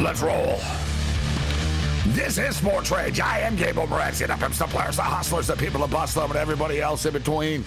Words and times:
Let's 0.00 0.22
roll. 0.22 0.58
This 2.06 2.38
is 2.38 2.56
Sports 2.56 2.90
Rage. 2.90 3.20
I 3.20 3.40
am 3.40 3.54
Gabe 3.54 3.74
Morency, 3.74 4.26
the 4.26 4.34
pimps, 4.34 4.58
the 4.58 4.64
players, 4.64 4.96
the 4.96 5.02
hustlers, 5.02 5.48
the 5.48 5.56
people, 5.56 5.82
the 5.82 5.86
bustler, 5.86 6.24
and 6.24 6.36
everybody 6.36 6.80
else 6.80 7.04
in 7.04 7.12
between. 7.12 7.64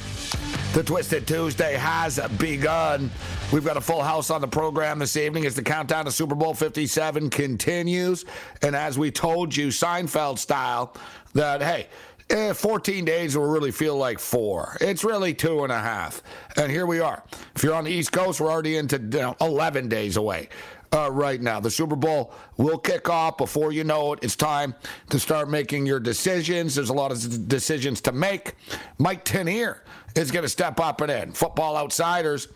The 0.73 0.81
Twisted 0.81 1.27
Tuesday 1.27 1.75
has 1.75 2.19
begun. 2.39 3.11
We've 3.51 3.63
got 3.63 3.77
a 3.77 3.81
full 3.81 4.01
house 4.01 4.31
on 4.31 4.41
the 4.41 4.47
program 4.47 4.97
this 4.97 5.15
evening 5.15 5.45
as 5.45 5.53
the 5.53 5.61
countdown 5.61 6.05
to 6.05 6.11
Super 6.11 6.33
Bowl 6.33 6.55
57 6.55 7.29
continues. 7.29 8.25
And 8.63 8.75
as 8.75 8.97
we 8.97 9.11
told 9.11 9.55
you, 9.55 9.67
Seinfeld 9.67 10.39
style, 10.39 10.95
that, 11.33 11.61
hey, 11.61 11.87
eh, 12.31 12.53
14 12.53 13.05
days 13.05 13.37
will 13.37 13.45
really 13.45 13.71
feel 13.71 13.95
like 13.95 14.17
four. 14.17 14.75
It's 14.81 15.03
really 15.03 15.35
two 15.35 15.63
and 15.63 15.71
a 15.71 15.79
half. 15.79 16.23
And 16.57 16.71
here 16.71 16.87
we 16.87 16.99
are. 16.99 17.23
If 17.55 17.63
you're 17.63 17.75
on 17.75 17.83
the 17.83 17.91
East 17.91 18.11
Coast, 18.11 18.41
we're 18.41 18.49
already 18.49 18.77
into 18.77 18.97
you 18.97 19.19
know, 19.19 19.35
11 19.39 19.87
days 19.87 20.17
away 20.17 20.49
uh, 20.93 21.09
right 21.11 21.41
now. 21.41 21.59
The 21.59 21.71
Super 21.71 21.95
Bowl 21.95 22.33
will 22.57 22.77
kick 22.77 23.09
off 23.09 23.37
before 23.37 23.71
you 23.71 23.83
know 23.83 24.13
it. 24.13 24.19
It's 24.21 24.35
time 24.35 24.75
to 25.09 25.19
start 25.19 25.49
making 25.49 25.85
your 25.85 25.99
decisions. 25.99 26.75
There's 26.75 26.89
a 26.89 26.93
lot 26.93 27.11
of 27.11 27.47
decisions 27.47 27.99
to 28.01 28.11
make. 28.11 28.53
Mike 28.99 29.25
Tanier 29.25 29.79
is 30.15 30.31
going 30.31 30.43
to 30.43 30.49
step 30.49 30.79
up 30.79 31.01
and 31.01 31.11
in. 31.11 31.31
Football 31.31 31.75
Outsiders, 31.75 32.47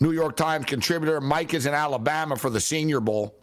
New 0.00 0.12
York 0.12 0.36
Times 0.36 0.66
contributor. 0.66 1.20
Mike 1.20 1.54
is 1.54 1.66
in 1.66 1.74
Alabama 1.74 2.36
for 2.36 2.50
the 2.50 2.60
Senior 2.60 3.00
Bowl. 3.00 3.34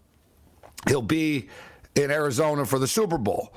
He'll 0.88 1.02
be 1.02 1.50
in 1.96 2.12
Arizona 2.12 2.66
for 2.66 2.80
the 2.80 2.88
Super 2.88 3.18
Bowl. 3.18 3.54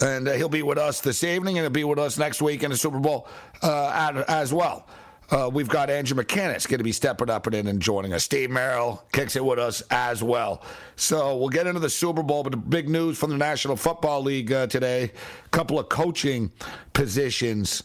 And 0.00 0.28
uh, 0.28 0.32
he'll 0.32 0.48
be 0.48 0.62
with 0.62 0.78
us 0.78 1.00
this 1.00 1.22
evening, 1.22 1.58
and 1.58 1.64
he'll 1.64 1.70
be 1.70 1.84
with 1.84 1.98
us 1.98 2.16
next 2.16 2.40
week 2.40 2.62
in 2.62 2.70
the 2.70 2.76
Super 2.76 2.98
Bowl 2.98 3.28
uh, 3.62 4.24
as 4.28 4.52
well. 4.52 4.88
Uh, 5.30 5.48
we've 5.52 5.68
got 5.68 5.90
Andrew 5.90 6.20
McKinnis 6.20 6.66
going 6.66 6.78
to 6.78 6.84
be 6.84 6.90
stepping 6.90 7.30
up 7.30 7.46
and 7.46 7.54
in 7.54 7.66
and 7.68 7.80
joining 7.80 8.12
us. 8.12 8.24
Steve 8.24 8.50
Merrill 8.50 9.04
kicks 9.12 9.36
it 9.36 9.44
with 9.44 9.60
us 9.60 9.80
as 9.90 10.24
well. 10.24 10.62
So 10.96 11.36
we'll 11.36 11.50
get 11.50 11.68
into 11.68 11.78
the 11.78 11.90
Super 11.90 12.24
Bowl, 12.24 12.42
but 12.42 12.50
the 12.50 12.56
big 12.56 12.88
news 12.88 13.16
from 13.16 13.30
the 13.30 13.36
National 13.36 13.76
Football 13.76 14.22
League 14.22 14.52
uh, 14.52 14.66
today: 14.66 15.04
a 15.04 15.48
couple 15.50 15.78
of 15.78 15.88
coaching 15.88 16.50
positions 16.92 17.84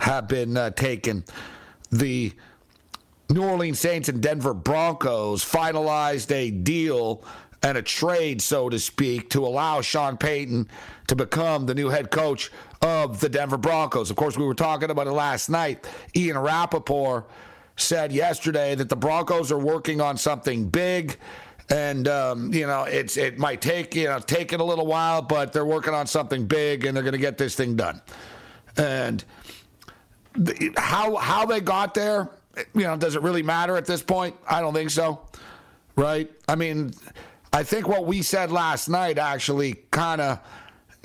have 0.00 0.26
been 0.26 0.56
uh, 0.56 0.70
taken. 0.70 1.24
The 1.90 2.32
New 3.28 3.44
Orleans 3.44 3.78
Saints 3.78 4.08
and 4.08 4.22
Denver 4.22 4.54
Broncos 4.54 5.44
finalized 5.44 6.30
a 6.30 6.50
deal 6.50 7.22
and 7.62 7.76
a 7.76 7.82
trade, 7.82 8.40
so 8.40 8.68
to 8.68 8.78
speak, 8.78 9.30
to 9.30 9.44
allow 9.44 9.80
Sean 9.80 10.16
Payton 10.16 10.68
to 11.08 11.16
become 11.16 11.66
the 11.66 11.74
new 11.74 11.88
head 11.88 12.10
coach 12.10 12.50
of 12.82 13.20
the 13.20 13.28
Denver 13.28 13.56
Broncos. 13.56 14.10
Of 14.10 14.16
course, 14.16 14.36
we 14.36 14.44
were 14.44 14.54
talking 14.54 14.90
about 14.90 15.06
it 15.06 15.12
last 15.12 15.48
night. 15.48 15.86
Ian 16.14 16.38
Rapoport 16.38 17.28
said 17.76 18.12
yesterday 18.12 18.74
that 18.74 18.88
the 18.88 18.96
Broncos 18.96 19.52
are 19.52 19.58
working 19.58 20.00
on 20.00 20.16
something 20.16 20.68
big. 20.68 21.16
And 21.68 22.06
um, 22.06 22.52
you 22.52 22.66
know, 22.66 22.84
it's 22.84 23.16
it 23.16 23.38
might 23.38 23.60
take 23.60 23.94
you 23.96 24.04
know 24.04 24.20
take 24.20 24.52
it 24.52 24.60
a 24.60 24.64
little 24.64 24.86
while, 24.86 25.20
but 25.20 25.52
they're 25.52 25.64
working 25.64 25.94
on 25.94 26.06
something 26.06 26.46
big, 26.46 26.84
and 26.84 26.96
they're 26.96 27.02
going 27.02 27.12
to 27.12 27.18
get 27.18 27.38
this 27.38 27.56
thing 27.56 27.74
done. 27.74 28.00
And 28.76 29.24
the, 30.34 30.72
how 30.76 31.16
how 31.16 31.44
they 31.44 31.60
got 31.60 31.92
there, 31.92 32.30
you 32.72 32.82
know, 32.82 32.96
does 32.96 33.16
it 33.16 33.22
really 33.22 33.42
matter 33.42 33.76
at 33.76 33.84
this 33.84 34.00
point? 34.00 34.36
I 34.48 34.60
don't 34.60 34.74
think 34.74 34.90
so. 34.90 35.22
Right? 35.96 36.30
I 36.46 36.54
mean, 36.54 36.92
I 37.52 37.64
think 37.64 37.88
what 37.88 38.06
we 38.06 38.22
said 38.22 38.52
last 38.52 38.88
night 38.88 39.18
actually 39.18 39.74
kind 39.90 40.20
of 40.20 40.38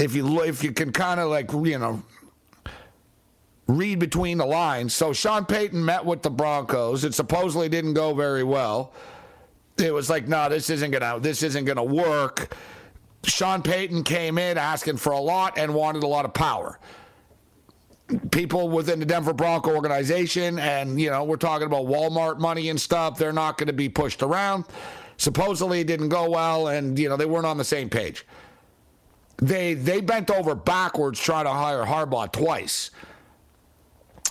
if 0.02 0.16
you 0.16 0.42
if 0.42 0.64
you 0.64 0.72
can 0.72 0.92
kind 0.92 1.20
of 1.20 1.30
like 1.30 1.52
you 1.52 1.78
know 1.78 2.02
read 3.68 4.00
between 4.00 4.38
the 4.38 4.46
lines. 4.46 4.94
So 4.94 5.14
Sean 5.14 5.46
Payton 5.46 5.84
met 5.84 6.04
with 6.04 6.24
the 6.24 6.30
Broncos. 6.30 7.04
It 7.04 7.14
supposedly 7.14 7.70
didn't 7.70 7.94
go 7.94 8.14
very 8.14 8.44
well. 8.44 8.94
It 9.78 9.94
was 9.94 10.10
like, 10.10 10.28
no, 10.28 10.50
this 10.50 10.70
isn't 10.70 10.92
gonna 10.92 11.20
this 11.20 11.44
isn't 11.44 11.66
gonna 11.66 11.84
work. 11.84 12.56
Sean 13.24 13.62
Payton 13.62 14.04
came 14.04 14.38
in 14.38 14.58
asking 14.58 14.98
for 14.98 15.14
a 15.14 15.20
lot 15.20 15.58
and 15.58 15.74
wanted 15.74 16.04
a 16.04 16.08
lot 16.08 16.26
of 16.26 16.34
power. 16.34 16.80
People 18.32 18.68
within 18.68 19.00
the 19.00 19.06
Denver 19.06 19.32
Bronco 19.32 19.74
organization, 19.74 20.60
and 20.60 21.00
you 21.00 21.10
know, 21.10 21.24
we're 21.24 21.38
talking 21.38 21.68
about 21.68 21.86
Walmart 21.86 22.40
money 22.40 22.70
and 22.70 22.82
stuff. 22.82 23.18
They're 23.18 23.32
not 23.32 23.58
going 23.58 23.68
to 23.68 23.74
be 23.74 23.88
pushed 23.88 24.22
around. 24.22 24.66
Supposedly, 25.16 25.82
it 25.82 25.88
didn't 25.88 26.10
go 26.10 26.30
well, 26.30 26.68
and 26.68 27.00
you 27.00 27.08
know, 27.08 27.16
they 27.16 27.28
weren't 27.28 27.46
on 27.46 27.58
the 27.58 27.64
same 27.64 27.90
page 27.90 28.26
they 29.42 29.74
they 29.74 30.02
bent 30.02 30.30
over 30.30 30.56
backwards 30.56 31.20
trying 31.20 31.46
to 31.46 31.52
hire 31.52 31.84
Harbaugh 31.84 32.32
twice. 32.32 32.92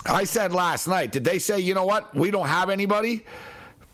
I 0.05 0.23
said 0.23 0.51
last 0.51 0.87
night, 0.87 1.11
did 1.11 1.23
they 1.23 1.37
say, 1.37 1.59
you 1.59 1.75
know 1.75 1.85
what, 1.85 2.15
we 2.15 2.31
don't 2.31 2.47
have 2.47 2.69
anybody? 2.69 3.23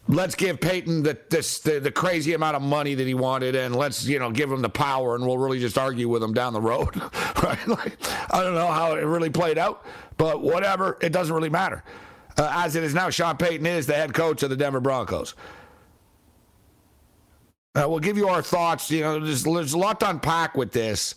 Let's 0.09 0.35
give 0.35 0.61
Payton 0.61 1.03
the, 1.03 1.17
this, 1.29 1.59
the 1.59 1.81
the 1.81 1.91
crazy 1.91 2.33
amount 2.33 2.56
of 2.56 2.61
money 2.61 2.95
that 2.95 3.06
he 3.06 3.13
wanted, 3.13 3.56
and 3.56 3.75
let's 3.75 4.06
you 4.06 4.19
know 4.19 4.31
give 4.31 4.50
him 4.50 4.61
the 4.61 4.69
power, 4.69 5.16
and 5.16 5.25
we'll 5.25 5.38
really 5.38 5.59
just 5.59 5.77
argue 5.77 6.07
with 6.07 6.23
him 6.23 6.33
down 6.33 6.53
the 6.53 6.61
road. 6.61 6.95
right? 7.44 7.67
Like, 7.67 7.97
I 8.31 8.41
don't 8.41 8.53
know 8.53 8.67
how 8.67 8.94
it 8.94 9.01
really 9.01 9.29
played 9.29 9.57
out, 9.57 9.85
but 10.16 10.41
whatever, 10.41 10.97
it 11.01 11.11
doesn't 11.11 11.35
really 11.35 11.50
matter. 11.50 11.83
Uh, 12.38 12.50
as 12.53 12.75
it 12.75 12.83
is 12.83 12.94
now, 12.94 13.09
Sean 13.09 13.36
Payton 13.36 13.65
is 13.65 13.88
the 13.88 13.95
head 13.95 14.13
coach 14.13 14.44
of 14.44 14.50
the 14.50 14.56
Denver 14.56 14.80
Broncos. 14.80 15.33
Uh, 17.77 17.88
we'll 17.88 18.00
give 18.00 18.18
you 18.18 18.27
our 18.27 18.41
thoughts. 18.41 18.89
You 18.89 19.01
know, 19.01 19.19
there's, 19.19 19.44
there's 19.44 19.74
a 19.74 19.77
lot 19.77 20.00
to 20.00 20.09
unpack 20.09 20.57
with 20.57 20.71
this. 20.71 21.13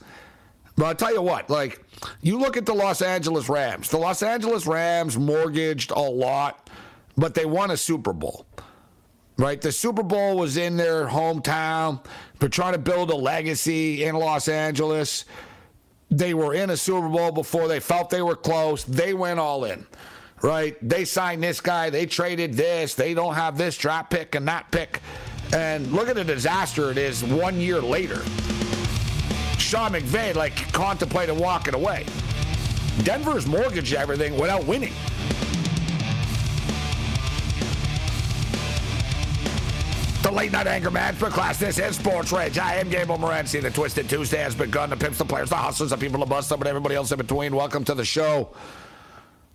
But 0.77 0.85
I'll 0.87 0.95
tell 0.95 1.13
you 1.13 1.23
what, 1.23 1.49
like, 1.49 1.83
you 2.21 2.39
look 2.39 2.57
at 2.57 2.67
the 2.67 2.75
Los 2.75 3.03
Angeles 3.03 3.49
Rams. 3.49 3.89
The 3.89 3.99
Los 3.99 4.23
Angeles 4.23 4.67
Rams 4.67 5.19
mortgaged 5.19 5.91
a 5.91 6.01
lot, 6.01 6.71
but 7.17 7.35
they 7.35 7.45
won 7.45 7.71
a 7.71 7.77
Super 7.77 8.13
Bowl. 8.13 8.47
Right? 9.39 9.61
The 9.61 9.73
Super 9.73 10.03
Bowl 10.03 10.37
was 10.37 10.59
in 10.59 10.77
their 10.77 11.07
hometown. 11.07 12.05
They're 12.39 12.51
trying 12.51 12.73
to 12.75 12.79
build 12.79 13.11
a 13.11 13.17
legacy 13.17 14.05
in 14.05 14.15
Los 14.15 14.49
Angeles. 14.49 15.25
They 16.11 16.35
were 16.35 16.55
in 16.55 16.71
a 16.71 16.77
Super 16.77 17.09
Bowl 17.09 17.33
before 17.33 17.69
they 17.69 17.81
felt 17.81 18.11
they 18.11 18.23
were 18.23 18.37
close. 18.37 18.85
They 18.85 19.15
went 19.15 19.41
all 19.41 19.65
in. 19.65 19.87
Right? 20.43 20.77
They 20.87 21.07
signed 21.07 21.43
this 21.43 21.61
guy. 21.61 21.89
They 21.89 22.05
traded 22.05 22.55
this. 22.55 22.95
They 22.95 23.15
don't 23.15 23.35
have 23.35 23.57
this 23.57 23.79
draft 23.79 24.11
pick 24.11 24.35
and 24.35 24.47
that 24.49 24.71
pick. 24.71 25.01
And 25.53 25.91
look 25.93 26.09
at 26.09 26.15
the 26.15 26.25
disaster 26.25 26.91
it 26.91 26.99
is 26.99 27.25
one 27.25 27.61
year 27.61 27.81
later. 27.81 28.23
Sean 29.59 29.93
McVay 29.93 30.35
like 30.35 30.73
contemplated 30.73 31.37
walking 31.37 31.75
away. 31.75 32.07
Denver's 33.03 33.47
mortgaged 33.47 33.95
everything 33.95 34.39
without 34.39 34.65
winning. 34.65 34.93
The 40.23 40.31
late 40.31 40.53
night 40.53 40.67
anger 40.67 40.91
management 40.91 41.35
class. 41.35 41.59
This 41.59 41.79
is 41.79 41.97
Sports 41.97 42.31
Rage. 42.31 42.59
I 42.59 42.77
am 42.77 42.89
Gabriel 42.89 43.19
Morency. 43.19 43.61
The 43.61 43.71
Twisted 43.71 44.09
Tuesday 44.09 44.39
has 44.39 44.55
begun. 44.55 44.91
The 44.91 44.97
pimps, 44.97 45.19
the 45.19 45.25
players, 45.25 45.49
the 45.49 45.57
hustlers, 45.57 45.91
the 45.91 45.97
people, 45.97 46.21
the 46.21 46.27
bus, 46.27 46.51
and 46.51 46.67
everybody 46.67 46.95
else 46.95 47.11
in 47.11 47.19
between. 47.19 47.57
Welcome 47.57 47.85
to 47.85 47.95
the 47.95 48.05
show. 48.05 48.51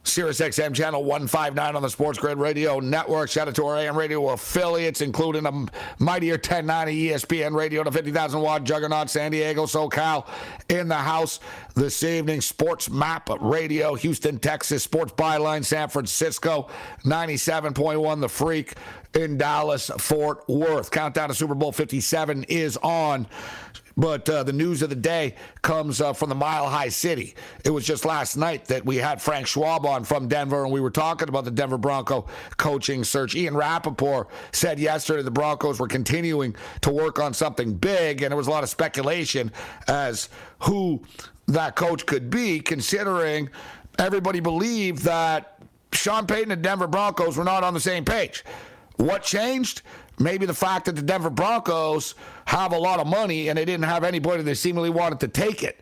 Sirius 0.06 0.40
XM 0.40 0.74
channel 0.74 1.04
159 1.04 1.76
on 1.76 1.82
the 1.82 1.90
Sports 1.90 2.20
Grid 2.20 2.38
Radio 2.38 2.80
Network. 2.80 3.30
Shout 3.30 3.48
out 3.48 3.56
to 3.56 3.66
our 3.66 3.78
AM 3.78 3.98
radio 3.98 4.30
affiliates, 4.30 5.02
including 5.02 5.46
a 5.46 5.66
mightier 6.02 6.36
1090 6.36 7.10
ESPN 7.10 7.54
radio, 7.54 7.84
the 7.84 7.92
50,000 7.92 8.40
watt 8.40 8.64
juggernaut, 8.64 9.10
San 9.10 9.32
Diego, 9.32 9.66
SoCal 9.66 10.28
in 10.70 10.88
the 10.88 10.96
house 10.96 11.40
this 11.74 12.04
evening. 12.04 12.40
Sports 12.40 12.90
Map 12.90 13.30
Radio, 13.42 13.96
Houston, 13.96 14.40
Texas. 14.40 14.84
Sports 14.84 15.14
Byline, 15.14 15.66
San 15.66 15.90
Francisco, 15.90 16.70
97.1 17.04 18.22
The 18.22 18.30
Freak 18.30 18.76
in 19.16 19.38
Dallas, 19.38 19.90
Fort 19.98 20.48
Worth. 20.48 20.92
Countdown 20.92 21.30
to 21.30 21.36
Super 21.36 21.56
Bowl 21.56 21.72
57 21.72 22.44
is 22.44 22.78
on. 22.78 23.28
But 23.98 24.30
uh, 24.30 24.44
the 24.44 24.54
news 24.54 24.82
of 24.82 24.90
the 24.90 24.96
day 24.96 25.36
comes 25.62 26.02
uh, 26.02 26.14
from 26.14 26.30
the 26.30 26.36
Mile 26.36 26.68
High 26.68 26.90
City. 26.90 27.36
It 27.64 27.70
was 27.70 27.86
just 27.86 28.04
last 28.04 28.36
night 28.36 28.66
that 28.66 28.86
we 28.86 28.98
had 28.98 29.22
Frank 29.22 29.48
Schwab 29.48 29.86
on 29.86 30.04
from 30.04 30.28
Denver, 30.28 30.64
and 30.64 30.74
we 30.74 30.82
were 30.82 30.92
talking 30.92 31.30
about 31.30 31.46
the 31.46 31.52
Denver 31.52 31.78
Bronco 31.78 32.28
coaching 32.58 33.04
search. 33.04 33.36
Ian 33.36 33.56
Rapoport 33.56 34.30
said 34.52 34.80
yesterday 34.80 35.24
the 35.24 35.32
Broncos 35.32 35.80
were 35.80 35.88
continuing 35.88 36.56
to 36.82 36.92
work 36.92 37.20
on 37.20 37.34
something 37.34 37.74
big, 37.74 38.22
and 38.22 38.32
there 38.32 38.38
was 38.38 38.48
a 38.48 38.52
lot 38.52 38.64
of 38.64 38.70
speculation 38.70 39.52
as 39.88 40.30
who 40.60 41.02
that 41.48 41.76
coach 41.76 42.06
could 42.06 42.30
be, 42.30 42.60
considering 42.60 43.50
everybody 43.98 44.40
believed 44.40 45.04
that 45.04 45.60
Sean 45.94 46.28
Payton 46.28 46.52
and 46.52 46.62
Denver 46.62 46.88
Broncos 46.88 47.38
were 47.38 47.44
not 47.44 47.64
on 47.64 47.74
the 47.74 47.80
same 47.80 48.04
page. 48.04 48.44
What 48.98 49.24
changed? 49.24 49.82
Maybe 50.20 50.46
the 50.46 50.54
fact 50.54 50.86
that 50.86 50.96
the 50.96 51.02
Denver 51.02 51.30
Broncos 51.30 52.16
have 52.46 52.72
a 52.72 52.78
lot 52.78 53.00
of 53.00 53.08
money 53.08 53.50
and 53.50 53.58
they 53.58 53.66
didn't 53.66 53.86
have 53.86 54.04
anybody 54.04 54.44
that 54.44 54.56
seemingly 54.56 54.90
wanted 54.90 55.20
to 55.22 55.28
take 55.28 55.64
it. 55.64 55.82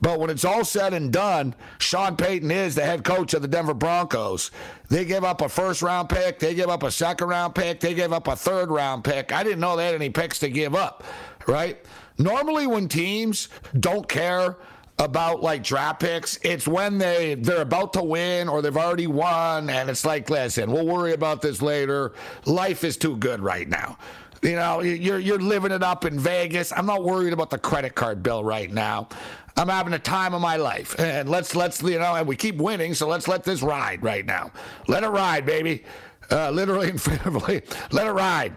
But 0.00 0.20
when 0.20 0.30
it's 0.30 0.44
all 0.44 0.64
said 0.64 0.92
and 0.92 1.12
done, 1.12 1.54
Sean 1.78 2.16
Payton 2.16 2.50
is 2.50 2.74
the 2.74 2.84
head 2.84 3.04
coach 3.04 3.32
of 3.32 3.42
the 3.42 3.48
Denver 3.48 3.74
Broncos. 3.74 4.50
They 4.88 5.04
give 5.04 5.24
up 5.24 5.40
a 5.40 5.48
first 5.48 5.82
round 5.82 6.08
pick, 6.08 6.38
they 6.38 6.54
give 6.54 6.68
up 6.68 6.82
a 6.82 6.90
second 6.90 7.28
round 7.28 7.54
pick, 7.54 7.80
they 7.80 7.94
give 7.94 8.12
up 8.12 8.28
a 8.28 8.36
third 8.36 8.70
round 8.70 9.04
pick. 9.04 9.32
I 9.32 9.42
didn't 9.42 9.60
know 9.60 9.76
they 9.76 9.86
had 9.86 9.94
any 9.94 10.10
picks 10.10 10.38
to 10.40 10.50
give 10.50 10.74
up, 10.74 11.04
right? 11.46 11.82
Normally, 12.18 12.66
when 12.66 12.88
teams 12.88 13.48
don't 13.78 14.08
care 14.08 14.56
about 14.98 15.42
like 15.42 15.62
draft 15.62 16.00
picks. 16.00 16.38
It's 16.42 16.68
when 16.68 16.98
they 16.98 17.34
they're 17.34 17.62
about 17.62 17.92
to 17.94 18.02
win 18.02 18.48
or 18.48 18.62
they've 18.62 18.76
already 18.76 19.06
won, 19.06 19.68
and 19.70 19.90
it's 19.90 20.04
like, 20.04 20.30
listen, 20.30 20.70
we'll 20.70 20.86
worry 20.86 21.12
about 21.12 21.42
this 21.42 21.60
later. 21.60 22.12
Life 22.46 22.84
is 22.84 22.96
too 22.96 23.16
good 23.16 23.40
right 23.40 23.68
now. 23.68 23.98
You 24.42 24.56
know, 24.56 24.80
you're 24.80 25.18
you're 25.18 25.38
living 25.38 25.72
it 25.72 25.82
up 25.82 26.04
in 26.04 26.18
Vegas. 26.18 26.72
I'm 26.72 26.86
not 26.86 27.02
worried 27.02 27.32
about 27.32 27.50
the 27.50 27.58
credit 27.58 27.94
card 27.94 28.22
bill 28.22 28.44
right 28.44 28.70
now. 28.70 29.08
I'm 29.56 29.68
having 29.68 29.92
a 29.92 29.98
time 29.98 30.34
of 30.34 30.40
my 30.40 30.56
life, 30.56 30.98
and 30.98 31.28
let's 31.28 31.54
let's 31.56 31.82
you 31.82 31.98
know, 31.98 32.14
and 32.14 32.26
we 32.26 32.36
keep 32.36 32.56
winning, 32.56 32.94
so 32.94 33.08
let's 33.08 33.26
let 33.26 33.44
this 33.44 33.62
ride 33.62 34.02
right 34.02 34.26
now. 34.26 34.52
Let 34.86 35.02
it 35.02 35.08
ride, 35.08 35.46
baby. 35.46 35.84
Uh, 36.30 36.50
literally 36.50 36.90
and 36.90 37.00
figuratively, 37.02 37.62
let 37.90 38.06
it 38.06 38.12
ride. 38.12 38.56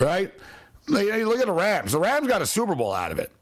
Right? 0.00 0.32
Look 0.86 1.38
at 1.38 1.46
the 1.46 1.52
Rams. 1.52 1.92
The 1.92 1.98
Rams 1.98 2.28
got 2.28 2.42
a 2.42 2.46
Super 2.46 2.74
Bowl 2.74 2.92
out 2.92 3.10
of 3.10 3.18
it 3.18 3.32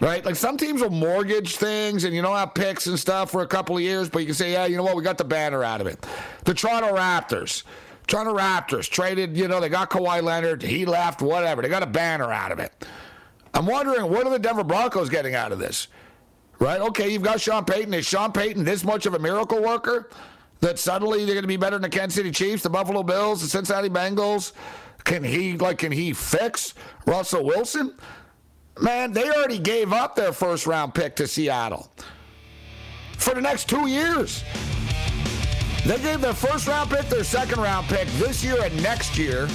right? 0.00 0.24
Like 0.24 0.36
some 0.36 0.56
teams 0.56 0.80
will 0.80 0.90
mortgage 0.90 1.56
things 1.56 2.04
and 2.04 2.14
you 2.14 2.22
don't 2.22 2.36
have 2.36 2.54
picks 2.54 2.86
and 2.86 2.98
stuff 2.98 3.30
for 3.30 3.42
a 3.42 3.46
couple 3.46 3.76
of 3.76 3.82
years, 3.82 4.08
but 4.08 4.20
you 4.20 4.26
can 4.26 4.34
say, 4.34 4.52
yeah, 4.52 4.66
you 4.66 4.76
know 4.76 4.84
what, 4.84 4.96
we 4.96 5.02
got 5.02 5.18
the 5.18 5.24
banner 5.24 5.64
out 5.64 5.80
of 5.80 5.86
it. 5.86 6.04
The 6.44 6.54
Toronto 6.54 6.94
Raptors. 6.94 7.64
Toronto 8.06 8.36
Raptors 8.36 8.88
traded, 8.88 9.36
you 9.36 9.48
know, 9.48 9.60
they 9.60 9.68
got 9.68 9.90
Kawhi 9.90 10.22
Leonard, 10.22 10.62
he 10.62 10.86
left, 10.86 11.20
whatever. 11.20 11.60
They 11.60 11.68
got 11.68 11.82
a 11.82 11.86
banner 11.86 12.32
out 12.32 12.52
of 12.52 12.58
it. 12.58 12.86
I'm 13.54 13.66
wondering, 13.66 14.10
what 14.10 14.26
are 14.26 14.30
the 14.30 14.38
Denver 14.38 14.64
Broncos 14.64 15.10
getting 15.10 15.34
out 15.34 15.52
of 15.52 15.58
this? 15.58 15.88
Right? 16.58 16.80
Okay, 16.80 17.10
you've 17.10 17.22
got 17.22 17.40
Sean 17.40 17.64
Payton. 17.64 17.92
Is 17.94 18.06
Sean 18.06 18.32
Payton 18.32 18.64
this 18.64 18.84
much 18.84 19.06
of 19.06 19.14
a 19.14 19.18
miracle 19.18 19.62
worker 19.62 20.10
that 20.60 20.78
suddenly 20.78 21.24
they're 21.24 21.34
going 21.34 21.42
to 21.42 21.48
be 21.48 21.56
better 21.56 21.76
than 21.76 21.82
the 21.82 21.88
Kansas 21.96 22.14
City 22.14 22.30
Chiefs, 22.30 22.62
the 22.62 22.70
Buffalo 22.70 23.02
Bills, 23.02 23.42
the 23.42 23.48
Cincinnati 23.48 23.88
Bengals? 23.88 24.52
Can 25.04 25.22
he 25.22 25.56
like 25.56 25.78
can 25.78 25.92
he 25.92 26.12
fix 26.12 26.74
Russell 27.06 27.44
Wilson? 27.44 27.94
Man, 28.80 29.12
they 29.12 29.28
already 29.30 29.58
gave 29.58 29.92
up 29.92 30.14
their 30.14 30.32
first 30.32 30.66
round 30.66 30.94
pick 30.94 31.16
to 31.16 31.26
Seattle 31.26 31.90
for 33.16 33.34
the 33.34 33.40
next 33.40 33.68
two 33.68 33.88
years. 33.88 34.44
They 35.84 35.98
gave 35.98 36.20
their 36.20 36.34
first 36.34 36.68
round 36.68 36.90
pick, 36.90 37.08
their 37.08 37.24
second 37.24 37.60
round 37.60 37.88
pick 37.88 38.06
this 38.12 38.44
year 38.44 38.62
and 38.62 38.82
next 38.82 39.18
year 39.18 39.48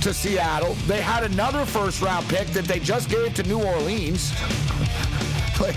to 0.00 0.14
Seattle. 0.14 0.74
They 0.86 1.00
had 1.00 1.24
another 1.24 1.66
first 1.66 2.00
round 2.00 2.26
pick 2.28 2.48
that 2.48 2.64
they 2.64 2.78
just 2.78 3.10
gave 3.10 3.34
to 3.34 3.42
New 3.42 3.62
Orleans. 3.62 4.32
like, 5.60 5.76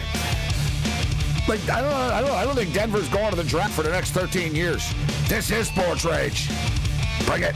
like 1.49 1.69
I 1.69 1.81
don't, 1.81 1.93
I 1.93 2.21
don't, 2.21 2.31
I 2.31 2.43
don't 2.45 2.55
think 2.55 2.73
Denver's 2.73 3.09
going 3.09 3.31
to 3.31 3.35
the 3.35 3.43
draft 3.43 3.73
for 3.73 3.83
the 3.83 3.91
next 3.91 4.11
13 4.11 4.55
years. 4.55 4.93
This 5.27 5.51
is 5.51 5.67
Sports 5.67 6.05
Rage. 6.05 6.49
Bring 7.25 7.43
it. 7.43 7.55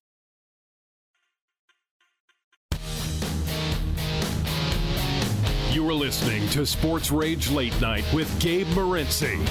You 5.81 5.89
are 5.89 5.93
listening 5.95 6.47
to 6.49 6.63
Sports 6.63 7.09
Rage 7.09 7.49
Late 7.49 7.81
Night 7.81 8.05
with 8.13 8.39
Gabe 8.39 8.67
Morency. 8.67 9.43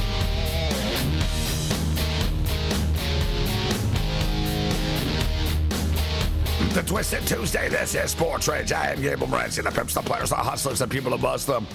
The 6.73 6.83
Twisted 6.85 7.27
Tuesday. 7.27 7.69
This 7.69 7.97
is 7.97 8.13
Sports 8.13 8.47
Rage. 8.47 8.71
I 8.71 8.93
am 8.93 9.03
Gabe 9.03 9.19
Morency. 9.19 9.65
The 9.65 9.73
pimps, 9.73 9.95
the 9.95 10.03
players, 10.03 10.31
the 10.31 10.37
hustlers, 10.37 10.79
the 10.79 10.87
people 10.87 11.11
who 11.11 11.19
bust 11.19 11.49
them. 11.49 11.67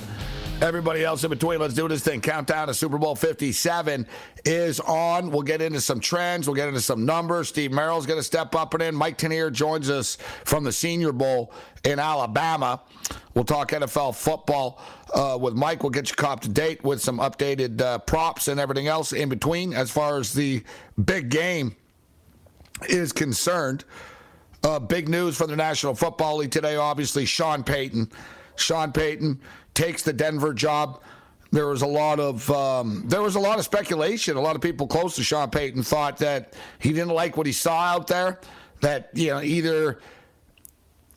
Everybody 0.62 1.04
else 1.04 1.22
in 1.26 1.30
between, 1.30 1.60
let's 1.60 1.74
do 1.74 1.86
this 1.90 2.02
thing. 2.02 2.22
Countdown 2.22 2.68
to 2.68 2.74
Super 2.74 2.98
Bowl 2.98 3.14
57 3.14 4.08
is 4.46 4.80
on. 4.80 5.30
We'll 5.30 5.42
get 5.42 5.62
into 5.62 5.82
some 5.82 6.00
trends. 6.00 6.48
We'll 6.48 6.56
get 6.56 6.70
into 6.70 6.80
some 6.80 7.06
numbers. 7.06 7.50
Steve 7.50 7.74
Merrill's 7.74 8.06
going 8.06 8.20
to 8.20 8.24
step 8.24 8.56
up 8.56 8.74
and 8.74 8.82
in. 8.82 8.96
Mike 8.96 9.18
Tanier 9.18 9.52
joins 9.52 9.90
us 9.90 10.16
from 10.46 10.64
the 10.64 10.72
Senior 10.72 11.12
Bowl 11.12 11.52
in 11.84 12.00
Alabama. 12.00 12.82
We'll 13.34 13.44
talk 13.44 13.72
NFL 13.72 14.16
football 14.16 14.82
uh, 15.14 15.38
with 15.40 15.56
Mike. 15.56 15.84
We'll 15.84 15.90
get 15.90 16.10
you 16.10 16.16
caught 16.16 16.38
up 16.38 16.42
to 16.42 16.50
date 16.50 16.86
with 16.86 17.02
some 17.02 17.20
updated 17.20 17.82
uh, 17.82 18.00
props 18.00 18.48
and 18.48 18.58
everything 18.58 18.88
else 18.88 19.12
in 19.12 19.28
between 19.28 19.74
as 19.74 19.92
far 19.92 20.18
as 20.20 20.32
the 20.32 20.64
big 21.04 21.28
game 21.30 21.76
is 22.88 23.12
concerned. 23.12 23.84
Uh, 24.64 24.80
big 24.80 25.10
news 25.10 25.36
from 25.36 25.50
the 25.50 25.58
National 25.58 25.94
Football 25.94 26.38
League 26.38 26.52
today, 26.52 26.78
obviously, 26.78 27.26
Sean 27.26 27.62
Payton. 27.62 28.10
Sean 28.56 28.94
Payton 28.94 29.42
takes 29.76 30.02
the 30.02 30.14
Denver 30.14 30.54
job. 30.54 31.02
There 31.52 31.68
was 31.68 31.84
a 31.84 31.88
lot 31.88 32.20
of 32.20 32.50
um, 32.50 33.04
there 33.06 33.22
was 33.22 33.36
a 33.36 33.40
lot 33.40 33.60
of 33.60 33.66
speculation. 33.66 34.36
A 34.36 34.42
lot 34.42 34.56
of 34.56 34.62
people 34.62 34.88
close 34.88 35.16
to 35.18 35.24
Sean 35.24 35.50
Payton 35.50 35.84
thought 35.84 36.18
that 36.18 36.54
he 36.80 36.90
didn't 36.90 37.10
like 37.10 37.38
what 37.38 37.46
he 37.46 37.54
saw 37.54 37.82
out 37.82 38.08
there. 38.08 38.40
That 38.82 39.10
you 39.14 39.30
know 39.30 39.42
either 39.42 40.00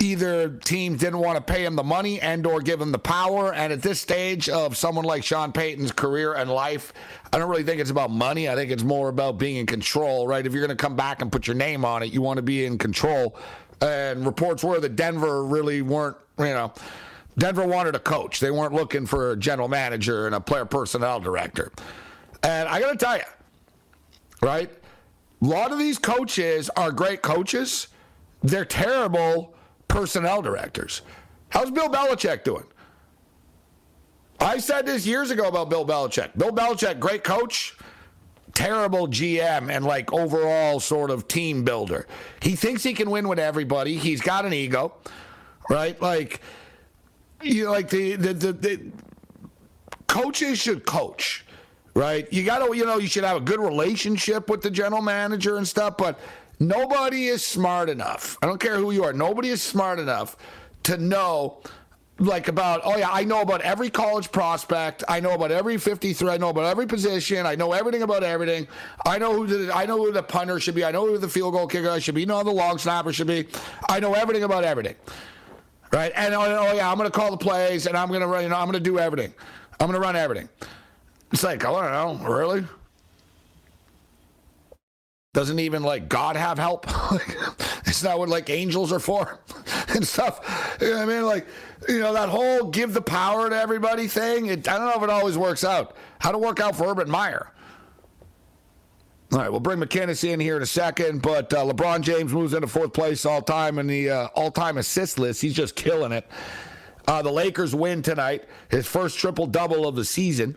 either 0.00 0.50
teams 0.50 1.00
didn't 1.00 1.18
want 1.18 1.44
to 1.44 1.52
pay 1.52 1.64
him 1.64 1.74
the 1.74 1.82
money 1.82 2.20
and 2.20 2.46
or 2.46 2.60
give 2.60 2.80
him 2.80 2.92
the 2.92 2.98
power. 2.98 3.52
And 3.52 3.72
at 3.72 3.82
this 3.82 4.00
stage 4.00 4.48
of 4.48 4.76
someone 4.76 5.04
like 5.04 5.24
Sean 5.24 5.50
Payton's 5.50 5.90
career 5.90 6.34
and 6.34 6.48
life, 6.48 6.92
I 7.32 7.38
don't 7.38 7.50
really 7.50 7.64
think 7.64 7.80
it's 7.80 7.90
about 7.90 8.12
money. 8.12 8.48
I 8.48 8.54
think 8.54 8.70
it's 8.70 8.84
more 8.84 9.08
about 9.08 9.38
being 9.38 9.56
in 9.56 9.66
control, 9.66 10.28
right? 10.28 10.46
If 10.46 10.52
you're 10.52 10.64
going 10.64 10.76
to 10.76 10.80
come 10.80 10.94
back 10.94 11.20
and 11.20 11.32
put 11.32 11.48
your 11.48 11.56
name 11.56 11.84
on 11.84 12.04
it, 12.04 12.12
you 12.12 12.22
want 12.22 12.36
to 12.36 12.42
be 12.42 12.64
in 12.64 12.78
control. 12.78 13.36
And 13.80 14.24
reports 14.24 14.62
were 14.62 14.78
that 14.78 14.94
Denver 14.94 15.44
really 15.44 15.82
weren't, 15.82 16.16
you 16.38 16.44
know 16.44 16.72
Denver 17.38 17.66
wanted 17.66 17.94
a 17.94 18.00
coach. 18.00 18.40
They 18.40 18.50
weren't 18.50 18.74
looking 18.74 19.06
for 19.06 19.32
a 19.32 19.36
general 19.36 19.68
manager 19.68 20.26
and 20.26 20.34
a 20.34 20.40
player 20.40 20.64
personnel 20.64 21.20
director. 21.20 21.72
And 22.42 22.68
I 22.68 22.80
got 22.80 22.92
to 22.92 22.98
tell 22.98 23.16
you, 23.16 23.22
right? 24.42 24.70
A 25.40 25.44
lot 25.44 25.70
of 25.70 25.78
these 25.78 25.98
coaches 25.98 26.68
are 26.76 26.90
great 26.90 27.22
coaches. 27.22 27.88
They're 28.42 28.64
terrible 28.64 29.54
personnel 29.86 30.42
directors. 30.42 31.02
How's 31.50 31.70
Bill 31.70 31.88
Belichick 31.88 32.44
doing? 32.44 32.64
I 34.40 34.58
said 34.58 34.86
this 34.86 35.06
years 35.06 35.30
ago 35.30 35.48
about 35.48 35.70
Bill 35.70 35.86
Belichick. 35.86 36.36
Bill 36.36 36.52
Belichick, 36.52 37.00
great 37.00 37.24
coach, 37.24 37.76
terrible 38.54 39.08
GM, 39.08 39.70
and 39.70 39.84
like 39.84 40.12
overall 40.12 40.80
sort 40.80 41.10
of 41.10 41.28
team 41.28 41.64
builder. 41.64 42.06
He 42.42 42.56
thinks 42.56 42.82
he 42.82 42.94
can 42.94 43.10
win 43.10 43.28
with 43.28 43.38
everybody. 43.38 43.96
He's 43.96 44.20
got 44.20 44.44
an 44.44 44.52
ego, 44.52 44.94
right? 45.70 46.00
Like, 46.00 46.40
you 47.42 47.64
know, 47.64 47.70
like 47.70 47.88
the, 47.88 48.16
the, 48.16 48.34
the, 48.34 48.52
the 48.52 48.80
coaches 50.06 50.58
should 50.58 50.84
coach, 50.86 51.44
right? 51.94 52.30
You 52.32 52.44
got 52.44 52.66
to, 52.66 52.76
you 52.76 52.84
know, 52.84 52.98
you 52.98 53.08
should 53.08 53.24
have 53.24 53.36
a 53.36 53.40
good 53.40 53.60
relationship 53.60 54.48
with 54.48 54.62
the 54.62 54.70
general 54.70 55.02
manager 55.02 55.56
and 55.56 55.66
stuff, 55.66 55.96
but 55.96 56.18
nobody 56.58 57.28
is 57.28 57.44
smart 57.44 57.88
enough. 57.88 58.36
I 58.42 58.46
don't 58.46 58.60
care 58.60 58.76
who 58.76 58.90
you 58.90 59.04
are. 59.04 59.12
Nobody 59.12 59.48
is 59.48 59.62
smart 59.62 59.98
enough 59.98 60.36
to 60.84 60.96
know 60.96 61.60
like 62.20 62.48
about 62.48 62.80
oh 62.84 62.96
yeah 62.96 63.08
i 63.12 63.22
know 63.22 63.42
about 63.42 63.60
every 63.60 63.88
college 63.88 64.32
prospect 64.32 65.04
i 65.08 65.20
know 65.20 65.34
about 65.34 65.52
every 65.52 65.76
53 65.76 66.28
i 66.30 66.36
know 66.36 66.48
about 66.48 66.64
every 66.64 66.86
position 66.86 67.46
i 67.46 67.54
know 67.54 67.72
everything 67.72 68.02
about 68.02 68.24
everything 68.24 68.66
i 69.06 69.18
know 69.18 69.32
who 69.32 69.46
the 69.46 69.72
i 69.74 69.86
know 69.86 69.98
who 69.98 70.10
the 70.10 70.22
punter 70.22 70.58
should 70.58 70.74
be 70.74 70.84
i 70.84 70.90
know 70.90 71.06
who 71.06 71.16
the 71.16 71.28
field 71.28 71.52
goal 71.52 71.68
kicker 71.68 72.00
should 72.00 72.16
be 72.16 72.22
I 72.22 72.24
know 72.24 72.42
the 72.42 72.50
long 72.50 72.78
snapper 72.78 73.12
should 73.12 73.28
be 73.28 73.46
i 73.88 74.00
know 74.00 74.14
everything 74.14 74.42
about 74.42 74.64
everything 74.64 74.96
right? 75.92 76.12
And 76.14 76.34
oh, 76.34 76.42
oh 76.42 76.74
yeah, 76.74 76.90
I'm 76.90 76.98
to 76.98 77.10
call 77.10 77.30
the 77.30 77.36
plays 77.36 77.86
and 77.86 77.96
I'm 77.96 78.10
to 78.10 78.26
run. 78.26 78.42
You 78.42 78.48
know, 78.48 78.56
I'm 78.56 78.72
to 78.72 78.80
do 78.80 78.98
everything. 78.98 79.32
I'm 79.80 79.90
to 79.92 80.00
run 80.00 80.16
everything. 80.16 80.48
It's 81.32 81.42
like 81.42 81.64
I 81.64 81.70
don't 81.70 82.22
know, 82.22 82.28
really. 82.28 82.64
Doesn't 85.34 85.58
even 85.58 85.82
like 85.82 86.08
God 86.08 86.36
have 86.36 86.58
help? 86.58 86.86
it's 87.86 88.02
not 88.02 88.18
what 88.18 88.28
like 88.28 88.50
angels 88.50 88.92
are 88.92 88.98
for 88.98 89.38
and 89.88 90.06
stuff. 90.06 90.76
You 90.80 90.90
know 90.90 90.96
what 90.96 91.02
I 91.02 91.06
mean, 91.06 91.26
like 91.26 91.46
you 91.88 92.00
know 92.00 92.12
that 92.12 92.28
whole 92.28 92.64
give 92.64 92.94
the 92.94 93.02
power 93.02 93.48
to 93.48 93.56
everybody 93.56 94.08
thing. 94.08 94.46
It, 94.46 94.68
I 94.68 94.78
don't 94.78 94.86
know 94.86 94.96
if 94.96 95.02
it 95.02 95.10
always 95.10 95.38
works 95.38 95.64
out. 95.64 95.96
How 96.18 96.32
to 96.32 96.38
work 96.38 96.60
out 96.60 96.74
for 96.74 96.90
Urban 96.90 97.08
Meyer? 97.10 97.52
All 99.30 99.38
right, 99.38 99.50
we'll 99.50 99.60
bring 99.60 99.78
McKinnis 99.78 100.26
in 100.26 100.40
here 100.40 100.56
in 100.56 100.62
a 100.62 100.66
second, 100.66 101.20
but 101.20 101.52
uh, 101.52 101.62
LeBron 101.62 102.00
James 102.00 102.32
moves 102.32 102.54
into 102.54 102.66
fourth 102.66 102.94
place 102.94 103.26
all 103.26 103.42
time 103.42 103.78
in 103.78 103.86
the 103.86 104.08
uh, 104.08 104.28
all 104.28 104.50
time 104.50 104.78
assist 104.78 105.18
list. 105.18 105.42
He's 105.42 105.52
just 105.52 105.76
killing 105.76 106.12
it. 106.12 106.26
Uh, 107.06 107.20
the 107.20 107.30
Lakers 107.30 107.74
win 107.74 108.00
tonight, 108.00 108.44
his 108.70 108.86
first 108.86 109.18
triple 109.18 109.46
double 109.46 109.86
of 109.86 109.96
the 109.96 110.04
season. 110.04 110.56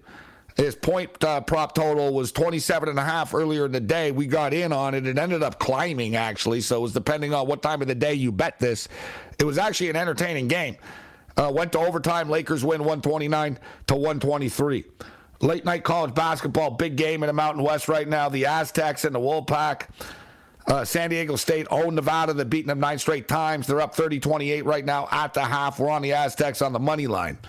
His 0.55 0.73
point 0.73 1.21
uh, 1.21 1.41
prop 1.41 1.75
total 1.75 2.13
was 2.13 2.31
27 2.31 2.87
and 2.87 2.97
a 2.97 3.03
half 3.03 3.33
earlier 3.33 3.65
in 3.65 3.73
the 3.73 3.81
day. 3.81 4.13
We 4.13 4.25
got 4.25 4.53
in 4.53 4.71
on 4.71 4.93
it. 4.93 5.05
It 5.05 5.17
ended 5.17 5.43
up 5.43 5.59
climbing, 5.59 6.15
actually. 6.15 6.61
So 6.61 6.77
it 6.77 6.81
was 6.81 6.93
depending 6.93 7.33
on 7.33 7.47
what 7.47 7.61
time 7.61 7.81
of 7.81 7.89
the 7.89 7.95
day 7.95 8.13
you 8.13 8.31
bet 8.31 8.57
this. 8.59 8.87
It 9.37 9.43
was 9.43 9.57
actually 9.57 9.89
an 9.89 9.97
entertaining 9.97 10.47
game. 10.47 10.77
Uh, 11.35 11.51
went 11.53 11.73
to 11.73 11.79
overtime. 11.79 12.29
Lakers 12.29 12.63
win 12.63 12.79
129 12.79 13.59
to 13.87 13.95
123. 13.95 14.85
Late 15.41 15.65
night 15.65 15.83
college 15.83 16.13
basketball, 16.13 16.69
big 16.69 16.95
game 16.95 17.23
in 17.23 17.27
the 17.27 17.33
Mountain 17.33 17.63
West 17.63 17.87
right 17.87 18.07
now. 18.07 18.29
The 18.29 18.45
Aztecs 18.45 19.05
and 19.05 19.15
the 19.15 19.19
Wolfpack. 19.19 19.87
Uh, 20.67 20.85
San 20.85 21.09
Diego 21.09 21.35
State 21.35 21.65
own 21.71 21.95
Nevada. 21.95 22.33
They've 22.33 22.47
beaten 22.47 22.67
them 22.67 22.79
nine 22.79 22.99
straight 22.99 23.27
times. 23.27 23.65
They're 23.65 23.81
up 23.81 23.95
30 23.95 24.19
28 24.19 24.65
right 24.65 24.85
now 24.85 25.07
at 25.11 25.33
the 25.33 25.43
half. 25.43 25.79
We're 25.79 25.89
on 25.89 26.03
the 26.03 26.13
Aztecs 26.13 26.61
on 26.61 26.73
the 26.73 26.79
money 26.79 27.07
line. 27.07 27.39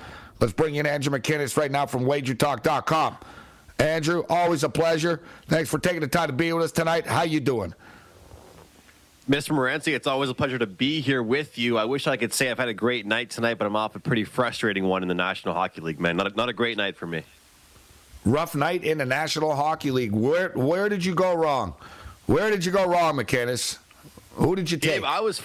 Let's 0.40 0.54
bring 0.54 0.76
in 0.76 0.86
Andrew 0.86 1.16
McKinnis 1.16 1.58
right 1.58 1.70
now 1.70 1.84
from 1.84 2.04
wagertalk.com. 2.04 3.18
Andrew, 3.78 4.24
always 4.30 4.64
a 4.64 4.70
pleasure. 4.70 5.20
Thanks 5.48 5.68
for 5.68 5.78
taking 5.78 6.00
the 6.00 6.08
time 6.08 6.28
to 6.28 6.32
be 6.32 6.50
with 6.52 6.64
us 6.64 6.72
tonight. 6.72 7.06
How 7.06 7.24
you 7.24 7.40
doing? 7.40 7.74
Mr. 9.28 9.50
Morency, 9.50 9.94
it's 9.94 10.06
always 10.06 10.30
a 10.30 10.34
pleasure 10.34 10.58
to 10.58 10.66
be 10.66 11.00
here 11.00 11.22
with 11.22 11.58
you. 11.58 11.76
I 11.76 11.84
wish 11.84 12.06
I 12.06 12.16
could 12.16 12.32
say 12.32 12.50
I've 12.50 12.58
had 12.58 12.68
a 12.68 12.74
great 12.74 13.06
night 13.06 13.30
tonight, 13.30 13.58
but 13.58 13.66
I'm 13.66 13.76
off 13.76 13.94
a 13.94 14.00
pretty 14.00 14.24
frustrating 14.24 14.84
one 14.84 15.02
in 15.02 15.08
the 15.08 15.14
National 15.14 15.54
Hockey 15.54 15.82
League, 15.82 16.00
man. 16.00 16.16
Not 16.16 16.32
a, 16.32 16.36
not 16.36 16.48
a 16.48 16.52
great 16.52 16.76
night 16.78 16.96
for 16.96 17.06
me 17.06 17.22
rough 18.24 18.54
night 18.54 18.84
in 18.84 18.98
the 18.98 19.06
National 19.06 19.54
Hockey 19.54 19.90
League. 19.90 20.12
Where 20.12 20.50
where 20.50 20.88
did 20.88 21.04
you 21.04 21.14
go 21.14 21.34
wrong? 21.34 21.74
Where 22.26 22.50
did 22.50 22.64
you 22.64 22.72
go 22.72 22.86
wrong, 22.86 23.16
McKinnis? 23.16 23.78
Who 24.34 24.56
did 24.56 24.70
you 24.70 24.78
take? 24.78 24.94
Gabe, 24.94 25.04
I 25.04 25.20
was 25.20 25.42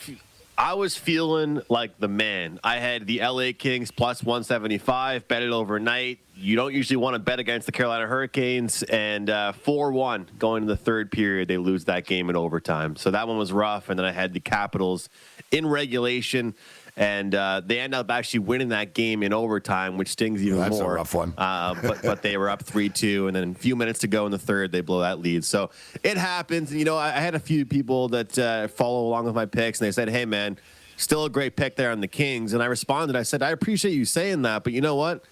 I 0.58 0.74
was 0.74 0.98
feeling 0.98 1.62
like 1.70 2.00
the 2.00 2.08
man. 2.08 2.60
I 2.64 2.78
had 2.78 3.06
the 3.06 3.20
LA 3.20 3.52
Kings 3.58 3.92
plus 3.92 4.24
175, 4.24 5.28
bet 5.28 5.44
it 5.44 5.52
overnight. 5.52 6.18
You 6.36 6.56
don't 6.56 6.74
usually 6.74 6.98
want 6.98 7.14
to 7.14 7.20
bet 7.20 7.40
against 7.40 7.68
the 7.68 7.72
Carolina 7.72 8.08
Hurricanes, 8.08 8.82
and 8.84 9.30
uh, 9.30 9.52
4 9.52 9.92
1 9.92 10.30
going 10.40 10.64
to 10.64 10.68
the 10.68 10.78
third 10.78 11.12
period. 11.12 11.48
They 11.48 11.58
lose 11.58 11.86
that 11.86 12.08
game 12.08 12.30
in 12.30 12.36
overtime. 12.36 12.96
So 12.96 13.12
that 13.12 13.28
one 13.28 13.38
was 13.38 13.52
rough. 13.52 13.90
And 13.90 14.00
then 14.00 14.06
I 14.06 14.12
had 14.12 14.34
the 14.34 14.40
Capitals 14.40 15.10
in 15.52 15.68
regulation 15.68 16.56
and 16.98 17.36
uh, 17.36 17.62
they 17.64 17.80
end 17.80 17.94
up 17.94 18.10
actually 18.10 18.40
winning 18.40 18.70
that 18.70 18.96
game 18.96 19.22
in 19.22 19.32
overtime, 19.32 19.98
which 19.98 20.10
stings 20.10 20.44
even 20.44 20.60
That's 20.60 20.72
more. 20.72 20.80
That's 20.80 20.92
a 20.92 20.96
rough 20.96 21.14
one. 21.14 21.34
uh, 21.38 21.76
but 21.82 22.02
but 22.02 22.22
they 22.24 22.36
were 22.38 22.50
up 22.50 22.64
three 22.64 22.90
two, 22.90 23.28
and 23.28 23.36
then 23.36 23.52
a 23.52 23.54
few 23.54 23.76
minutes 23.76 24.00
to 24.00 24.08
go 24.08 24.26
in 24.26 24.32
the 24.32 24.40
third, 24.40 24.72
they 24.72 24.82
blow 24.82 25.02
that 25.02 25.20
lead. 25.20 25.46
So 25.46 25.70
it 26.04 26.18
happens. 26.18 26.72
And 26.72 26.80
you 26.80 26.86
know, 26.86 26.98
I, 26.98 27.10
I 27.10 27.20
had 27.20 27.36
a 27.36 27.40
few 27.40 27.66
people 27.66 28.10
that 28.10 28.38
uh, 28.38 28.68
follow 28.68 29.08
along 29.08 29.26
with 29.26 29.36
my 29.36 29.46
picks, 29.46 29.80
and 29.80 29.88
they 29.88 29.92
said, 29.92 30.10
"Hey, 30.10 30.26
man." 30.26 30.58
Still 31.00 31.26
a 31.26 31.30
great 31.30 31.56
pick 31.56 31.76
there 31.76 31.92
on 31.92 32.02
the 32.02 32.08
Kings. 32.08 32.54
And 32.54 32.64
I 32.64 32.66
responded, 32.66 33.16
I 33.16 33.22
said, 33.22 33.44
I 33.44 33.52
appreciate 33.52 33.94
you 33.94 34.04
saying 34.04 34.42
that, 34.42 34.64
but 34.64 34.74
you 34.74 34.82
know 34.82 34.96
what? 34.96 35.24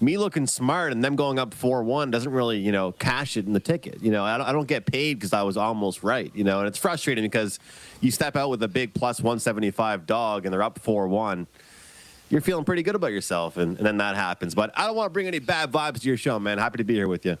Me 0.00 0.16
looking 0.16 0.46
smart 0.46 0.92
and 0.92 1.04
them 1.04 1.14
going 1.14 1.38
up 1.38 1.54
4-1 1.54 2.10
doesn't 2.10 2.32
really 2.32 2.58
you 2.58 2.72
know 2.72 2.92
cash 2.92 3.36
it 3.36 3.46
in 3.46 3.52
the 3.52 3.60
ticket 3.60 4.02
you 4.02 4.10
know 4.10 4.24
i 4.24 4.38
don't, 4.38 4.46
I 4.46 4.52
don't 4.52 4.66
get 4.66 4.86
paid 4.86 5.14
because 5.14 5.32
i 5.32 5.42
was 5.42 5.56
almost 5.56 6.02
right 6.02 6.30
you 6.34 6.44
know 6.44 6.60
and 6.60 6.68
it's 6.68 6.78
frustrating 6.78 7.24
because 7.24 7.58
you 8.00 8.10
step 8.10 8.36
out 8.36 8.50
with 8.50 8.62
a 8.62 8.68
big 8.68 8.94
plus 8.94 9.20
175 9.20 10.06
dog 10.06 10.46
and 10.46 10.52
they're 10.52 10.62
up 10.62 10.82
4-1 10.82 11.46
you're 12.30 12.40
feeling 12.40 12.64
pretty 12.64 12.82
good 12.82 12.94
about 12.94 13.12
yourself 13.12 13.56
and, 13.56 13.76
and 13.76 13.86
then 13.86 13.98
that 13.98 14.16
happens 14.16 14.54
but 14.54 14.70
i 14.78 14.86
don't 14.86 14.96
want 14.96 15.10
to 15.10 15.12
bring 15.12 15.26
any 15.26 15.38
bad 15.38 15.70
vibes 15.70 16.00
to 16.00 16.08
your 16.08 16.16
show 16.16 16.38
man 16.38 16.58
happy 16.58 16.78
to 16.78 16.84
be 16.84 16.94
here 16.94 17.08
with 17.08 17.26
you 17.26 17.36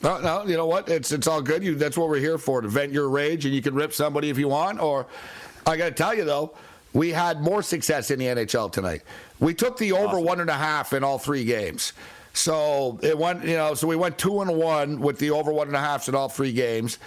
no, 0.00 0.20
no, 0.20 0.44
you 0.46 0.56
know 0.56 0.66
what? 0.66 0.88
It's 0.88 1.10
it's 1.10 1.26
all 1.26 1.42
good. 1.42 1.64
You 1.64 1.74
that's 1.74 1.96
what 1.96 2.08
we're 2.08 2.20
here 2.20 2.38
for 2.38 2.60
to 2.60 2.68
vent 2.68 2.92
your 2.92 3.08
rage, 3.08 3.46
and 3.46 3.52
you 3.52 3.60
can 3.60 3.74
rip 3.74 3.92
somebody 3.92 4.30
if 4.30 4.38
you 4.38 4.46
want. 4.46 4.80
Or 4.80 5.06
I 5.66 5.76
got 5.76 5.86
to 5.86 5.90
tell 5.90 6.14
you 6.14 6.24
though, 6.24 6.54
we 6.92 7.10
had 7.10 7.40
more 7.40 7.62
success 7.62 8.10
in 8.10 8.18
the 8.18 8.26
NHL 8.26 8.70
tonight. 8.70 9.02
We 9.40 9.54
took 9.54 9.76
the 9.76 9.92
over 9.92 10.16
awesome. 10.16 10.24
one 10.24 10.40
and 10.40 10.50
a 10.50 10.54
half 10.54 10.92
in 10.92 11.04
all 11.04 11.18
three 11.18 11.44
games. 11.44 11.92
So 12.32 12.98
it 13.02 13.16
went, 13.16 13.44
you 13.44 13.56
know, 13.56 13.74
so 13.74 13.86
we 13.86 13.96
went 13.96 14.18
two 14.18 14.40
and 14.40 14.56
one 14.56 15.00
with 15.00 15.18
the 15.18 15.30
over 15.30 15.52
one 15.52 15.66
and 15.66 15.76
a 15.76 15.80
halfs 15.80 16.08
in 16.08 16.14
all 16.14 16.28
three 16.28 16.52
games. 16.52 16.98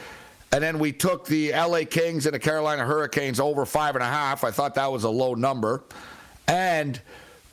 And 0.52 0.62
then 0.62 0.80
we 0.80 0.92
took 0.92 1.26
the 1.26 1.52
LA 1.52 1.84
Kings 1.90 2.26
and 2.26 2.36
the 2.36 2.40
Carolina 2.40 2.84
Hurricanes 2.84 3.40
over 3.40 3.66
five 3.66 3.96
and 3.96 4.04
a 4.04 4.08
half. 4.08 4.44
I 4.44 4.52
thought 4.52 4.76
that 4.76 4.92
was 4.92 5.06
a 5.06 5.10
low 5.10 5.34
number. 5.34 5.84
And 6.48 7.00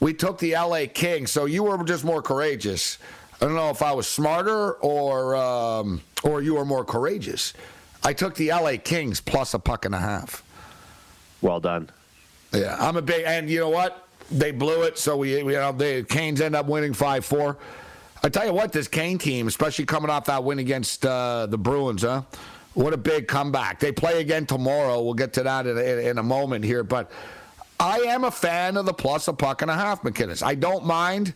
we 0.00 0.14
took 0.14 0.38
the 0.38 0.54
LA 0.54 0.86
Kings. 0.92 1.30
So 1.30 1.44
you 1.44 1.62
were 1.62 1.82
just 1.84 2.04
more 2.04 2.22
courageous. 2.22 2.98
I 3.40 3.44
don't 3.44 3.54
know 3.54 3.70
if 3.70 3.82
I 3.82 3.92
was 3.92 4.08
smarter 4.08 4.72
or 4.74 5.36
um, 5.36 6.00
or 6.24 6.42
you 6.42 6.54
were 6.54 6.64
more 6.64 6.84
courageous. 6.84 7.54
I 8.02 8.12
took 8.12 8.34
the 8.34 8.48
LA 8.48 8.74
Kings 8.82 9.20
plus 9.20 9.54
a 9.54 9.60
puck 9.60 9.84
and 9.84 9.94
a 9.94 10.00
half. 10.00 10.42
Well 11.40 11.60
done. 11.60 11.90
Yeah, 12.52 12.76
I'm 12.80 12.96
a 12.96 13.02
big, 13.02 13.24
and 13.26 13.48
you 13.48 13.60
know 13.60 13.68
what? 13.68 14.07
They 14.30 14.50
blew 14.50 14.82
it. 14.82 14.98
So 14.98 15.16
we, 15.16 15.36
you 15.36 15.44
know, 15.44 15.72
the 15.72 16.04
Canes 16.08 16.40
end 16.40 16.54
up 16.54 16.66
winning 16.66 16.92
five 16.92 17.24
four. 17.24 17.56
I 18.22 18.28
tell 18.28 18.44
you 18.44 18.52
what, 18.52 18.72
this 18.72 18.88
Kane 18.88 19.18
team, 19.18 19.46
especially 19.46 19.84
coming 19.84 20.10
off 20.10 20.24
that 20.24 20.42
win 20.42 20.58
against 20.58 21.06
uh, 21.06 21.46
the 21.46 21.58
Bruins, 21.58 22.02
huh? 22.02 22.22
What 22.74 22.92
a 22.92 22.96
big 22.96 23.28
comeback. 23.28 23.80
They 23.80 23.92
play 23.92 24.20
again 24.20 24.46
tomorrow. 24.46 25.02
We'll 25.02 25.14
get 25.14 25.32
to 25.34 25.42
that 25.44 25.66
in, 25.66 25.78
in, 25.78 25.98
in 25.98 26.18
a 26.18 26.22
moment 26.22 26.64
here. 26.64 26.82
But 26.82 27.10
I 27.80 27.98
am 28.00 28.24
a 28.24 28.30
fan 28.30 28.76
of 28.76 28.86
the 28.86 28.92
plus 28.92 29.28
a 29.28 29.32
puck 29.32 29.62
and 29.62 29.70
a 29.70 29.74
half, 29.74 30.02
McKinnis. 30.02 30.42
I 30.42 30.54
don't 30.54 30.84
mind 30.84 31.34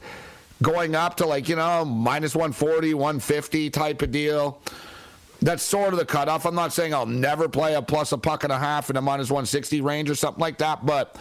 going 0.61 0.94
up 0.94 1.16
to 1.16 1.26
like, 1.26 1.49
you 1.49 1.56
know, 1.56 1.84
minus 1.84 2.34
140, 2.34 2.94
150 2.94 3.70
type 3.70 4.02
of 4.02 4.11
deal. 4.11 4.61
That's 5.40 5.62
sort 5.62 5.92
of 5.92 5.99
the 5.99 6.04
cutoff. 6.04 6.46
I'm 6.46 6.54
not 6.54 6.72
saying 6.72 6.94
I'll 6.94 7.06
never 7.06 7.49
play 7.49 7.75
a 7.75 7.82
plus 7.82 8.12
a 8.12 8.18
puck 8.18 8.44
and 8.44 8.52
a 8.52 8.58
half 8.58 8.90
in 8.90 8.96
a 8.96 9.00
minus 9.00 9.28
160 9.28 9.80
range 9.80 10.11
or 10.11 10.14
something 10.14 10.40
like 10.40 10.58
that, 10.58 10.87
but 10.87 11.16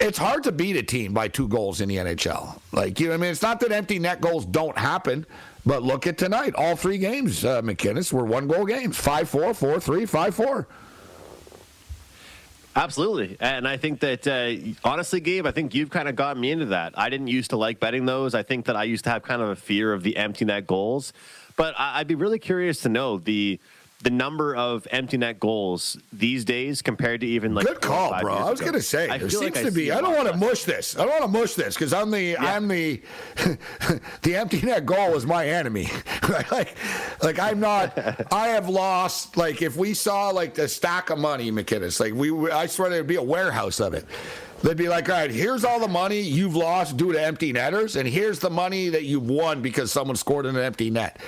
it's 0.00 0.18
hard 0.18 0.44
to 0.44 0.52
beat 0.52 0.76
a 0.76 0.82
team 0.82 1.12
by 1.12 1.28
two 1.28 1.48
goals 1.48 1.80
in 1.80 1.88
the 1.88 1.96
NHL. 1.96 2.60
Like, 2.72 3.00
you 3.00 3.08
know, 3.08 3.14
I 3.14 3.16
mean, 3.16 3.30
it's 3.30 3.42
not 3.42 3.60
that 3.60 3.72
empty 3.72 3.98
net 3.98 4.20
goals 4.20 4.44
don't 4.44 4.76
happen, 4.76 5.26
but 5.64 5.82
look 5.82 6.06
at 6.06 6.18
tonight. 6.18 6.54
All 6.54 6.76
three 6.76 6.98
games, 6.98 7.44
uh, 7.44 7.62
McKinnis, 7.62 8.12
were 8.12 8.24
one 8.24 8.46
goal 8.46 8.64
games 8.64 8.96
5 8.96 9.28
4, 9.28 9.54
4 9.54 9.80
3, 9.80 10.06
5 10.06 10.34
4. 10.34 10.66
Absolutely. 12.76 13.38
And 13.40 13.66
I 13.66 13.78
think 13.78 14.00
that, 14.00 14.26
uh, 14.26 14.76
honestly, 14.86 15.20
Gabe, 15.20 15.46
I 15.46 15.50
think 15.50 15.74
you've 15.74 15.88
kind 15.88 16.08
of 16.08 16.14
gotten 16.14 16.42
me 16.42 16.50
into 16.50 16.66
that. 16.66 16.92
I 16.98 17.08
didn't 17.08 17.28
used 17.28 17.50
to 17.50 17.56
like 17.56 17.80
betting 17.80 18.04
those. 18.04 18.34
I 18.34 18.42
think 18.42 18.66
that 18.66 18.76
I 18.76 18.84
used 18.84 19.04
to 19.04 19.10
have 19.10 19.22
kind 19.22 19.40
of 19.40 19.48
a 19.48 19.56
fear 19.56 19.94
of 19.94 20.02
the 20.02 20.18
empty 20.18 20.44
net 20.44 20.66
goals. 20.66 21.14
But 21.56 21.74
I'd 21.78 22.06
be 22.06 22.14
really 22.14 22.38
curious 22.38 22.82
to 22.82 22.90
know 22.90 23.16
the 23.16 23.58
the 24.06 24.10
number 24.10 24.54
of 24.54 24.86
empty 24.92 25.16
net 25.16 25.40
goals 25.40 25.98
these 26.12 26.44
days 26.44 26.80
compared 26.80 27.22
to 27.22 27.26
even 27.26 27.56
like 27.56 27.66
good 27.66 27.80
call, 27.80 28.16
bro. 28.20 28.36
I 28.36 28.48
was 28.48 28.60
going 28.60 28.74
to 28.74 28.80
say 28.80 29.08
I 29.08 29.18
there 29.18 29.28
seems 29.28 29.56
like 29.56 29.64
to 29.64 29.72
be. 29.72 29.90
I 29.90 30.00
don't 30.00 30.14
want 30.14 30.28
to 30.28 30.36
mush 30.36 30.62
this. 30.62 30.96
I 30.96 31.00
don't 31.00 31.10
want 31.10 31.22
to 31.22 31.40
mush 31.40 31.54
this 31.54 31.74
because 31.74 31.92
I'm 31.92 32.12
the 32.12 32.22
yeah. 32.22 32.54
I'm 32.54 32.68
the 32.68 33.02
the 34.22 34.36
empty 34.36 34.62
net 34.62 34.86
goal 34.86 35.16
is 35.16 35.26
my 35.26 35.48
enemy. 35.48 35.88
like 36.28 36.76
like 37.20 37.40
I'm 37.40 37.58
not. 37.58 37.98
I 38.32 38.46
have 38.50 38.68
lost. 38.68 39.36
Like 39.36 39.60
if 39.60 39.76
we 39.76 39.92
saw 39.92 40.30
like 40.30 40.56
a 40.58 40.68
stack 40.68 41.10
of 41.10 41.18
money, 41.18 41.50
McKinnis, 41.50 41.98
like 41.98 42.14
we 42.14 42.48
I 42.52 42.66
swear 42.66 42.90
there'd 42.90 43.08
be 43.08 43.16
a 43.16 43.22
warehouse 43.22 43.80
of 43.80 43.92
it. 43.92 44.04
They'd 44.62 44.76
be 44.76 44.88
like, 44.88 45.08
all 45.08 45.16
right, 45.16 45.30
here's 45.30 45.64
all 45.64 45.78
the 45.78 45.88
money 45.88 46.20
you've 46.20 46.56
lost 46.56 46.96
due 46.96 47.12
to 47.12 47.22
empty 47.22 47.52
netters, 47.52 47.96
and 47.96 48.08
here's 48.08 48.38
the 48.38 48.50
money 48.50 48.88
that 48.88 49.04
you've 49.04 49.28
won 49.28 49.60
because 49.62 49.92
someone 49.92 50.16
scored 50.16 50.46
in 50.46 50.56
an 50.56 50.62
empty 50.62 50.90
net. 50.90 51.20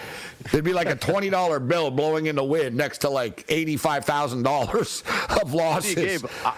There'd 0.50 0.64
be 0.64 0.72
like 0.72 0.88
a 0.88 0.96
twenty 0.96 1.28
dollar 1.30 1.60
bill 1.60 1.90
blowing 1.90 2.26
in 2.26 2.36
the 2.36 2.44
wind 2.44 2.76
next 2.76 2.98
to 2.98 3.10
like 3.10 3.44
eighty 3.48 3.76
five 3.76 4.04
thousand 4.04 4.44
dollars 4.44 5.02
of 5.40 5.52
losses. 5.52 5.94
Gabe, 5.94 6.24
I, 6.44 6.54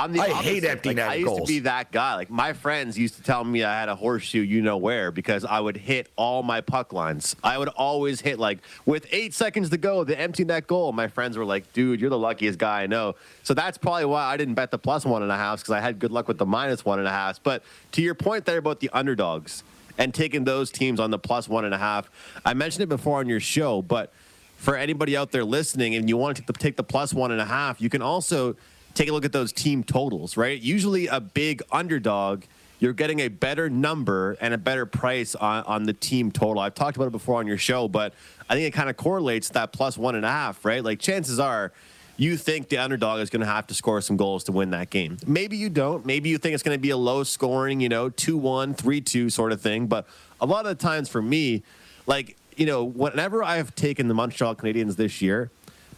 I'm 0.00 0.12
the 0.12 0.20
I 0.20 0.30
opposite. 0.30 0.42
hate 0.44 0.64
empty 0.64 0.88
like, 0.90 0.96
net 0.96 1.08
I 1.10 1.14
used 1.16 1.26
goals. 1.26 1.40
to 1.40 1.46
be 1.46 1.58
that 1.60 1.92
guy. 1.92 2.14
Like 2.14 2.30
my 2.30 2.52
friends 2.54 2.98
used 2.98 3.16
to 3.16 3.22
tell 3.22 3.44
me 3.44 3.62
I 3.64 3.78
had 3.78 3.88
a 3.88 3.94
horseshoe, 3.94 4.40
you 4.40 4.62
know 4.62 4.78
where, 4.78 5.10
because 5.10 5.44
I 5.44 5.60
would 5.60 5.76
hit 5.76 6.08
all 6.16 6.42
my 6.42 6.60
puck 6.60 6.92
lines. 6.92 7.36
I 7.44 7.58
would 7.58 7.68
always 7.68 8.20
hit 8.20 8.38
like 8.38 8.58
with 8.86 9.06
eight 9.12 9.34
seconds 9.34 9.70
to 9.70 9.76
go, 9.76 10.02
the 10.04 10.18
empty 10.18 10.44
net 10.44 10.66
goal. 10.66 10.92
My 10.92 11.08
friends 11.08 11.36
were 11.36 11.44
like, 11.44 11.72
"Dude, 11.72 12.00
you're 12.00 12.10
the 12.10 12.18
luckiest 12.18 12.58
guy 12.58 12.82
I 12.82 12.86
know." 12.86 13.14
So 13.42 13.52
that's 13.52 13.76
probably 13.76 14.06
why 14.06 14.24
I 14.24 14.36
didn't 14.36 14.54
bet 14.54 14.70
the 14.70 14.78
plus 14.78 15.04
one 15.04 15.22
and 15.22 15.30
a 15.30 15.36
half 15.36 15.58
because 15.58 15.72
I 15.72 15.80
had 15.80 15.98
good 15.98 16.12
luck 16.12 16.28
with 16.28 16.38
the 16.38 16.46
minus 16.46 16.84
one 16.84 16.98
and 16.98 17.06
a 17.06 17.12
half. 17.12 17.42
But 17.42 17.62
to 17.92 18.02
your 18.02 18.14
point 18.14 18.46
there 18.46 18.58
about 18.58 18.80
the 18.80 18.88
underdogs 18.94 19.62
and 19.98 20.14
taking 20.14 20.44
those 20.44 20.70
teams 20.70 20.98
on 20.98 21.10
the 21.10 21.18
plus 21.18 21.46
one 21.48 21.64
and 21.66 21.74
a 21.74 21.78
half, 21.78 22.10
I 22.44 22.54
mentioned 22.54 22.82
it 22.84 22.88
before 22.88 23.18
on 23.18 23.28
your 23.28 23.40
show, 23.40 23.82
but 23.82 24.12
for 24.56 24.76
anybody 24.76 25.16
out 25.16 25.30
there 25.30 25.44
listening 25.44 25.94
and 25.94 26.08
you 26.08 26.16
want 26.16 26.36
to 26.38 26.52
take 26.54 26.76
the 26.76 26.82
plus 26.82 27.12
one 27.12 27.32
and 27.32 27.40
a 27.40 27.44
half, 27.46 27.80
you 27.80 27.88
can 27.90 28.02
also 28.02 28.56
take 28.94 29.08
a 29.08 29.12
look 29.12 29.24
at 29.24 29.32
those 29.32 29.52
team 29.52 29.82
totals, 29.84 30.36
right? 30.36 30.60
Usually 30.60 31.06
a 31.06 31.20
big 31.20 31.62
underdog, 31.70 32.44
you're 32.78 32.92
getting 32.92 33.20
a 33.20 33.28
better 33.28 33.68
number 33.68 34.36
and 34.40 34.54
a 34.54 34.58
better 34.58 34.86
price 34.86 35.34
on, 35.34 35.64
on 35.64 35.82
the 35.84 35.92
team 35.92 36.32
total. 36.32 36.60
I've 36.60 36.74
talked 36.74 36.96
about 36.96 37.08
it 37.08 37.12
before 37.12 37.38
on 37.38 37.46
your 37.46 37.58
show, 37.58 37.88
but 37.88 38.14
I 38.48 38.54
think 38.54 38.66
it 38.66 38.72
kind 38.72 38.90
of 38.90 38.96
correlates 38.96 39.50
that 39.50 39.72
plus 39.72 39.98
one 39.98 40.14
and 40.14 40.24
a 40.24 40.30
half, 40.30 40.64
right? 40.64 40.82
Like 40.82 40.98
chances 40.98 41.38
are 41.38 41.72
you 42.20 42.36
think 42.36 42.68
the 42.68 42.76
underdog 42.76 43.20
is 43.20 43.30
going 43.30 43.40
to 43.40 43.46
have 43.46 43.66
to 43.68 43.74
score 43.74 44.00
some 44.02 44.18
goals 44.18 44.44
to 44.44 44.52
win 44.52 44.70
that 44.70 44.90
game. 44.90 45.16
Maybe 45.26 45.56
you 45.56 45.70
don't. 45.70 46.04
Maybe 46.04 46.28
you 46.28 46.36
think 46.36 46.52
it's 46.52 46.62
going 46.62 46.76
to 46.76 46.80
be 46.80 46.90
a 46.90 46.96
low 46.96 47.22
scoring, 47.24 47.80
you 47.80 47.88
know, 47.88 48.10
2 48.10 48.36
1, 48.36 48.74
3 48.74 49.00
2 49.00 49.30
sort 49.30 49.52
of 49.52 49.60
thing. 49.62 49.86
But 49.86 50.06
a 50.38 50.44
lot 50.44 50.66
of 50.66 50.76
the 50.76 50.82
times 50.82 51.08
for 51.08 51.22
me, 51.22 51.62
like, 52.06 52.36
you 52.58 52.66
know, 52.66 52.84
whenever 52.84 53.42
I 53.42 53.56
have 53.56 53.74
taken 53.74 54.08
the 54.08 54.12
Montreal 54.12 54.54
Canadiens 54.54 54.96
this 54.96 55.22
year, 55.22 55.50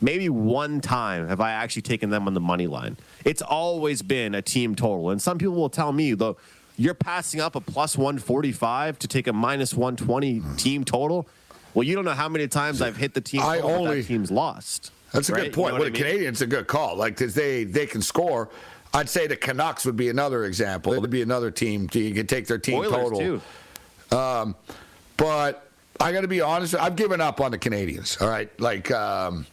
maybe 0.03 0.29
one 0.29 0.81
time 0.81 1.29
have 1.29 1.41
I 1.41 1.53
actually 1.53 1.83
taken 1.83 2.11
them 2.11 2.27
on 2.27 2.35
the 2.35 2.41
money 2.41 2.67
line. 2.67 2.97
It's 3.25 3.41
always 3.41 4.03
been 4.03 4.35
a 4.35 4.43
team 4.43 4.75
total. 4.75 5.11
And 5.11 5.23
some 5.23 5.39
people 5.39 5.55
will 5.55 5.71
tell 5.71 5.93
me, 5.93 6.13
though, 6.15 6.37
you're 6.77 6.95
passing 6.95 7.41
up 7.41 7.55
a 7.55 7.61
plus 7.61 7.97
145 7.97 8.99
to 8.99 9.09
take 9.09 9.27
a 9.27 9.33
minus 9.33 9.73
120 9.75 10.43
team 10.57 10.85
total. 10.85 11.27
Well, 11.75 11.85
you 11.85 11.95
don't 11.95 12.05
know 12.05 12.11
how 12.11 12.29
many 12.29 12.49
times 12.49 12.83
I've 12.83 12.97
hit 12.97 13.15
the 13.15 13.21
team 13.21 13.41
I 13.41 13.61
only, 13.61 14.03
that 14.03 14.09
team's 14.09 14.31
lost. 14.31 14.91
That's 15.13 15.29
a 15.29 15.33
good 15.33 15.53
point. 15.53 15.75
You 15.75 15.79
know 15.79 15.85
With 15.85 15.95
the 15.95 16.09
I 16.09 16.13
mean? 16.13 16.23
Canadiens, 16.23 16.43
a 16.43 16.47
good 16.47 16.67
call. 16.67 16.97
Like, 16.97 17.17
they, 17.17 17.65
they 17.65 17.87
can 17.87 18.03
score. 18.03 18.51
I'd 18.95 19.09
say 19.09 19.27
the 19.27 19.37
Canucks 19.37 19.87
would 19.87 19.97
be 19.97 20.11
another 20.11 20.45
example. 20.45 20.93
It 20.93 21.01
would 21.01 21.11
be 21.11 21.23
another 21.23 21.51
team. 21.51 21.89
You 21.93 22.13
could 22.13 22.29
take 22.29 22.47
their 22.47 22.59
team 22.59 22.79
Oilers 22.79 22.93
total. 22.93 23.19
Too. 23.19 24.17
Um, 24.17 24.55
but 25.17 25.67
I 25.99 26.13
got 26.13 26.23
to 26.23 26.29
be 26.29 26.41
honest. 26.41 26.75
I've 26.75 26.97
given 26.97 27.21
up 27.21 27.41
on 27.41 27.53
the 27.53 27.59
Canadiens. 27.59 28.21
All 28.21 28.29
right, 28.29 28.51
like 28.61 28.91
um, 28.91 29.47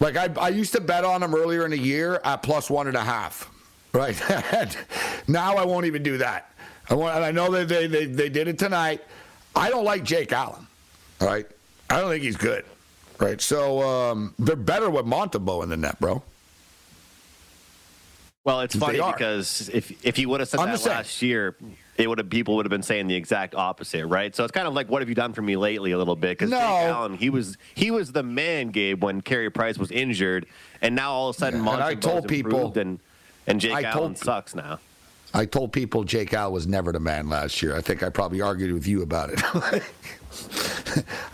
like 0.00 0.16
I, 0.16 0.28
I 0.40 0.48
used 0.48 0.72
to 0.72 0.80
bet 0.80 1.04
on 1.04 1.20
them 1.20 1.34
earlier 1.34 1.64
in 1.64 1.70
the 1.70 1.78
year 1.78 2.20
at 2.24 2.42
plus 2.42 2.70
one 2.70 2.86
and 2.86 2.96
a 2.96 3.04
half. 3.04 3.50
Right. 3.92 4.16
now 5.28 5.56
I 5.56 5.64
won't 5.64 5.86
even 5.86 6.02
do 6.02 6.18
that. 6.18 6.50
I 6.88 6.94
want, 6.94 7.16
and 7.16 7.24
I 7.24 7.30
know 7.30 7.50
that 7.52 7.68
they, 7.68 7.86
they, 7.86 8.06
they 8.06 8.28
did 8.28 8.48
it 8.48 8.58
tonight. 8.58 9.02
I 9.54 9.70
don't 9.70 9.84
like 9.84 10.02
Jake 10.02 10.32
Allen. 10.32 10.66
All 11.20 11.26
right. 11.26 11.46
I 11.90 12.00
don't 12.00 12.10
think 12.10 12.22
he's 12.22 12.36
good. 12.36 12.64
Right. 13.18 13.40
So 13.40 13.82
um, 13.82 14.34
they're 14.38 14.56
better 14.56 14.90
with 14.90 15.06
Montembeault 15.06 15.62
in 15.64 15.68
the 15.68 15.76
net, 15.76 16.00
bro. 16.00 16.22
Well, 18.44 18.62
it's 18.62 18.74
funny 18.74 18.98
because 18.98 19.70
if 19.72 20.04
if 20.04 20.16
he 20.16 20.26
would 20.26 20.40
have 20.40 20.48
said 20.48 20.58
I'm 20.58 20.66
that 20.72 20.84
last 20.84 21.22
year, 21.22 21.56
it 21.96 22.08
would 22.08 22.18
have 22.18 22.30
people 22.30 22.56
would 22.56 22.64
have 22.64 22.70
been 22.70 22.82
saying 22.82 23.06
the 23.06 23.14
exact 23.14 23.54
opposite, 23.54 24.06
right? 24.06 24.34
So 24.34 24.44
it's 24.44 24.52
kind 24.52 24.66
of 24.66 24.74
like, 24.74 24.88
what 24.88 25.02
have 25.02 25.08
you 25.08 25.14
done 25.14 25.32
for 25.32 25.42
me 25.42 25.56
lately? 25.56 25.92
A 25.92 25.98
little 25.98 26.16
bit 26.16 26.38
because 26.38 26.50
no. 26.50 26.58
Jake 26.58 26.66
Allen, 26.66 27.14
he 27.14 27.30
was 27.30 27.58
he 27.74 27.90
was 27.90 28.12
the 28.12 28.22
man, 28.22 28.68
Gabe, 28.68 29.02
when 29.02 29.20
Carey 29.20 29.50
Price 29.50 29.78
was 29.78 29.90
injured, 29.90 30.46
and 30.80 30.94
now 30.94 31.12
all 31.12 31.28
of 31.28 31.36
a 31.36 31.38
sudden, 31.38 31.64
yeah, 31.64 31.74
and 31.74 31.82
I 31.82 31.94
told 31.94 32.28
people, 32.28 32.76
and 32.78 32.98
and 33.46 33.60
Jake 33.60 33.74
I 33.74 33.82
Allen 33.82 34.14
told, 34.14 34.18
sucks 34.18 34.54
now. 34.54 34.78
I 35.34 35.46
told 35.46 35.72
people 35.72 36.04
Jake 36.04 36.34
Allen 36.34 36.52
was 36.52 36.66
never 36.66 36.92
the 36.92 37.00
man 37.00 37.28
last 37.28 37.62
year. 37.62 37.76
I 37.76 37.80
think 37.80 38.02
I 38.02 38.10
probably 38.10 38.40
argued 38.40 38.72
with 38.72 38.86
you 38.86 39.02
about 39.02 39.30
it. 39.30 39.42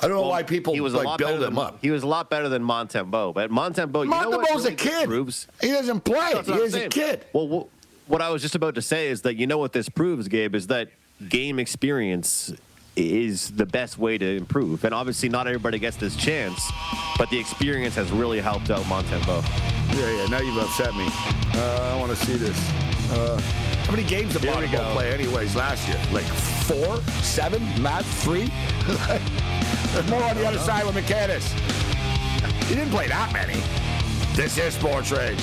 I 0.00 0.02
don't 0.02 0.10
know 0.10 0.22
well, 0.22 0.30
why 0.30 0.42
people 0.42 0.74
he 0.74 0.80
was 0.80 0.94
like, 0.94 1.04
a 1.04 1.08
lot 1.08 1.18
build 1.18 1.42
him 1.42 1.54
than, 1.54 1.58
up. 1.58 1.78
He 1.80 1.90
was 1.90 2.02
a 2.02 2.06
lot 2.06 2.30
better 2.30 2.48
than 2.48 2.62
Montembeault, 2.62 3.34
but 3.34 3.50
Montembeault, 3.50 4.04
you 4.04 4.10
Montembeault's 4.10 4.64
know 4.64 4.70
a 4.70 4.74
kid. 4.74 5.08
Proves? 5.08 5.46
He 5.60 5.68
doesn't 5.68 6.00
play. 6.00 6.40
he 6.44 6.52
is 6.52 6.74
a 6.74 6.88
kid. 6.88 7.26
Well, 7.32 7.68
what 8.08 8.22
I 8.22 8.30
was 8.30 8.42
just 8.42 8.54
about 8.54 8.74
to 8.76 8.82
say 8.82 9.08
is 9.08 9.22
that 9.22 9.36
you 9.36 9.46
know 9.46 9.58
what 9.58 9.72
this 9.72 9.88
proves, 9.88 10.28
Gabe, 10.28 10.54
is 10.54 10.66
that 10.68 10.88
game 11.28 11.58
experience 11.58 12.52
is 12.96 13.50
the 13.52 13.66
best 13.66 13.98
way 13.98 14.18
to 14.18 14.36
improve. 14.36 14.84
And 14.84 14.92
obviously, 14.92 15.28
not 15.28 15.46
everybody 15.46 15.78
gets 15.78 15.96
this 15.96 16.16
chance, 16.16 16.60
but 17.16 17.30
the 17.30 17.38
experience 17.38 17.94
has 17.94 18.10
really 18.10 18.40
helped 18.40 18.70
out 18.70 18.82
Montembeault. 18.84 19.44
Yeah, 19.96 20.10
yeah. 20.10 20.26
Now 20.26 20.40
you've 20.40 20.56
upset 20.56 20.94
me. 20.96 21.06
Uh, 21.54 21.94
I 21.94 22.00
want 22.00 22.16
to 22.16 22.26
see 22.26 22.36
this. 22.36 22.58
Uh, 23.12 23.40
how 23.84 23.92
many 23.92 24.04
games 24.04 24.32
did 24.32 24.42
Montembeault 24.42 24.92
play, 24.94 25.12
anyways, 25.12 25.54
last 25.54 25.86
year? 25.86 26.00
Like 26.10 26.24
four, 26.24 27.00
seven, 27.22 27.62
Matt, 27.80 28.04
three? 28.04 28.46
There's 29.92 30.10
more 30.10 30.22
on 30.22 30.36
the 30.36 30.46
other 30.46 30.58
side 30.58 30.84
with 30.84 30.94
McKinnis. 30.94 31.46
He 32.64 32.74
didn't 32.74 32.90
play 32.90 33.08
that 33.08 33.32
many. 33.32 33.60
This 34.34 34.58
is 34.58 34.74
Sports 34.74 35.10
Rage. 35.10 35.42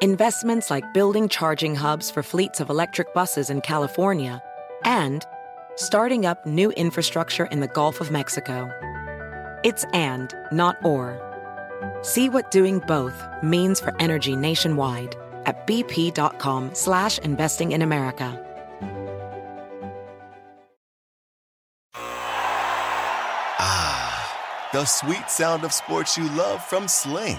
investments 0.00 0.70
like 0.70 0.94
building 0.94 1.28
charging 1.28 1.74
hubs 1.74 2.10
for 2.10 2.22
fleets 2.22 2.60
of 2.60 2.70
electric 2.70 3.12
buses 3.14 3.50
in 3.50 3.60
California, 3.60 4.40
and 4.84 5.24
starting 5.76 6.24
up 6.24 6.46
new 6.46 6.70
infrastructure 6.72 7.46
in 7.46 7.60
the 7.60 7.68
Gulf 7.68 8.00
of 8.00 8.10
Mexico. 8.10 8.70
It's 9.64 9.84
and, 9.92 10.32
not 10.52 10.76
or. 10.84 11.20
See 12.02 12.28
what 12.28 12.50
doing 12.50 12.78
both 12.80 13.24
means 13.42 13.80
for 13.80 13.94
energy 14.00 14.36
nationwide 14.36 15.16
at 15.46 15.66
bp.com 15.66 16.74
slash 16.74 17.18
investing 17.18 17.72
in 17.72 17.82
America. 17.82 18.44
Ah, 23.60 24.68
the 24.72 24.84
sweet 24.84 25.28
sound 25.28 25.64
of 25.64 25.72
sports 25.72 26.16
you 26.16 26.28
love 26.30 26.62
from 26.64 26.86
Sling. 26.86 27.38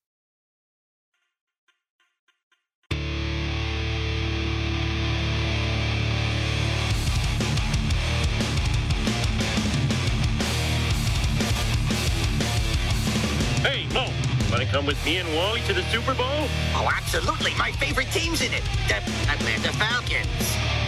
Want 14.51 14.63
to 14.63 14.69
come 14.69 14.85
with 14.85 15.03
me 15.05 15.17
and 15.17 15.29
Wally 15.33 15.61
to 15.61 15.73
the 15.73 15.83
Super 15.83 16.13
Bowl? 16.13 16.27
Oh, 16.75 16.89
absolutely. 16.93 17.53
My 17.55 17.71
favorite 17.71 18.11
team's 18.11 18.41
in 18.41 18.51
it. 18.53 18.63
The 18.87 18.95
Atlanta 19.31 19.71
Falcons. 19.77 20.27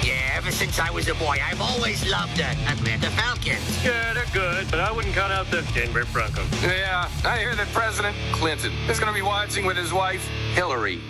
Yeah, 0.04 0.34
ever 0.36 0.52
since 0.52 0.80
I 0.80 0.92
was 0.92 1.08
a 1.08 1.16
boy, 1.16 1.38
I've 1.42 1.62
always 1.62 2.06
loved 2.10 2.36
the 2.36 2.46
Atlanta 2.68 3.10
Falcons. 3.12 3.84
Yeah, 3.84 4.14
they're 4.14 4.26
good, 4.34 4.70
but 4.70 4.82
I 4.82 4.92
wouldn't 4.92 5.16
count 5.16 5.32
out 5.32 5.50
the 5.50 5.62
Denver 5.74 6.04
Broncos. 6.12 6.46
Yeah, 6.62 7.10
I 7.24 7.40
hear 7.40 7.56
that 7.56 7.68
President 7.68 8.16
Clinton 8.34 8.74
is 8.90 9.00
going 9.00 9.14
to 9.14 9.16
be 9.18 9.22
watching 9.26 9.66
with 9.66 9.78
his 9.78 9.94
wife, 9.94 10.28
Hillary. 10.54 11.02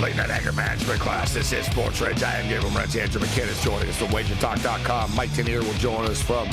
Late 0.00 0.16
night 0.16 0.30
anger 0.30 0.52
management 0.52 1.00
class. 1.00 1.34
This 1.34 1.52
is 1.52 1.66
Sports 1.66 2.00
Rage. 2.00 2.22
I 2.22 2.40
am 2.40 2.48
Gabriel 2.48 2.70
Morency. 2.70 3.00
Andrew 3.02 3.20
McKinnis 3.20 3.62
joining 3.62 3.88
us 3.88 3.96
from 3.96 4.08
WagerTalk.com. 4.08 5.14
Mike 5.14 5.30
Tanier 5.30 5.62
will 5.62 5.74
join 5.74 6.06
us 6.06 6.20
from 6.22 6.48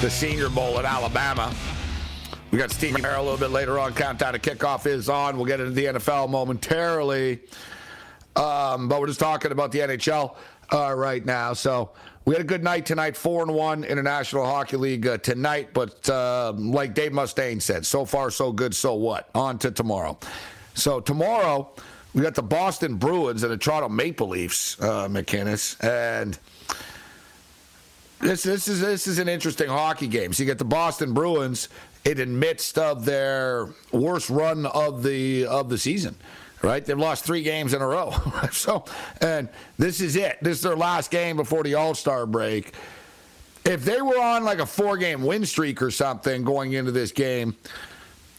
the 0.00 0.10
Senior 0.10 0.48
Bowl 0.48 0.78
at 0.78 0.84
Alabama. 0.84 1.54
We 2.52 2.58
got 2.58 2.70
Steve 2.70 2.94
here 2.96 3.14
a 3.14 3.22
little 3.22 3.38
bit 3.38 3.50
later 3.50 3.78
on. 3.78 3.94
Countdown 3.94 4.34
to 4.34 4.38
kickoff 4.38 4.84
is 4.84 5.08
on. 5.08 5.38
We'll 5.38 5.46
get 5.46 5.58
into 5.58 5.72
the 5.72 5.86
NFL 5.86 6.28
momentarily. 6.28 7.40
Um, 8.36 8.88
but 8.88 9.00
we're 9.00 9.06
just 9.06 9.20
talking 9.20 9.52
about 9.52 9.72
the 9.72 9.78
NHL 9.78 10.36
uh, 10.70 10.92
right 10.92 11.24
now. 11.24 11.54
So 11.54 11.92
we 12.26 12.34
had 12.34 12.42
a 12.42 12.46
good 12.46 12.62
night 12.62 12.84
tonight, 12.84 13.16
four 13.16 13.40
and 13.40 13.54
one 13.54 13.84
in 13.84 13.96
the 13.96 14.02
National 14.02 14.44
Hockey 14.44 14.76
League 14.76 15.06
uh, 15.06 15.16
tonight. 15.16 15.70
But 15.72 16.06
uh, 16.10 16.52
like 16.54 16.92
Dave 16.92 17.12
Mustaine 17.12 17.62
said, 17.62 17.86
so 17.86 18.04
far 18.04 18.30
so 18.30 18.52
good. 18.52 18.74
So 18.74 18.96
what? 18.96 19.30
On 19.34 19.58
to 19.60 19.70
tomorrow. 19.70 20.18
So 20.74 21.00
tomorrow 21.00 21.70
we 22.12 22.20
got 22.20 22.34
the 22.34 22.42
Boston 22.42 22.96
Bruins 22.96 23.44
and 23.44 23.52
the 23.52 23.56
Toronto 23.56 23.88
Maple 23.88 24.28
Leafs, 24.28 24.78
uh, 24.78 25.08
McKinnis, 25.08 25.82
and 25.82 26.38
this 28.20 28.42
this 28.42 28.68
is 28.68 28.80
this 28.80 29.06
is 29.06 29.18
an 29.18 29.28
interesting 29.28 29.68
hockey 29.68 30.06
game. 30.06 30.34
So 30.34 30.42
you 30.42 30.46
get 30.46 30.58
the 30.58 30.66
Boston 30.66 31.14
Bruins 31.14 31.70
in 32.04 32.16
the 32.16 32.26
midst 32.26 32.78
of 32.78 33.04
their 33.04 33.68
worst 33.92 34.30
run 34.30 34.66
of 34.66 35.02
the 35.02 35.46
of 35.46 35.68
the 35.68 35.78
season. 35.78 36.16
Right, 36.62 36.84
they've 36.84 36.98
lost 36.98 37.24
three 37.24 37.42
games 37.42 37.74
in 37.74 37.82
a 37.82 37.86
row. 37.86 38.14
so, 38.52 38.84
and 39.20 39.48
this 39.78 40.00
is 40.00 40.14
it. 40.14 40.38
This 40.40 40.58
is 40.58 40.62
their 40.62 40.76
last 40.76 41.10
game 41.10 41.36
before 41.36 41.64
the 41.64 41.74
All 41.74 41.92
Star 41.92 42.24
break. 42.24 42.72
If 43.64 43.84
they 43.84 44.00
were 44.00 44.18
on 44.18 44.44
like 44.44 44.60
a 44.60 44.66
four 44.66 44.96
game 44.96 45.22
win 45.22 45.44
streak 45.44 45.82
or 45.82 45.90
something 45.90 46.44
going 46.44 46.72
into 46.74 46.92
this 46.92 47.10
game, 47.10 47.56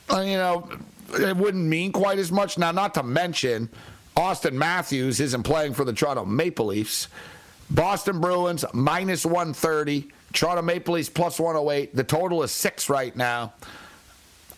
uh, 0.10 0.22
you 0.22 0.38
know, 0.38 0.70
it 1.14 1.36
wouldn't 1.36 1.66
mean 1.66 1.92
quite 1.92 2.18
as 2.18 2.32
much. 2.32 2.58
Now, 2.58 2.72
not 2.72 2.94
to 2.94 3.04
mention, 3.04 3.70
Auston 4.16 4.54
Matthews 4.54 5.20
isn't 5.20 5.44
playing 5.44 5.74
for 5.74 5.86
the 5.86 5.94
Toronto 5.94 6.26
Maple 6.26 6.68
Leafs. 6.68 7.08
Boston 7.70 8.22
Bruins 8.22 8.64
minus 8.74 9.26
130, 9.26 10.10
Toronto 10.34 10.62
Maple 10.62 10.96
Leafs 10.96 11.10
plus 11.10 11.40
108. 11.40 11.96
The 11.96 12.04
total 12.04 12.44
is 12.44 12.52
six 12.52 12.90
right 12.90 13.16
now. 13.16 13.54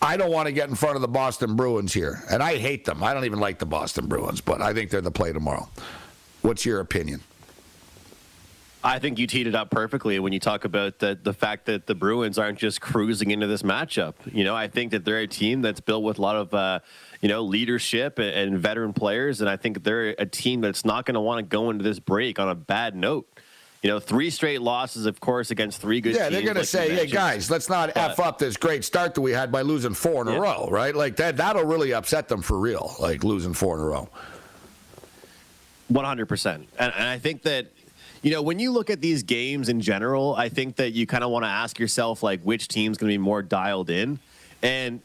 I 0.00 0.16
don't 0.16 0.30
want 0.30 0.46
to 0.46 0.52
get 0.52 0.68
in 0.68 0.74
front 0.74 0.96
of 0.96 1.02
the 1.02 1.08
Boston 1.08 1.56
Bruins 1.56 1.92
here, 1.92 2.22
and 2.30 2.42
I 2.42 2.58
hate 2.58 2.84
them. 2.84 3.02
I 3.02 3.14
don't 3.14 3.24
even 3.24 3.40
like 3.40 3.58
the 3.58 3.66
Boston 3.66 4.06
Bruins, 4.06 4.40
but 4.40 4.60
I 4.60 4.74
think 4.74 4.90
they're 4.90 5.00
the 5.00 5.10
play 5.10 5.32
tomorrow. 5.32 5.68
What's 6.42 6.66
your 6.66 6.80
opinion? 6.80 7.22
I 8.84 9.00
think 9.00 9.18
you 9.18 9.26
teed 9.26 9.48
it 9.48 9.54
up 9.56 9.70
perfectly 9.70 10.20
when 10.20 10.32
you 10.32 10.38
talk 10.38 10.64
about 10.64 11.00
the, 11.00 11.18
the 11.20 11.32
fact 11.32 11.66
that 11.66 11.86
the 11.86 11.94
Bruins 11.96 12.38
aren't 12.38 12.58
just 12.58 12.80
cruising 12.80 13.32
into 13.32 13.48
this 13.48 13.62
matchup. 13.62 14.14
You 14.32 14.44
know, 14.44 14.54
I 14.54 14.68
think 14.68 14.92
that 14.92 15.04
they're 15.04 15.18
a 15.18 15.26
team 15.26 15.60
that's 15.60 15.80
built 15.80 16.04
with 16.04 16.18
a 16.18 16.22
lot 16.22 16.36
of, 16.36 16.54
uh, 16.54 16.78
you 17.20 17.28
know, 17.28 17.42
leadership 17.42 18.20
and, 18.20 18.28
and 18.28 18.58
veteran 18.58 18.92
players. 18.92 19.40
And 19.40 19.50
I 19.50 19.56
think 19.56 19.82
they're 19.82 20.10
a 20.10 20.26
team 20.26 20.60
that's 20.60 20.84
not 20.84 21.04
going 21.04 21.14
to 21.14 21.20
want 21.20 21.38
to 21.38 21.42
go 21.42 21.70
into 21.70 21.82
this 21.82 21.98
break 21.98 22.38
on 22.38 22.48
a 22.48 22.54
bad 22.54 22.94
note. 22.94 23.26
You 23.82 23.90
know, 23.90 24.00
three 24.00 24.30
straight 24.30 24.62
losses, 24.62 25.06
of 25.06 25.20
course, 25.20 25.50
against 25.50 25.80
three 25.80 26.00
good 26.00 26.14
teams. 26.14 26.18
yeah, 26.18 26.28
they're 26.30 26.42
going 26.42 26.56
to 26.56 26.64
say, 26.64 26.90
hey, 26.92 27.06
guys, 27.06 27.50
let's 27.50 27.68
not 27.68 27.94
But- 27.94 28.12
F 28.12 28.20
up 28.20 28.38
this 28.38 28.56
great 28.56 28.84
start 28.84 29.14
that 29.14 29.20
we 29.20 29.30
had 29.32 29.52
by 29.52 29.62
losing 29.62 29.94
four 29.94 30.22
in 30.22 30.28
a 30.34 30.40
row, 30.40 30.68
right? 30.70 30.94
Like 30.94 31.16
that, 31.16 31.36
that'll 31.36 31.64
really 31.64 31.92
upset 31.92 32.26
them 32.28 32.42
for 32.42 32.58
real, 32.58 32.94
like 32.98 33.22
losing 33.22 33.52
four 33.54 33.76
in 33.76 33.82
a 33.82 33.86
row. 33.86 34.08
One 35.88 36.04
hundred 36.04 36.26
percent, 36.26 36.68
and 36.80 36.92
and 36.96 37.04
I 37.08 37.20
think 37.20 37.42
that 37.42 37.66
you 38.22 38.32
know 38.32 38.42
when 38.42 38.58
you 38.58 38.72
look 38.72 38.90
at 38.90 39.00
these 39.00 39.22
games 39.22 39.68
in 39.68 39.80
general, 39.80 40.34
I 40.34 40.48
think 40.48 40.74
that 40.76 40.90
you 40.94 41.06
kind 41.06 41.22
of 41.22 41.30
want 41.30 41.44
to 41.44 41.48
ask 41.48 41.78
yourself 41.78 42.24
like 42.24 42.40
which 42.42 42.66
team's 42.66 42.98
going 42.98 43.08
to 43.08 43.14
be 43.14 43.22
more 43.22 43.40
dialed 43.40 43.88
in, 43.88 44.18
and 44.62 45.00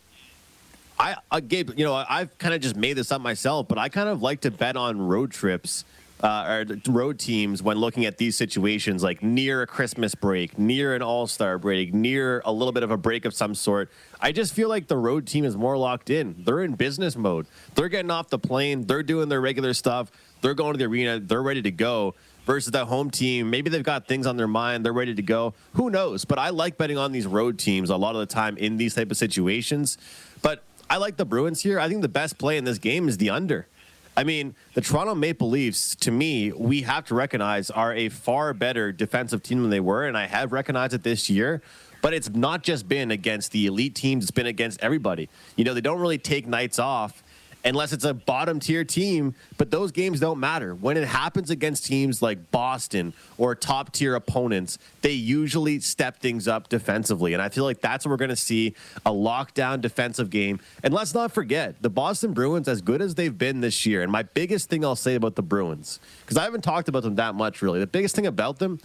I, 0.99 1.17
I 1.29 1.39
Gabe, 1.39 1.77
you 1.77 1.86
know, 1.86 1.93
I've 1.93 2.36
kind 2.39 2.55
of 2.55 2.62
just 2.62 2.75
made 2.75 2.93
this 2.93 3.12
up 3.12 3.21
myself, 3.21 3.67
but 3.67 3.77
I 3.77 3.89
kind 3.89 4.10
of 4.10 4.23
like 4.23 4.41
to 4.41 4.49
bet 4.49 4.75
on 4.75 4.99
road 4.99 5.29
trips. 5.31 5.86
Uh, 6.21 6.65
or 6.69 6.91
road 6.91 7.17
teams 7.17 7.63
when 7.63 7.77
looking 7.77 8.05
at 8.05 8.19
these 8.19 8.38
situations, 8.38 9.01
like 9.01 9.23
near 9.23 9.63
a 9.63 9.67
Christmas 9.67 10.13
break, 10.13 10.60
near 10.60 10.93
an 10.93 11.01
All 11.01 11.25
Star 11.25 11.57
break, 11.57 11.95
near 11.95 12.43
a 12.45 12.51
little 12.51 12.71
bit 12.71 12.84
of 12.84 12.91
a 12.91 12.97
break 12.97 13.25
of 13.25 13.34
some 13.34 13.55
sort. 13.55 13.89
I 14.19 14.31
just 14.31 14.53
feel 14.53 14.69
like 14.69 14.88
the 14.88 14.97
road 14.97 15.25
team 15.25 15.45
is 15.45 15.57
more 15.57 15.77
locked 15.77 16.12
in. 16.12 16.36
They're 16.38 16.62
in 16.62 16.75
business 16.75 17.15
mode. 17.15 17.47
They're 17.73 17.89
getting 17.89 18.12
off 18.12 18.29
the 18.29 18.38
plane. 18.38 18.86
They're 18.86 19.01
doing 19.01 19.29
their 19.29 19.41
regular 19.41 19.73
stuff. 19.73 20.12
They're 20.41 20.53
going 20.53 20.73
to 20.73 20.77
the 20.77 20.86
arena. 20.86 21.19
They're 21.19 21.41
ready 21.41 21.63
to 21.63 21.71
go. 21.71 22.13
Versus 22.45 22.71
the 22.71 22.86
home 22.86 23.12
team, 23.12 23.51
maybe 23.51 23.69
they've 23.69 23.84
got 23.84 24.07
things 24.07 24.25
on 24.25 24.36
their 24.36 24.47
mind. 24.47 24.84
They're 24.84 24.93
ready 24.93 25.13
to 25.13 25.21
go. 25.21 25.53
Who 25.73 25.91
knows? 25.91 26.25
But 26.25 26.39
I 26.39 26.49
like 26.49 26.75
betting 26.75 26.97
on 26.97 27.12
these 27.12 27.27
road 27.27 27.60
teams 27.60 27.91
a 27.91 27.95
lot 27.95 28.15
of 28.15 28.19
the 28.19 28.25
time 28.25 28.57
in 28.57 28.77
these 28.77 28.95
type 28.95 29.12
of 29.12 29.17
situations. 29.17 29.99
But 30.41 30.63
I 30.89 30.97
like 30.97 31.17
the 31.17 31.25
Bruins 31.25 31.62
here. 31.62 31.79
I 31.79 31.88
think 31.88 32.01
the 32.01 32.10
best 32.10 32.39
play 32.39 32.57
in 32.57 32.63
this 32.63 32.79
game 32.79 33.07
is 33.07 33.17
the 33.17 33.29
under. 33.29 33.67
I 34.15 34.24
mean, 34.24 34.56
the 34.74 34.82
Toronto 34.82 35.15
Maple 35.15 35.50
Leafs, 35.50 35.95
to 35.97 36.12
me, 36.12 36.52
we 36.52 36.82
have 36.82 37.06
to 37.06 37.15
recognize 37.15 37.69
are 37.69 37.93
a 37.93 38.10
far 38.10 38.54
better 38.54 38.91
defensive 38.91 39.41
team 39.41 39.62
than 39.62 39.69
they 39.69 39.80
were, 39.80 40.06
and 40.06 40.17
I 40.17 40.28
have 40.28 40.52
recognized 40.52 40.93
it 40.93 41.04
this 41.04 41.30
year. 41.30 41.62
But 42.02 42.13
it's 42.13 42.30
not 42.30 42.63
just 42.63 42.89
been 42.89 43.12
against 43.12 43.52
the 43.52 43.67
elite 43.67 43.95
teams; 43.95 44.26
it's 44.26 44.32
been 44.32 44.47
against 44.47 44.82
everybody. 44.82 45.30
You 45.56 45.63
know, 45.63 45.74
they 45.74 45.82
don't 45.82 46.00
really 46.00 46.17
take 46.17 46.47
nights 46.47 46.80
off 46.80 47.24
unless 47.63 47.93
it's 47.93 48.06
a 48.06 48.13
bottom 48.13 48.60
tier 48.60 48.84
team, 48.84 49.36
but 49.58 49.71
those 49.71 49.91
games 49.91 50.19
don't 50.19 50.39
matter. 50.39 50.74
When 50.76 50.97
it 50.97 51.08
happens 51.08 51.50
against 51.50 51.86
teams 51.86 52.21
like 52.21 52.52
Boston 52.52 53.13
or 53.38 53.56
top 53.56 53.91
tier 53.91 54.15
opponents, 54.15 54.78
they 55.02 55.12
usually 55.12 55.80
step 55.80 56.19
things 56.19 56.47
up 56.47 56.69
defensively. 56.69 57.34
And 57.34 57.41
I 57.41 57.50
feel 57.50 57.63
like 57.63 57.82
that's 57.82 58.06
what 58.06 58.12
we're 58.12 58.17
going 58.17 58.30
to 58.30 58.36
see 58.36 58.76
a 59.06 59.12
lockdown 59.12 59.82
defensive 59.82 60.30
game. 60.30 60.60
And 60.84 60.93
let's 60.93 61.13
not 61.13 61.32
forget, 61.32 61.82
the 61.82 61.89
Boston 61.89 62.34
Bruins, 62.34 62.67
as 62.67 62.82
good 62.82 63.02
as 63.02 63.15
they've 63.15 63.38
been 63.38 63.62
this 63.62 63.86
year, 63.86 64.02
and 64.02 64.12
my 64.12 64.24
biggest 64.24 64.69
thing 64.69 64.84
I'll 64.84 64.95
say 64.95 65.15
about 65.15 65.36
the 65.36 65.43
Bruins, 65.43 66.00
because 66.21 66.38
I 66.38 66.43
haven't 66.43 66.63
talked 66.63 66.89
about 66.89 67.04
them 67.04 67.15
that 67.15 67.36
much 67.36 67.62
really, 67.62 67.80
the 67.80 67.88
biggest 67.88 68.15
thing 68.15 68.28
about 68.28 68.60
them 68.60 68.80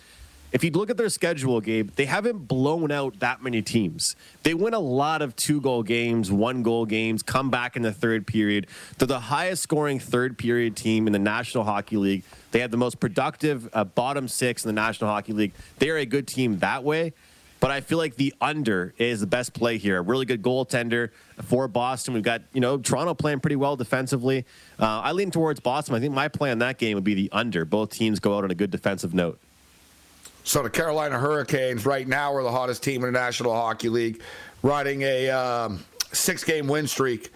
if 0.52 0.64
you 0.64 0.70
look 0.70 0.90
at 0.90 0.96
their 0.96 1.08
schedule, 1.08 1.60
Gabe, 1.60 1.90
they 1.96 2.06
haven't 2.06 2.48
blown 2.48 2.90
out 2.90 3.18
that 3.20 3.42
many 3.42 3.62
teams. 3.62 4.16
They 4.42 4.54
win 4.54 4.74
a 4.74 4.80
lot 4.80 5.22
of 5.22 5.36
two 5.36 5.60
goal 5.60 5.82
games, 5.82 6.30
one 6.30 6.62
goal 6.62 6.86
games, 6.86 7.22
come 7.22 7.50
back 7.50 7.76
in 7.76 7.82
the 7.82 7.92
third 7.92 8.26
period. 8.26 8.66
They're 8.98 9.08
the 9.08 9.20
highest 9.20 9.62
scoring 9.62 9.98
third 9.98 10.38
period 10.38 10.76
team 10.76 11.06
in 11.06 11.12
the 11.12 11.18
National 11.18 11.64
Hockey 11.64 11.96
League. 11.96 12.22
They 12.52 12.60
have 12.60 12.70
the 12.70 12.76
most 12.76 13.00
productive 13.00 13.68
uh, 13.72 13.84
bottom 13.84 14.28
six 14.28 14.64
in 14.64 14.68
the 14.68 14.80
National 14.80 15.10
Hockey 15.10 15.32
League. 15.32 15.52
They're 15.78 15.98
a 15.98 16.06
good 16.06 16.26
team 16.26 16.58
that 16.60 16.84
way. 16.84 17.12
But 17.58 17.70
I 17.70 17.80
feel 17.80 17.96
like 17.98 18.16
the 18.16 18.34
under 18.40 18.94
is 18.98 19.20
the 19.20 19.26
best 19.26 19.54
play 19.54 19.78
here. 19.78 19.98
A 19.98 20.02
really 20.02 20.26
good 20.26 20.42
goaltender 20.42 21.10
for 21.42 21.68
Boston. 21.68 22.12
We've 22.12 22.22
got, 22.22 22.42
you 22.52 22.60
know, 22.60 22.76
Toronto 22.76 23.14
playing 23.14 23.40
pretty 23.40 23.56
well 23.56 23.76
defensively. 23.76 24.44
Uh, 24.78 25.00
I 25.00 25.12
lean 25.12 25.30
towards 25.30 25.58
Boston. 25.60 25.94
I 25.94 26.00
think 26.00 26.12
my 26.12 26.28
play 26.28 26.50
on 26.50 26.58
that 26.58 26.76
game 26.76 26.96
would 26.96 27.04
be 27.04 27.14
the 27.14 27.30
under. 27.32 27.64
Both 27.64 27.90
teams 27.90 28.20
go 28.20 28.36
out 28.36 28.44
on 28.44 28.50
a 28.50 28.54
good 28.54 28.70
defensive 28.70 29.14
note. 29.14 29.40
So 30.46 30.62
the 30.62 30.70
Carolina 30.70 31.18
Hurricanes 31.18 31.84
right 31.84 32.06
now 32.06 32.32
are 32.32 32.44
the 32.44 32.52
hottest 32.52 32.84
team 32.84 33.02
in 33.02 33.12
the 33.12 33.18
National 33.18 33.52
Hockey 33.52 33.88
League, 33.88 34.22
riding 34.62 35.02
a 35.02 35.28
um, 35.28 35.84
six-game 36.12 36.68
win 36.68 36.86
streak. 36.86 37.32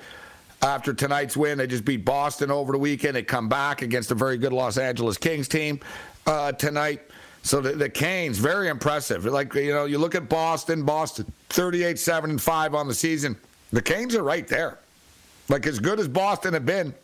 After 0.63 0.95
tonight's 0.95 1.37
win, 1.37 1.59
they 1.59 1.67
just 1.67 1.85
beat 1.85 2.05
Boston 2.05 2.53
over 2.53 2.71
the 2.71 2.79
weekend. 2.79 3.17
They 3.17 3.25
come 3.25 3.49
back 3.49 3.83
against 3.83 4.13
a 4.13 4.15
very 4.15 4.39
good 4.39 4.53
Los 4.53 4.79
Angeles 4.79 5.19
Kings 5.19 5.49
team 5.49 5.81
uh, 6.25 6.53
tonight. 6.53 7.03
So 7.43 7.61
the, 7.61 7.73
the 7.73 7.89
Canes, 7.89 8.39
very 8.39 8.69
impressive. 8.69 9.25
Like, 9.25 9.53
you 9.55 9.73
know, 9.73 9.87
you 9.87 9.99
look 9.99 10.15
at 10.15 10.29
Boston, 10.29 10.85
Boston 10.85 11.33
38 11.49 11.99
7 11.99 12.31
and 12.31 12.41
5 12.41 12.75
on 12.77 12.87
the 12.87 12.95
season. 12.95 13.37
The 13.73 13.83
Canes 13.83 14.15
are 14.15 14.23
right 14.23 14.47
there. 14.47 14.79
Like, 15.49 15.67
as 15.67 15.81
good 15.81 15.99
as 15.99 16.07
Boston 16.07 16.55
have 16.55 16.65
been, 16.65 16.95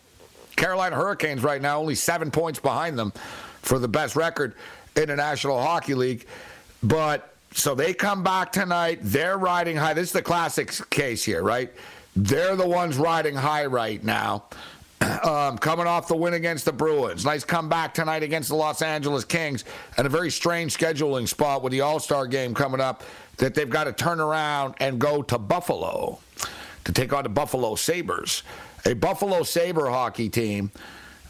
Carolina 0.54 0.94
Hurricanes 0.94 1.42
right 1.42 1.60
now 1.60 1.80
only 1.80 1.96
seven 1.96 2.30
points 2.30 2.60
behind 2.60 2.96
them 2.96 3.12
for 3.62 3.80
the 3.80 3.88
best 3.88 4.14
record 4.14 4.54
in 4.96 5.08
the 5.08 5.16
National 5.16 5.60
Hockey 5.60 5.94
League. 5.94 6.26
But 6.82 7.34
so 7.52 7.74
they 7.74 7.94
come 7.94 8.22
back 8.22 8.52
tonight. 8.52 8.98
They're 9.02 9.38
riding 9.38 9.76
high. 9.76 9.94
This 9.94 10.08
is 10.08 10.12
the 10.12 10.22
classic 10.22 10.72
case 10.90 11.24
here, 11.24 11.42
right? 11.42 11.72
They're 12.14 12.56
the 12.56 12.66
ones 12.66 12.96
riding 12.96 13.34
high 13.34 13.66
right 13.66 14.02
now. 14.02 14.44
Um, 15.22 15.58
coming 15.58 15.86
off 15.86 16.08
the 16.08 16.16
win 16.16 16.32
against 16.32 16.64
the 16.64 16.72
Bruins. 16.72 17.24
Nice 17.24 17.44
comeback 17.44 17.92
tonight 17.92 18.22
against 18.22 18.48
the 18.48 18.54
Los 18.54 18.80
Angeles 18.80 19.26
Kings, 19.26 19.64
and 19.98 20.06
a 20.06 20.10
very 20.10 20.30
strange 20.30 20.76
scheduling 20.76 21.28
spot 21.28 21.62
with 21.62 21.72
the 21.72 21.82
All 21.82 22.00
Star 22.00 22.26
game 22.26 22.54
coming 22.54 22.80
up 22.80 23.02
that 23.36 23.54
they've 23.54 23.68
got 23.68 23.84
to 23.84 23.92
turn 23.92 24.20
around 24.20 24.74
and 24.80 24.98
go 24.98 25.22
to 25.22 25.36
Buffalo 25.36 26.18
to 26.84 26.92
take 26.92 27.12
on 27.12 27.24
the 27.24 27.28
Buffalo 27.28 27.74
Sabres. 27.74 28.42
A 28.86 28.94
Buffalo 28.94 29.42
Sabre 29.42 29.90
hockey 29.90 30.30
team 30.30 30.70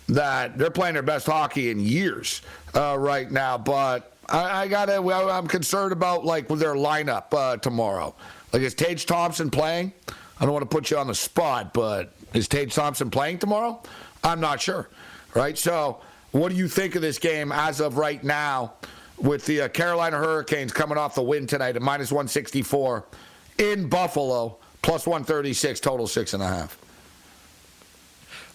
that 0.08 0.56
they're 0.58 0.70
playing 0.70 0.94
their 0.94 1.02
best 1.02 1.26
hockey 1.26 1.70
in 1.70 1.80
years 1.80 2.42
uh, 2.74 2.96
right 2.98 3.30
now, 3.30 3.58
but 3.58 4.12
I, 4.28 4.62
I 4.62 4.68
gotta. 4.68 4.96
I'm 4.96 5.46
concerned 5.46 5.92
about 5.92 6.24
like 6.24 6.48
with 6.50 6.60
their 6.60 6.74
lineup 6.74 7.32
uh, 7.32 7.56
tomorrow. 7.56 8.14
Like 8.52 8.62
is 8.62 8.74
Tage 8.74 9.06
Thompson 9.06 9.50
playing? 9.50 9.92
I 10.38 10.44
don't 10.44 10.52
want 10.52 10.68
to 10.68 10.74
put 10.74 10.90
you 10.90 10.98
on 10.98 11.06
the 11.06 11.14
spot, 11.14 11.72
but 11.72 12.12
is 12.34 12.48
Tage 12.48 12.74
Thompson 12.74 13.10
playing 13.10 13.38
tomorrow? 13.38 13.80
I'm 14.22 14.40
not 14.40 14.60
sure. 14.60 14.88
Right? 15.34 15.56
So, 15.56 16.00
what 16.32 16.50
do 16.50 16.56
you 16.56 16.68
think 16.68 16.94
of 16.94 17.02
this 17.02 17.18
game 17.18 17.52
as 17.52 17.80
of 17.80 17.96
right 17.96 18.22
now 18.22 18.74
with 19.18 19.46
the 19.46 19.62
uh, 19.62 19.68
Carolina 19.68 20.18
Hurricanes 20.18 20.72
coming 20.72 20.98
off 20.98 21.14
the 21.14 21.22
win 21.22 21.46
tonight 21.46 21.76
at 21.76 21.82
minus 21.82 22.10
164 22.10 23.04
in 23.58 23.88
Buffalo, 23.88 24.58
plus 24.82 25.06
136, 25.06 25.80
total 25.80 26.06
six 26.06 26.34
and 26.34 26.42
a 26.42 26.46
half? 26.46 26.78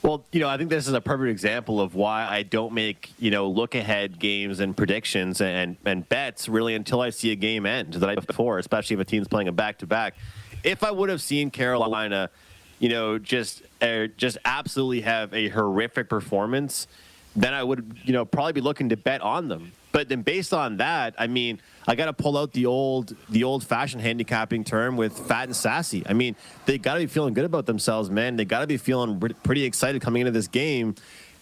Well, 0.03 0.23
you 0.31 0.39
know, 0.39 0.49
I 0.49 0.57
think 0.57 0.71
this 0.71 0.87
is 0.87 0.93
a 0.93 1.01
perfect 1.01 1.29
example 1.29 1.79
of 1.79 1.93
why 1.93 2.27
I 2.27 2.41
don't 2.41 2.73
make, 2.73 3.11
you 3.19 3.29
know, 3.29 3.47
look 3.47 3.75
ahead 3.75 4.17
games 4.17 4.59
and 4.59 4.75
predictions 4.75 5.41
and, 5.41 5.77
and 5.85 6.09
bets 6.09 6.49
really 6.49 6.73
until 6.73 7.01
I 7.01 7.11
see 7.11 7.31
a 7.31 7.35
game 7.35 7.67
end 7.67 7.93
the 7.93 8.07
night 8.07 8.25
before, 8.25 8.57
especially 8.57 8.95
if 8.95 8.99
a 8.99 9.05
team's 9.05 9.27
playing 9.27 9.47
a 9.47 9.51
back 9.51 9.77
to 9.79 9.85
back. 9.85 10.15
If 10.63 10.83
I 10.83 10.89
would 10.89 11.09
have 11.09 11.21
seen 11.21 11.51
Carolina, 11.51 12.31
you 12.79 12.89
know, 12.89 13.19
just 13.19 13.61
uh, 13.79 14.07
just 14.17 14.39
absolutely 14.43 15.01
have 15.01 15.35
a 15.35 15.49
horrific 15.49 16.09
performance, 16.09 16.87
then 17.35 17.53
I 17.53 17.63
would, 17.63 17.99
you 18.03 18.13
know, 18.13 18.25
probably 18.25 18.53
be 18.53 18.61
looking 18.61 18.89
to 18.89 18.97
bet 18.97 19.21
on 19.21 19.49
them. 19.49 19.71
But 19.91 20.09
then 20.09 20.21
based 20.21 20.53
on 20.53 20.77
that, 20.77 21.15
I 21.17 21.27
mean, 21.27 21.59
I 21.87 21.95
got 21.95 22.05
to 22.05 22.13
pull 22.13 22.37
out 22.37 22.53
the 22.53 22.65
old 22.65 23.15
the 23.29 23.43
old 23.43 23.63
fashioned 23.63 24.01
handicapping 24.01 24.63
term 24.63 24.97
with 24.97 25.17
fat 25.17 25.45
and 25.45 25.55
sassy. 25.55 26.03
I 26.07 26.13
mean, 26.13 26.35
they 26.65 26.77
got 26.77 26.93
to 26.95 27.01
be 27.01 27.07
feeling 27.07 27.33
good 27.33 27.45
about 27.45 27.65
themselves, 27.65 28.09
man. 28.09 28.35
They 28.35 28.45
got 28.45 28.61
to 28.61 28.67
be 28.67 28.77
feeling 28.77 29.19
pretty 29.43 29.63
excited 29.63 30.01
coming 30.01 30.21
into 30.21 30.31
this 30.31 30.47
game. 30.47 30.95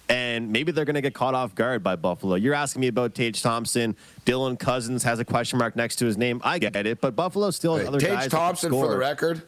And 0.07 0.51
maybe 0.51 0.71
they're 0.71 0.85
going 0.85 0.95
to 0.95 1.01
get 1.01 1.13
caught 1.13 1.35
off 1.35 1.53
guard 1.53 1.83
by 1.83 1.95
Buffalo. 1.95 2.33
You're 2.33 2.55
asking 2.55 2.79
me 2.79 2.87
about 2.87 3.13
Tage 3.13 3.43
Thompson. 3.43 3.95
Dylan 4.25 4.57
Cozens 4.57 5.03
has 5.03 5.19
a 5.19 5.25
question 5.25 5.59
mark 5.59 5.75
next 5.75 5.97
to 5.97 6.05
his 6.05 6.17
name. 6.17 6.41
I 6.43 6.57
get 6.57 6.75
it, 6.87 6.99
but 6.99 7.15
Buffalo 7.15 7.51
still 7.51 7.75
has 7.75 7.87
other 7.87 7.99
Tage 7.99 8.09
guys. 8.09 8.31
Thompson, 8.31 8.71
for 8.71 8.89
the 8.89 8.97
record, 8.97 9.43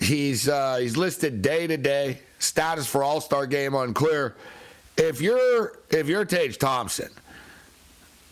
he's 0.00 0.48
uh, 0.48 0.78
he's 0.78 0.96
listed 0.96 1.40
day 1.40 1.68
to 1.68 1.76
day. 1.76 2.18
Status 2.40 2.88
for 2.88 3.04
All 3.04 3.20
Star 3.20 3.46
game 3.46 3.74
unclear. 3.74 4.34
If 4.96 5.20
you're 5.20 5.78
if 5.90 6.08
you're 6.08 6.24
Tage 6.24 6.58
Thompson, 6.58 7.10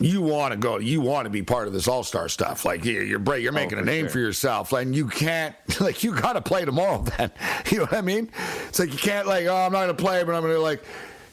you 0.01 0.23
want 0.23 0.53
to 0.53 0.59
go. 0.59 0.79
You 0.79 1.01
want 1.01 1.27
to 1.27 1.31
be 1.31 1.43
part 1.43 1.67
of 1.67 1.73
this 1.73 1.89
All 1.89 2.05
Star 2.05 2.29
stuff. 2.29 2.65
Like 2.65 2.85
you're 2.85 3.03
you're, 3.03 3.37
you're 3.37 3.53
making 3.53 3.79
oh, 3.79 3.83
a 3.83 3.85
name 3.85 4.05
sure. 4.05 4.11
for 4.11 4.19
yourself, 4.21 4.73
and 4.73 4.95
you 4.95 5.09
can't 5.09 5.55
like 5.81 6.05
you 6.05 6.15
got 6.15 6.35
to 6.35 6.41
play 6.41 6.65
tomorrow. 6.65 7.05
Then 7.19 7.31
you 7.71 7.79
know 7.79 7.85
what 7.85 7.95
I 7.95 8.01
mean? 8.01 8.31
It's 8.69 8.79
like 8.79 8.93
you 8.93 8.99
can't 8.99 9.27
like 9.27 9.47
oh 9.47 9.57
I'm 9.57 9.73
not 9.73 9.85
going 9.85 9.97
to 9.97 10.03
play, 10.03 10.23
but 10.25 10.35
I'm 10.35 10.43
going 10.43 10.55
to 10.55 10.61
like. 10.61 10.83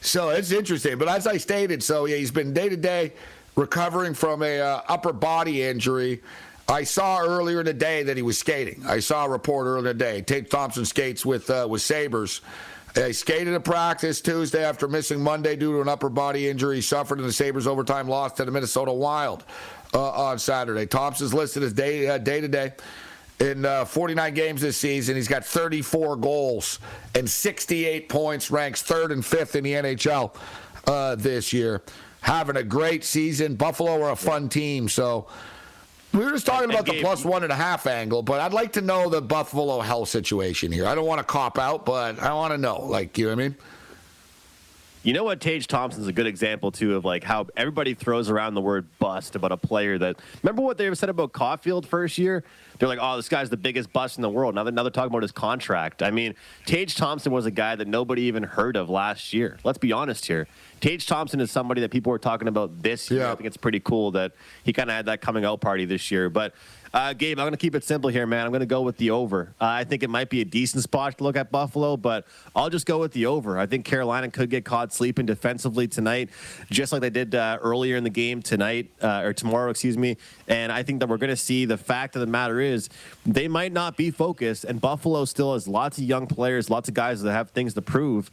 So 0.00 0.30
it's 0.30 0.52
interesting. 0.52 0.98
But 0.98 1.08
as 1.08 1.26
I 1.26 1.36
stated, 1.36 1.82
so 1.82 2.04
yeah, 2.04 2.16
he's 2.16 2.30
been 2.30 2.52
day 2.52 2.68
to 2.68 2.76
day 2.76 3.12
recovering 3.56 4.14
from 4.14 4.42
a 4.42 4.60
uh, 4.60 4.82
upper 4.88 5.12
body 5.12 5.62
injury. 5.62 6.22
I 6.68 6.82
saw 6.82 7.20
earlier 7.20 7.60
in 7.60 7.66
the 7.66 7.74
day 7.74 8.02
that 8.02 8.16
he 8.16 8.22
was 8.22 8.38
skating. 8.38 8.84
I 8.86 8.98
saw 8.98 9.24
a 9.24 9.28
report 9.28 9.66
earlier 9.66 9.78
in 9.78 9.84
the 9.84 9.94
day. 9.94 10.22
Tage 10.22 10.48
Thompson 10.48 10.84
skates 10.84 11.24
with 11.24 11.48
uh, 11.50 11.66
with 11.70 11.82
Sabres. 11.82 12.40
He 13.04 13.12
skated 13.12 13.52
a 13.52 13.60
practice 13.60 14.22
Tuesday 14.22 14.64
after 14.64 14.88
missing 14.88 15.22
Monday 15.22 15.54
due 15.54 15.72
to 15.72 15.80
an 15.82 15.88
upper 15.88 16.08
body 16.08 16.48
injury 16.48 16.76
he 16.76 16.82
suffered 16.82 17.18
in 17.18 17.26
the 17.26 17.32
Sabres 17.32 17.66
overtime 17.66 18.08
loss 18.08 18.32
to 18.32 18.44
the 18.46 18.50
Minnesota 18.50 18.90
Wild 18.90 19.44
uh, 19.92 20.10
on 20.12 20.38
Saturday. 20.38 20.86
Thompson's 20.86 21.34
listed 21.34 21.62
as 21.62 21.74
day 21.74 22.08
uh, 22.08 22.18
to 22.18 22.48
day. 22.48 22.72
In 23.38 23.66
uh, 23.66 23.84
49 23.84 24.32
games 24.32 24.62
this 24.62 24.78
season, 24.78 25.14
he's 25.14 25.28
got 25.28 25.44
34 25.44 26.16
goals 26.16 26.78
and 27.14 27.28
68 27.28 28.08
points, 28.08 28.50
ranks 28.50 28.80
third 28.80 29.12
and 29.12 29.24
fifth 29.24 29.56
in 29.56 29.64
the 29.64 29.74
NHL 29.74 30.34
uh, 30.86 31.16
this 31.16 31.52
year. 31.52 31.82
Having 32.22 32.56
a 32.56 32.62
great 32.62 33.04
season. 33.04 33.56
Buffalo 33.56 34.02
are 34.02 34.12
a 34.12 34.16
fun 34.16 34.48
team, 34.48 34.88
so 34.88 35.26
we 36.16 36.24
were 36.24 36.32
just 36.32 36.46
talking 36.46 36.70
about 36.70 36.86
the 36.86 37.00
plus 37.00 37.24
one 37.24 37.42
and 37.42 37.52
a 37.52 37.56
half 37.56 37.86
angle, 37.86 38.22
but 38.22 38.40
I'd 38.40 38.52
like 38.52 38.72
to 38.72 38.80
know 38.80 39.08
the 39.08 39.20
Buffalo 39.20 39.80
health 39.80 40.08
situation 40.08 40.72
here. 40.72 40.86
I 40.86 40.94
don't 40.94 41.06
want 41.06 41.18
to 41.18 41.24
cop 41.24 41.58
out, 41.58 41.84
but 41.84 42.18
I 42.20 42.32
want 42.34 42.52
to 42.52 42.58
know. 42.58 42.80
Like, 42.82 43.18
you 43.18 43.26
know 43.26 43.36
what 43.36 43.42
I 43.42 43.48
mean? 43.48 43.56
You 45.06 45.12
know 45.12 45.22
what? 45.22 45.40
Tage 45.40 45.68
Thompson's 45.68 46.08
a 46.08 46.12
good 46.12 46.26
example 46.26 46.72
too 46.72 46.96
of 46.96 47.04
like 47.04 47.22
how 47.22 47.46
everybody 47.56 47.94
throws 47.94 48.28
around 48.28 48.54
the 48.54 48.60
word 48.60 48.88
bust 48.98 49.36
about 49.36 49.52
a 49.52 49.56
player 49.56 49.96
that. 49.98 50.16
Remember 50.42 50.62
what 50.62 50.78
they 50.78 50.92
said 50.96 51.08
about 51.08 51.32
Caufield 51.32 51.86
first 51.86 52.18
year? 52.18 52.42
They're 52.80 52.88
like, 52.88 52.98
oh, 53.00 53.14
this 53.14 53.28
guy's 53.28 53.48
the 53.48 53.56
biggest 53.56 53.92
bust 53.92 54.18
in 54.18 54.22
the 54.22 54.28
world. 54.28 54.56
Now 54.56 54.64
they're, 54.64 54.72
now 54.72 54.82
they're 54.82 54.90
talking 54.90 55.12
about 55.12 55.22
his 55.22 55.30
contract. 55.30 56.02
I 56.02 56.10
mean, 56.10 56.34
Tage 56.64 56.96
Thompson 56.96 57.30
was 57.30 57.46
a 57.46 57.52
guy 57.52 57.76
that 57.76 57.86
nobody 57.86 58.22
even 58.22 58.42
heard 58.42 58.74
of 58.74 58.90
last 58.90 59.32
year. 59.32 59.58
Let's 59.62 59.78
be 59.78 59.92
honest 59.92 60.26
here. 60.26 60.48
Tage 60.80 61.06
Thompson 61.06 61.40
is 61.40 61.52
somebody 61.52 61.82
that 61.82 61.92
people 61.92 62.10
were 62.10 62.18
talking 62.18 62.48
about 62.48 62.82
this 62.82 63.08
year. 63.08 63.20
Yeah. 63.20 63.32
I 63.32 63.36
think 63.36 63.46
it's 63.46 63.56
pretty 63.56 63.78
cool 63.78 64.10
that 64.10 64.32
he 64.64 64.72
kind 64.72 64.90
of 64.90 64.96
had 64.96 65.06
that 65.06 65.20
coming 65.20 65.44
out 65.44 65.60
party 65.60 65.84
this 65.84 66.10
year. 66.10 66.28
But 66.28 66.52
uh, 66.96 67.12
Gabe, 67.12 67.38
I'm 67.38 67.42
going 67.42 67.52
to 67.52 67.58
keep 67.58 67.74
it 67.74 67.84
simple 67.84 68.08
here, 68.08 68.26
man. 68.26 68.46
I'm 68.46 68.50
going 68.50 68.60
to 68.60 68.66
go 68.66 68.80
with 68.80 68.96
the 68.96 69.10
over. 69.10 69.52
Uh, 69.60 69.66
I 69.66 69.84
think 69.84 70.02
it 70.02 70.08
might 70.08 70.30
be 70.30 70.40
a 70.40 70.46
decent 70.46 70.82
spot 70.82 71.18
to 71.18 71.24
look 71.24 71.36
at 71.36 71.50
Buffalo, 71.50 71.98
but 71.98 72.26
I'll 72.54 72.70
just 72.70 72.86
go 72.86 72.98
with 72.98 73.12
the 73.12 73.26
over. 73.26 73.58
I 73.58 73.66
think 73.66 73.84
Carolina 73.84 74.30
could 74.30 74.48
get 74.48 74.64
caught 74.64 74.94
sleeping 74.94 75.26
defensively 75.26 75.88
tonight, 75.88 76.30
just 76.70 76.92
like 76.92 77.02
they 77.02 77.10
did 77.10 77.34
uh, 77.34 77.58
earlier 77.60 77.96
in 77.96 78.04
the 78.04 78.08
game 78.08 78.40
tonight 78.40 78.90
uh, 79.02 79.20
or 79.22 79.34
tomorrow, 79.34 79.68
excuse 79.68 79.98
me. 79.98 80.16
And 80.48 80.72
I 80.72 80.82
think 80.82 81.00
that 81.00 81.08
we're 81.10 81.18
going 81.18 81.28
to 81.28 81.36
see 81.36 81.66
the 81.66 81.76
fact 81.76 82.16
of 82.16 82.20
the 82.20 82.26
matter 82.26 82.60
is 82.60 82.88
they 83.26 83.46
might 83.46 83.74
not 83.74 83.98
be 83.98 84.10
focused, 84.10 84.64
and 84.64 84.80
Buffalo 84.80 85.26
still 85.26 85.52
has 85.52 85.68
lots 85.68 85.98
of 85.98 86.04
young 86.04 86.26
players, 86.26 86.70
lots 86.70 86.88
of 86.88 86.94
guys 86.94 87.20
that 87.20 87.32
have 87.32 87.50
things 87.50 87.74
to 87.74 87.82
prove. 87.82 88.30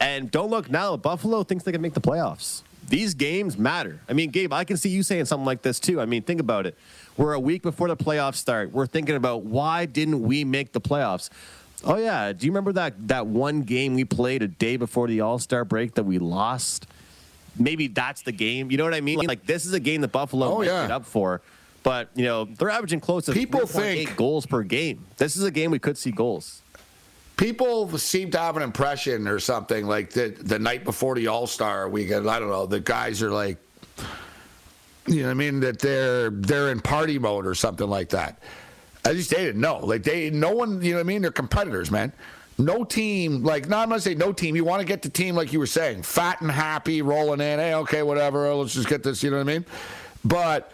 And 0.00 0.32
don't 0.32 0.50
look 0.50 0.68
now, 0.68 0.96
Buffalo 0.96 1.44
thinks 1.44 1.62
they 1.62 1.70
can 1.70 1.80
make 1.80 1.94
the 1.94 2.00
playoffs. 2.00 2.62
These 2.90 3.14
games 3.14 3.56
matter. 3.56 4.00
I 4.08 4.14
mean, 4.14 4.30
Gabe, 4.30 4.52
I 4.52 4.64
can 4.64 4.76
see 4.76 4.88
you 4.88 5.04
saying 5.04 5.26
something 5.26 5.46
like 5.46 5.62
this 5.62 5.78
too. 5.78 6.00
I 6.00 6.06
mean, 6.06 6.22
think 6.22 6.40
about 6.40 6.66
it. 6.66 6.76
We're 7.16 7.34
a 7.34 7.40
week 7.40 7.62
before 7.62 7.86
the 7.86 7.96
playoffs 7.96 8.34
start. 8.34 8.72
We're 8.72 8.88
thinking 8.88 9.14
about 9.14 9.44
why 9.44 9.86
didn't 9.86 10.22
we 10.22 10.42
make 10.42 10.72
the 10.72 10.80
playoffs? 10.80 11.30
Oh 11.84 11.96
yeah, 11.96 12.32
do 12.32 12.46
you 12.46 12.50
remember 12.50 12.72
that 12.72 13.06
that 13.06 13.28
one 13.28 13.62
game 13.62 13.94
we 13.94 14.04
played 14.04 14.42
a 14.42 14.48
day 14.48 14.76
before 14.76 15.06
the 15.06 15.20
All 15.20 15.38
Star 15.38 15.64
break 15.64 15.94
that 15.94 16.02
we 16.02 16.18
lost? 16.18 16.88
Maybe 17.56 17.86
that's 17.86 18.22
the 18.22 18.32
game. 18.32 18.72
You 18.72 18.76
know 18.76 18.84
what 18.84 18.94
I 18.94 19.00
mean? 19.00 19.20
Like 19.20 19.46
this 19.46 19.66
is 19.66 19.72
a 19.72 19.80
game 19.80 20.00
that 20.00 20.10
Buffalo 20.10 20.56
oh, 20.56 20.62
yeah. 20.62 20.94
up 20.94 21.06
for. 21.06 21.42
But 21.84 22.08
you 22.16 22.24
know 22.24 22.44
they're 22.44 22.70
averaging 22.70 22.98
close 22.98 23.24
to 23.26 23.32
people 23.32 23.68
think 23.68 24.16
goals 24.16 24.46
per 24.46 24.64
game. 24.64 25.06
This 25.16 25.36
is 25.36 25.44
a 25.44 25.50
game 25.52 25.70
we 25.70 25.78
could 25.78 25.96
see 25.96 26.10
goals. 26.10 26.62
People 27.40 27.96
seem 27.96 28.30
to 28.32 28.38
have 28.38 28.58
an 28.58 28.62
impression 28.62 29.26
or 29.26 29.40
something 29.40 29.86
like 29.86 30.10
the 30.10 30.28
the 30.40 30.58
night 30.58 30.84
before 30.84 31.14
the 31.14 31.28
All 31.28 31.46
Star 31.46 31.88
weekend. 31.88 32.28
I 32.28 32.38
don't 32.38 32.50
know. 32.50 32.66
The 32.66 32.80
guys 32.80 33.22
are 33.22 33.30
like 33.30 33.56
You 35.06 35.20
know 35.20 35.24
what 35.24 35.30
I 35.30 35.34
mean? 35.34 35.60
That 35.60 35.78
they're 35.78 36.28
they're 36.28 36.70
in 36.70 36.80
party 36.80 37.18
mode 37.18 37.46
or 37.46 37.54
something 37.54 37.88
like 37.88 38.10
that. 38.10 38.42
At 39.06 39.14
least 39.14 39.30
they 39.30 39.38
didn't 39.38 39.60
know. 39.62 39.78
Like 39.78 40.02
they, 40.02 40.28
no 40.28 40.52
one. 40.52 40.82
You 40.82 40.90
know 40.90 40.96
what 40.98 41.00
I 41.00 41.04
mean? 41.04 41.22
They're 41.22 41.30
competitors, 41.30 41.90
man. 41.90 42.12
No 42.58 42.84
team, 42.84 43.42
like, 43.42 43.70
not 43.70 43.84
I'm 43.84 43.88
gonna 43.88 44.02
say 44.02 44.14
no 44.14 44.34
team. 44.34 44.54
You 44.54 44.64
want 44.64 44.80
to 44.80 44.86
get 44.86 45.00
the 45.00 45.08
team, 45.08 45.34
like 45.34 45.50
you 45.50 45.58
were 45.58 45.66
saying, 45.66 46.02
fat 46.02 46.42
and 46.42 46.50
happy, 46.50 47.00
rolling 47.00 47.40
in. 47.40 47.58
Hey, 47.58 47.72
okay, 47.72 48.02
whatever. 48.02 48.52
Let's 48.52 48.74
just 48.74 48.86
get 48.86 49.02
this. 49.02 49.22
You 49.22 49.30
know 49.30 49.38
what 49.38 49.48
I 49.48 49.52
mean? 49.54 49.64
But 50.26 50.70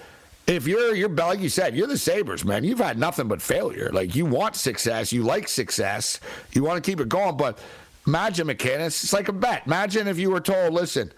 if 0.46 0.66
you're 0.66 0.94
you're 0.94 1.08
like 1.08 1.40
you 1.40 1.48
said, 1.48 1.76
you're 1.76 1.86
the 1.86 1.98
Sabres, 1.98 2.44
man. 2.44 2.64
You've 2.64 2.78
had 2.78 2.98
nothing 2.98 3.28
but 3.28 3.42
failure. 3.42 3.90
Like 3.92 4.14
you 4.14 4.26
want 4.26 4.54
success, 4.54 5.12
you 5.12 5.22
like 5.22 5.48
success, 5.48 6.20
you 6.52 6.62
want 6.62 6.82
to 6.82 6.88
keep 6.88 7.00
it 7.00 7.08
going. 7.08 7.36
But 7.36 7.58
imagine 8.06 8.46
McKinnis, 8.46 9.02
it's 9.02 9.12
like 9.12 9.28
a 9.28 9.32
bet. 9.32 9.62
Imagine 9.66 10.06
if 10.06 10.18
you 10.18 10.30
were 10.30 10.40
told, 10.40 10.72
listen, 10.72 11.12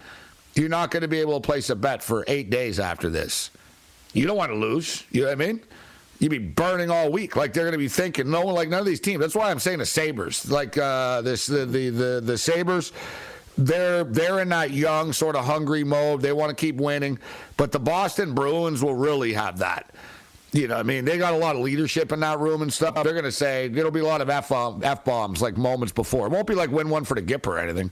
you're 0.55 0.69
not 0.69 0.91
going 0.91 1.03
to 1.03 1.09
be 1.09 1.21
able 1.21 1.39
to 1.41 1.47
place 1.47 1.69
a 1.71 1.77
bet 1.77 2.03
for 2.03 2.25
eight 2.27 2.49
days 2.49 2.81
after 2.81 3.11
this. 3.11 3.51
You 4.15 4.27
don't 4.27 4.37
want 4.37 4.51
to 4.51 4.57
lose. 4.57 5.05
You 5.11 5.23
know 5.23 5.27
what 5.29 5.33
I 5.33 5.47
mean? 5.47 5.61
You'd 6.19 6.31
be 6.31 6.39
burning 6.39 6.91
all 6.91 7.13
week. 7.13 7.37
Like 7.37 7.53
they're 7.53 7.65
going 7.65 7.73
to 7.73 7.79
be 7.79 7.89
thinking, 7.89 8.31
no 8.31 8.41
one, 8.41 8.55
like 8.55 8.69
none 8.69 8.81
of 8.81 8.87
these 8.87 8.99
teams. 8.99 9.21
That's 9.21 9.35
why 9.35 9.51
I'm 9.51 9.61
saying 9.61 9.79
the 9.79 9.87
Sabres, 9.87 10.51
like 10.51 10.77
uh, 10.77 11.21
this, 11.21 11.47
the 11.47 11.67
the 11.67 11.91
the, 11.91 12.21
the 12.25 12.39
Sabres 12.39 12.93
they're 13.59 14.05
they're 14.05 14.41
in 14.41 14.49
that 14.51 14.71
young 14.71 15.13
sort 15.13 15.37
of 15.37 15.45
hungry 15.45 15.85
mode. 15.85 16.23
They 16.23 16.33
want 16.33 16.51
to 16.51 16.57
keep 16.57 16.77
winning, 16.77 17.19
but 17.57 17.73
the 17.73 17.81
Boston 17.81 18.33
Bruins 18.33 18.83
will 18.83 18.95
really 18.95 19.33
have 19.33 19.59
that. 19.59 19.91
You 20.53 20.69
know, 20.69 20.77
I 20.77 20.83
mean, 20.83 21.05
they 21.05 21.19
got 21.19 21.35
a 21.35 21.37
lot 21.37 21.57
of 21.57 21.63
leadership 21.63 22.11
in 22.11 22.21
that 22.21 22.39
room 22.39 22.63
and 22.63 22.73
stuff. 22.73 22.95
They're 22.95 23.13
going 23.13 23.25
to 23.25 23.33
say 23.33 23.67
it'll 23.67 23.91
be 23.91 24.01
a 24.01 24.05
lot 24.05 24.23
of 24.23 24.31
f 24.31 24.51
um, 24.51 24.83
f 24.83 25.05
bombs 25.05 25.43
like 25.43 25.59
moments 25.59 25.93
before. 25.93 26.27
It 26.27 26.33
won't 26.33 26.47
be 26.47 26.55
like 26.55 26.71
win 26.71 26.89
one 26.89 27.05
for 27.05 27.15
the 27.15 27.23
Gipper 27.23 27.49
or 27.49 27.59
anything. 27.59 27.91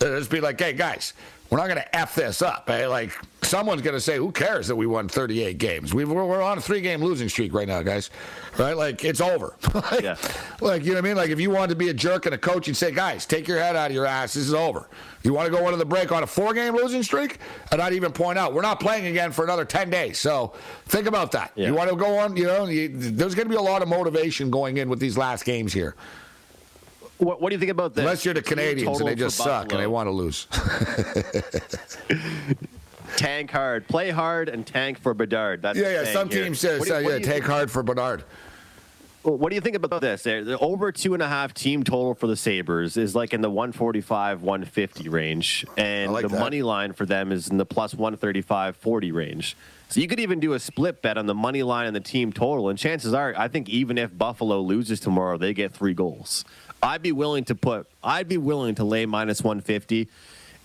It'll 0.00 0.18
just 0.18 0.30
be 0.30 0.40
like, 0.40 0.60
hey 0.60 0.74
guys, 0.74 1.14
we're 1.50 1.58
not 1.58 1.66
going 1.66 1.78
to 1.78 1.96
f 1.96 2.14
this 2.14 2.42
up. 2.42 2.68
Eh? 2.70 2.86
Like 2.86 3.12
someone's 3.42 3.82
going 3.82 3.94
to 3.94 4.00
say, 4.00 4.16
who 4.16 4.32
cares 4.32 4.66
that 4.68 4.76
we 4.76 4.86
won 4.86 5.08
38 5.08 5.58
games? 5.58 5.94
we 5.94 6.04
are 6.04 6.42
on 6.42 6.58
a 6.58 6.60
three 6.60 6.80
game 6.80 7.02
losing 7.02 7.28
streak 7.28 7.52
right 7.54 7.68
now, 7.68 7.82
guys. 7.82 8.10
Right? 8.58 8.76
Like 8.76 9.04
it's 9.04 9.20
over. 9.20 9.54
like, 9.74 10.02
yeah. 10.02 10.16
like 10.60 10.82
you 10.84 10.90
know 10.90 10.96
what 10.96 11.04
I 11.04 11.08
mean? 11.08 11.16
Like 11.16 11.30
if 11.30 11.40
you 11.40 11.50
wanted 11.50 11.70
to 11.70 11.76
be 11.76 11.88
a 11.90 11.94
jerk 11.94 12.26
and 12.26 12.34
a 12.34 12.38
coach, 12.38 12.66
you'd 12.66 12.76
say, 12.76 12.90
guys, 12.90 13.26
take 13.26 13.46
your 13.46 13.58
head 13.58 13.76
out 13.76 13.90
of 13.90 13.94
your 13.94 14.06
ass. 14.06 14.34
This 14.34 14.44
is 14.44 14.54
over. 14.54 14.88
You 15.22 15.32
want 15.32 15.46
to 15.46 15.56
go 15.56 15.64
into 15.64 15.76
the 15.76 15.84
break 15.84 16.12
on 16.12 16.22
a 16.22 16.26
four 16.26 16.54
game 16.54 16.74
losing 16.74 17.02
streak? 17.02 17.38
And 17.72 17.80
I'd 17.80 17.92
even 17.92 18.12
point 18.12 18.38
out, 18.38 18.52
we're 18.52 18.62
not 18.62 18.80
playing 18.80 19.06
again 19.06 19.32
for 19.32 19.44
another 19.44 19.64
10 19.64 19.90
days. 19.90 20.18
So 20.18 20.54
think 20.86 21.06
about 21.06 21.32
that. 21.32 21.52
Yeah. 21.54 21.68
You 21.68 21.74
want 21.74 21.90
to 21.90 21.96
go 21.96 22.18
on, 22.18 22.36
you 22.36 22.44
know, 22.44 22.66
you, 22.66 22.88
there's 22.88 23.34
going 23.34 23.46
to 23.46 23.50
be 23.50 23.56
a 23.56 23.62
lot 23.62 23.82
of 23.82 23.88
motivation 23.88 24.50
going 24.50 24.76
in 24.76 24.88
with 24.88 25.00
these 25.00 25.16
last 25.16 25.44
games 25.44 25.72
here. 25.72 25.94
What, 27.18 27.40
what 27.40 27.50
do 27.50 27.54
you 27.54 27.60
think 27.60 27.70
about 27.70 27.94
this? 27.94 28.02
Unless 28.02 28.24
you're 28.24 28.34
the 28.34 28.42
Canadiens 28.42 28.98
and 28.98 29.08
they 29.08 29.14
just 29.14 29.36
suck 29.36 29.72
and 29.72 29.80
they 29.80 29.86
want 29.86 30.08
to 30.08 30.10
lose. 30.10 30.46
tank 33.16 33.50
hard, 33.50 33.86
play 33.88 34.10
hard, 34.10 34.48
and 34.48 34.66
tank 34.66 34.98
for 34.98 35.14
Bedard. 35.14 35.62
That's 35.62 35.78
yeah, 35.78 36.02
yeah. 36.02 36.12
Some 36.12 36.28
teams 36.28 36.58
say, 36.58 36.78
uh, 36.78 36.98
yeah, 36.98 37.18
tank 37.20 37.44
hard 37.44 37.70
for 37.70 37.82
Bedard. 37.82 38.24
what 39.22 39.48
do 39.48 39.54
you 39.54 39.60
think 39.60 39.76
about 39.76 40.00
this? 40.00 40.24
The 40.24 40.58
over 40.60 40.90
two 40.90 41.14
and 41.14 41.22
a 41.22 41.28
half 41.28 41.54
team 41.54 41.84
total 41.84 42.14
for 42.14 42.26
the 42.26 42.36
Sabres 42.36 42.96
is 42.96 43.14
like 43.14 43.32
in 43.32 43.40
the 43.40 43.50
145, 43.50 44.42
150 44.42 45.08
range. 45.08 45.64
And 45.76 46.12
like 46.12 46.22
the 46.22 46.28
that. 46.28 46.40
money 46.40 46.62
line 46.62 46.92
for 46.92 47.06
them 47.06 47.30
is 47.30 47.48
in 47.48 47.58
the 47.58 47.66
plus 47.66 47.94
135, 47.94 48.76
40 48.76 49.12
range. 49.12 49.56
So 49.88 50.00
you 50.00 50.08
could 50.08 50.20
even 50.20 50.40
do 50.40 50.54
a 50.54 50.58
split 50.58 51.02
bet 51.02 51.16
on 51.18 51.26
the 51.26 51.34
money 51.34 51.62
line 51.62 51.86
and 51.86 51.94
the 51.94 52.00
team 52.00 52.32
total. 52.32 52.68
And 52.68 52.78
chances 52.78 53.14
are, 53.14 53.34
I 53.36 53.48
think 53.48 53.68
even 53.68 53.96
if 53.98 54.16
Buffalo 54.16 54.60
loses 54.60 54.98
tomorrow, 54.98 55.38
they 55.38 55.54
get 55.54 55.72
three 55.72 55.94
goals. 55.94 56.44
I'd 56.84 57.02
be 57.02 57.12
willing 57.12 57.44
to 57.44 57.54
put, 57.54 57.88
I'd 58.02 58.28
be 58.28 58.36
willing 58.36 58.74
to 58.74 58.84
lay 58.84 59.06
minus 59.06 59.42
150. 59.42 60.08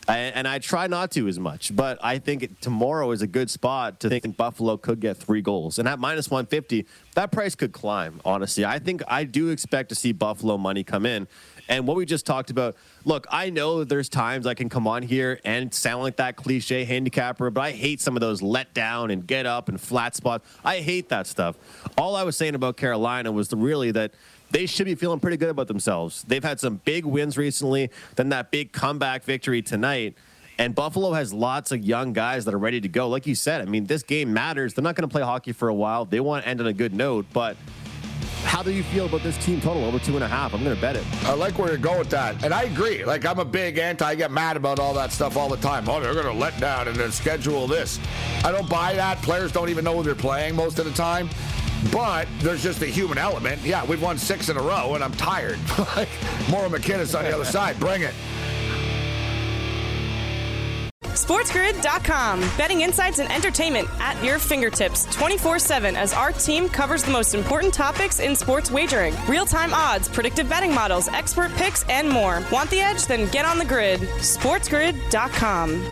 And 0.07 0.47
I 0.47 0.57
try 0.57 0.87
not 0.87 1.11
to 1.11 1.27
as 1.27 1.37
much, 1.37 1.75
but 1.75 1.99
I 2.03 2.17
think 2.17 2.59
tomorrow 2.61 3.11
is 3.11 3.21
a 3.21 3.27
good 3.27 3.47
spot 3.51 3.99
to 3.99 4.09
think 4.09 4.35
Buffalo 4.35 4.75
could 4.75 4.99
get 4.99 5.17
three 5.17 5.41
goals. 5.41 5.77
And 5.77 5.87
at 5.87 5.99
minus 5.99 6.31
150, 6.31 6.87
that 7.13 7.31
price 7.31 7.53
could 7.53 7.73
climb, 7.73 8.19
honestly. 8.25 8.65
I 8.65 8.79
think 8.79 9.03
I 9.07 9.23
do 9.23 9.49
expect 9.49 9.89
to 9.89 9.95
see 9.95 10.11
Buffalo 10.11 10.57
money 10.57 10.83
come 10.83 11.05
in. 11.05 11.27
And 11.67 11.85
what 11.85 11.95
we 11.95 12.07
just 12.07 12.25
talked 12.25 12.49
about, 12.49 12.75
look, 13.05 13.27
I 13.29 13.51
know 13.51 13.83
there's 13.83 14.09
times 14.09 14.47
I 14.47 14.55
can 14.55 14.67
come 14.67 14.87
on 14.87 15.03
here 15.03 15.39
and 15.45 15.71
sound 15.71 16.01
like 16.01 16.15
that 16.15 16.35
cliche 16.35 16.85
handicapper, 16.85 17.51
but 17.51 17.61
I 17.61 17.71
hate 17.71 18.01
some 18.01 18.17
of 18.17 18.21
those 18.21 18.41
let 18.41 18.73
down 18.73 19.11
and 19.11 19.27
get 19.27 19.45
up 19.45 19.69
and 19.69 19.79
flat 19.79 20.15
spots. 20.15 20.49
I 20.65 20.77
hate 20.79 21.09
that 21.09 21.27
stuff. 21.27 21.55
All 21.99 22.15
I 22.15 22.23
was 22.23 22.35
saying 22.35 22.55
about 22.55 22.77
Carolina 22.77 23.31
was 23.31 23.49
the, 23.49 23.57
really 23.57 23.91
that 23.91 24.15
they 24.51 24.65
should 24.65 24.85
be 24.85 24.95
feeling 24.95 25.19
pretty 25.19 25.37
good 25.37 25.49
about 25.49 25.67
themselves. 25.67 26.23
They've 26.27 26.43
had 26.43 26.59
some 26.59 26.77
big 26.85 27.05
wins 27.05 27.37
recently, 27.37 27.89
then 28.15 28.29
that 28.29 28.51
big 28.51 28.71
comeback 28.71 29.23
victory 29.23 29.61
tonight. 29.61 30.15
And 30.57 30.75
Buffalo 30.75 31.13
has 31.13 31.31
lots 31.31 31.71
of 31.71 31.79
young 31.79 32.11
guys 32.11 32.43
that 32.43 32.53
are 32.53 32.59
ready 32.59 32.81
to 32.81 32.89
go. 32.89 33.07
Like 33.07 33.25
you 33.25 33.33
said, 33.33 33.61
I 33.61 33.65
mean, 33.65 33.85
this 33.85 34.03
game 34.03 34.33
matters. 34.33 34.73
They're 34.73 34.83
not 34.83 34.95
going 34.95 35.07
to 35.07 35.11
play 35.11 35.21
hockey 35.21 35.53
for 35.53 35.69
a 35.69 35.73
while. 35.73 36.03
They 36.03 36.19
want 36.19 36.43
to 36.43 36.49
end 36.49 36.59
on 36.59 36.67
a 36.67 36.73
good 36.73 36.93
note. 36.93 37.25
But 37.31 37.55
how 38.43 38.61
do 38.61 38.71
you 38.71 38.83
feel 38.83 39.05
about 39.05 39.23
this 39.23 39.37
team 39.37 39.61
total 39.61 39.85
over 39.85 39.99
two 39.99 40.15
and 40.15 40.23
a 40.23 40.27
half? 40.27 40.53
I'm 40.53 40.63
going 40.63 40.75
to 40.75 40.81
bet 40.81 40.97
it. 40.97 41.05
I 41.23 41.33
like 41.33 41.57
where 41.57 41.69
you're 41.69 41.77
going 41.77 41.99
with 41.99 42.09
that. 42.09 42.43
And 42.43 42.53
I 42.53 42.63
agree. 42.63 43.05
Like, 43.05 43.25
I'm 43.25 43.39
a 43.39 43.45
big 43.45 43.77
anti. 43.77 44.05
I 44.05 44.15
get 44.15 44.31
mad 44.31 44.57
about 44.57 44.79
all 44.79 44.93
that 44.95 45.13
stuff 45.13 45.37
all 45.37 45.47
the 45.47 45.57
time. 45.57 45.87
Oh, 45.87 46.01
they're 46.01 46.13
going 46.13 46.25
to 46.25 46.33
let 46.33 46.59
down 46.59 46.89
and 46.89 46.95
then 46.97 47.11
schedule 47.11 47.65
this. 47.65 47.97
I 48.43 48.51
don't 48.51 48.69
buy 48.69 48.93
that. 48.95 49.21
Players 49.21 49.53
don't 49.53 49.69
even 49.69 49.85
know 49.85 49.95
who 49.95 50.03
they're 50.03 50.15
playing 50.15 50.55
most 50.55 50.77
of 50.79 50.83
the 50.83 50.91
time. 50.91 51.29
But 51.91 52.27
there's 52.39 52.63
just 52.63 52.81
a 52.81 52.87
human 52.87 53.17
element. 53.17 53.61
Yeah, 53.61 53.85
we've 53.85 54.01
won 54.01 54.17
six 54.17 54.49
in 54.49 54.57
a 54.57 54.61
row, 54.61 54.95
and 54.95 55.03
I'm 55.03 55.13
tired. 55.13 55.59
like 55.95 56.09
Mauro 56.49 56.69
McKinnon's 56.69 57.15
on 57.15 57.23
the 57.23 57.33
other 57.33 57.45
side. 57.45 57.79
Bring 57.79 58.01
it. 58.03 58.13
SportsGrid.com. 61.29 62.39
Betting 62.57 62.81
insights 62.81 63.19
and 63.19 63.31
entertainment 63.31 63.87
at 63.99 64.23
your 64.23 64.39
fingertips 64.39 65.05
24 65.13 65.59
7 65.59 65.95
as 65.95 66.13
our 66.13 66.31
team 66.31 66.69
covers 66.69 67.03
the 67.03 67.11
most 67.11 67.35
important 67.35 67.73
topics 67.73 68.19
in 68.19 68.35
sports 68.35 68.71
wagering 68.71 69.13
real 69.27 69.45
time 69.45 69.73
odds, 69.73 70.07
predictive 70.07 70.47
betting 70.49 70.73
models, 70.73 71.07
expert 71.09 71.51
picks, 71.55 71.83
and 71.89 72.09
more. 72.09 72.41
Want 72.51 72.69
the 72.69 72.79
edge? 72.79 73.05
Then 73.05 73.29
get 73.31 73.45
on 73.45 73.57
the 73.57 73.65
grid. 73.65 73.99
SportsGrid.com. 73.99 75.91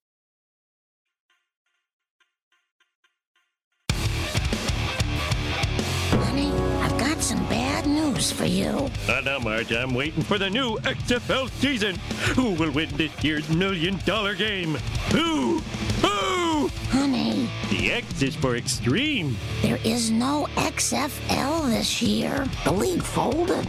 News 8.21 8.29
news 8.29 8.31
for 8.31 8.45
you. 8.45 8.89
Uh, 9.09 9.21
now, 9.21 9.39
Marge, 9.39 9.71
I'm 9.73 9.95
waiting 9.95 10.21
for 10.21 10.37
the 10.37 10.49
new 10.49 10.77
XFL 10.79 11.49
season. 11.59 11.95
Who 12.35 12.51
will 12.53 12.71
win 12.71 12.89
this 12.95 13.11
year's 13.23 13.49
million 13.49 13.99
dollar 14.05 14.35
game? 14.35 14.75
Who? 15.11 15.59
Who? 16.03 16.69
Honey, 16.89 17.49
The 17.71 17.91
X 17.91 18.21
is 18.21 18.35
for 18.35 18.55
extreme. 18.57 19.35
there 19.63 19.79
is 19.83 20.11
no 20.11 20.47
XFL 20.55 21.69
this 21.69 22.01
year. 22.01 22.47
The 22.63 22.71
league 22.73 23.01
folded. 23.01 23.65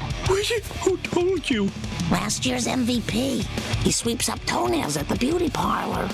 Who 0.84 0.96
told 0.98 1.48
you? 1.48 1.70
Last 2.10 2.44
year's 2.44 2.66
MVP. 2.66 3.42
He 3.84 3.90
sweeps 3.90 4.28
up 4.28 4.44
toenails 4.44 4.98
at 4.98 5.08
the 5.08 5.16
beauty 5.16 5.48
parlor. 5.48 6.08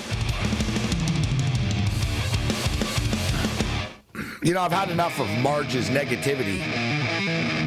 You 4.41 4.53
know, 4.53 4.61
I've 4.61 4.71
had 4.71 4.89
enough 4.89 5.19
of 5.19 5.27
Marge's 5.39 5.89
negativity. 5.89 7.58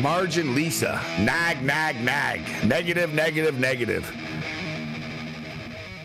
Marge 0.00 0.38
and 0.38 0.54
Lisa, 0.54 1.00
nag, 1.20 1.62
nag, 1.62 2.00
nag, 2.02 2.40
negative, 2.64 3.12
negative, 3.14 3.58
negative. 3.58 4.10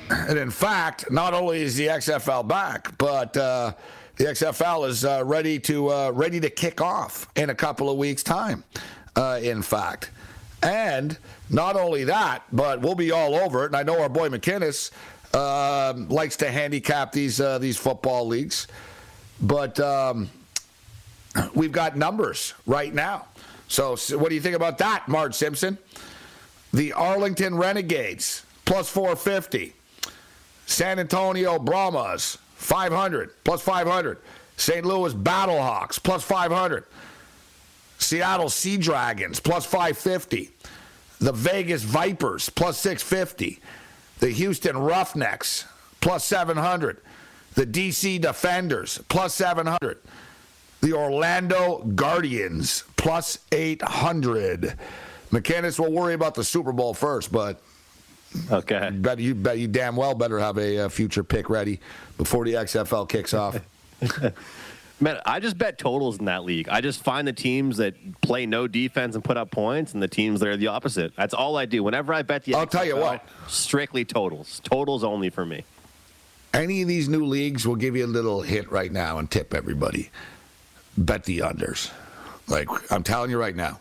And 0.10 0.38
in 0.38 0.52
fact, 0.52 1.10
not 1.12 1.34
only 1.34 1.62
is 1.62 1.76
the 1.76 1.88
XFL 1.88 2.48
back, 2.48 2.98
but 2.98 3.36
uh, 3.38 3.74
the 4.18 4.26
XFL 4.26 4.88
is 4.88 5.06
uh, 5.06 5.24
ready 5.26 5.60
to 5.62 5.90
uh, 5.90 6.12
ready 6.12 6.40
to 6.40 6.50
kick 6.50 6.82
off 6.82 7.28
in 7.36 7.50
a 7.50 7.56
couple 7.56 7.90
of 7.90 7.98
weeks' 7.98 8.24
time. 8.24 8.64
Uh, 9.16 9.40
in 9.42 9.62
fact, 9.62 10.12
and 10.62 11.18
not 11.50 11.76
only 11.76 12.04
that, 12.06 12.44
but 12.52 12.82
we'll 12.82 12.96
be 12.96 13.12
all 13.12 13.36
over 13.36 13.64
it. 13.64 13.68
And 13.68 13.76
I 13.76 13.84
know 13.84 14.02
our 14.02 14.10
boy 14.10 14.30
McKinnis 14.30 14.92
um 15.36 16.10
likes 16.10 16.38
to 16.38 16.50
handicap 16.50 17.12
these 17.12 17.40
uh, 17.40 17.60
these 17.60 17.78
football 17.78 18.26
leagues, 18.28 18.68
but 19.42 19.80
um, 19.80 20.30
we've 21.54 21.72
got 21.72 21.98
numbers 21.98 22.54
right 22.66 22.94
now. 22.94 23.26
So, 23.70 23.96
what 24.18 24.30
do 24.30 24.36
you 24.36 24.42
think 24.42 24.56
about 24.56 24.80
that, 24.80 25.08
Marge 25.08 25.36
Simpson? 25.36 25.78
The 26.74 26.92
Arlington 26.94 27.56
Renegades 27.56 28.44
plus 28.66 28.90
450. 28.90 29.74
San 30.66 31.00
Antonio 31.00 31.58
Brahmas 31.58 32.38
500 32.56 33.32
plus 33.44 33.62
500. 33.62 34.18
St. 34.58 34.86
Louis 34.86 35.14
Battlehawks 35.14 36.02
plus 36.02 36.24
500. 36.24 36.84
Seattle 38.00 38.50
Sea 38.50 38.78
Dragons 38.78 39.40
plus 39.40 39.66
550. 39.66 40.52
The 41.20 41.32
Vegas 41.32 41.84
Vipers 41.84 42.50
plus 42.50 42.78
650. 42.80 43.60
The 44.20 44.30
Houston 44.32 44.78
Roughnecks 44.78 45.66
plus 46.02 46.26
700. 46.26 47.02
The 47.56 47.66
DC 47.66 48.20
Defenders 48.22 49.00
plus 49.10 49.34
700. 49.36 50.00
The 50.82 50.94
Orlando 50.94 51.80
Guardians 51.96 52.84
plus 52.96 53.40
800. 53.52 54.76
McKinnis 55.32 55.78
will 55.80 55.92
worry 55.92 56.14
about 56.14 56.36
the 56.36 56.44
Super 56.44 56.72
Bowl 56.72 56.94
first, 56.94 57.32
but 57.32 57.62
Okay. 58.52 58.90
bet 58.94 59.20
you 59.20 59.34
bet 59.36 59.58
you 59.58 59.68
damn 59.68 59.96
well 59.96 60.14
better 60.14 60.38
have 60.40 60.58
a, 60.58 60.82
uh 60.86 60.90
future 60.90 61.24
pick 61.24 61.50
ready 61.50 61.80
before 62.18 62.46
the 62.46 62.54
XFL 62.54 63.08
kicks 63.10 63.34
off. 63.34 63.60
Man, 65.02 65.18
I 65.26 65.40
just 65.40 65.58
bet 65.58 65.78
totals 65.78 66.20
in 66.20 66.26
that 66.26 66.44
league. 66.44 66.68
I 66.70 66.82
just 66.82 67.02
find 67.04 67.26
the 67.28 67.32
teams 67.34 67.78
that 67.78 67.96
play 68.22 68.46
no 68.46 68.68
defense 68.68 69.16
and 69.16 69.24
put 69.24 69.38
up 69.38 69.50
points, 69.50 69.94
and 69.94 70.04
the 70.04 70.10
teams 70.10 70.42
that 70.42 70.50
are 70.50 70.58
the 70.58 70.68
opposite. 70.68 71.16
That's 71.16 71.34
all 71.34 71.56
I 71.58 71.66
do. 71.66 71.84
Whenever 71.84 72.14
I 72.14 72.22
bet 72.22 72.44
the, 72.44 72.56
I'll 72.56 72.68
tell 72.68 72.84
you 72.86 72.98
what. 72.98 73.26
strictly 73.48 74.04
totals. 74.04 74.60
Totals 74.64 75.04
only 75.06 75.30
for 75.30 75.46
me. 75.46 75.64
Any 76.54 76.82
of 76.82 76.90
these 76.90 77.08
new 77.08 77.26
leagues 77.26 77.66
will 77.66 77.78
give 77.78 77.96
you 77.96 78.06
a 78.06 78.08
little 78.08 78.42
hit 78.42 78.70
right 78.72 78.92
now 78.92 79.20
and 79.20 79.32
tip 79.32 79.54
everybody. 79.54 80.10
Bet 81.00 81.24
the 81.24 81.40
unders. 81.40 81.92
Like 82.48 82.68
I'm 82.92 83.04
telling 83.04 83.32
you 83.32 83.40
right 83.40 83.56
now. 83.56 83.80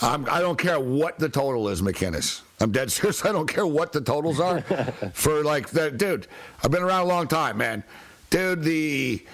I'm, 0.00 0.28
I 0.28 0.40
don't 0.40 0.58
care 0.58 0.80
what 0.80 1.18
the 1.18 1.28
total 1.28 1.68
is, 1.68 1.80
McKinnis. 1.80 2.42
I'm 2.60 2.72
dead 2.72 2.90
serious. 2.92 3.24
I 3.24 3.32
don't 3.32 3.46
care 3.46 3.66
what 3.66 3.92
the 3.92 4.00
totals 4.00 4.40
are 4.40 4.60
for 5.12 5.42
like 5.42 5.70
that, 5.70 5.98
dude. 5.98 6.26
I've 6.62 6.70
been 6.70 6.82
around 6.82 7.02
a 7.02 7.08
long 7.08 7.26
time, 7.28 7.56
man. 7.58 7.84
Dude, 8.30 8.62
the 8.62 9.24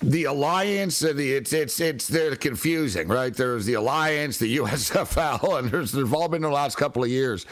the 0.00 0.24
alliance, 0.24 1.00
the 1.00 1.32
it's 1.32 1.52
it's 1.52 1.80
it's 1.80 2.06
they're 2.06 2.36
confusing, 2.36 3.08
right? 3.08 3.34
There's 3.34 3.66
the 3.66 3.74
alliance, 3.74 4.38
the 4.38 4.56
USFL, 4.58 5.58
and 5.58 5.70
there's 5.70 5.92
they've 5.92 6.12
all 6.12 6.28
been 6.28 6.44
in 6.44 6.50
the 6.50 6.54
last 6.54 6.76
couple 6.76 7.02
of 7.02 7.08
years, 7.08 7.46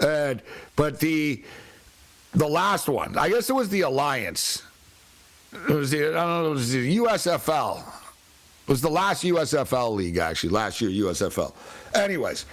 and 0.00 0.42
but 0.76 1.00
the 1.00 1.42
the 2.32 2.46
last 2.48 2.88
one, 2.88 3.16
I 3.16 3.28
guess 3.28 3.48
it 3.48 3.54
was 3.54 3.68
the 3.68 3.82
alliance. 3.82 4.62
It 5.52 5.74
was 5.74 5.90
the 5.90 6.08
I 6.08 6.10
don't 6.10 6.14
know, 6.14 6.46
it 6.46 6.50
was 6.50 6.72
the 6.72 6.96
USFL. 6.98 7.82
It 8.68 8.72
was 8.72 8.82
the 8.82 8.90
last 8.90 9.24
USFL 9.24 9.94
league 9.94 10.18
actually 10.18 10.50
last 10.50 10.82
year 10.82 10.90
USFL. 11.06 11.54
Anyways, 11.94 12.44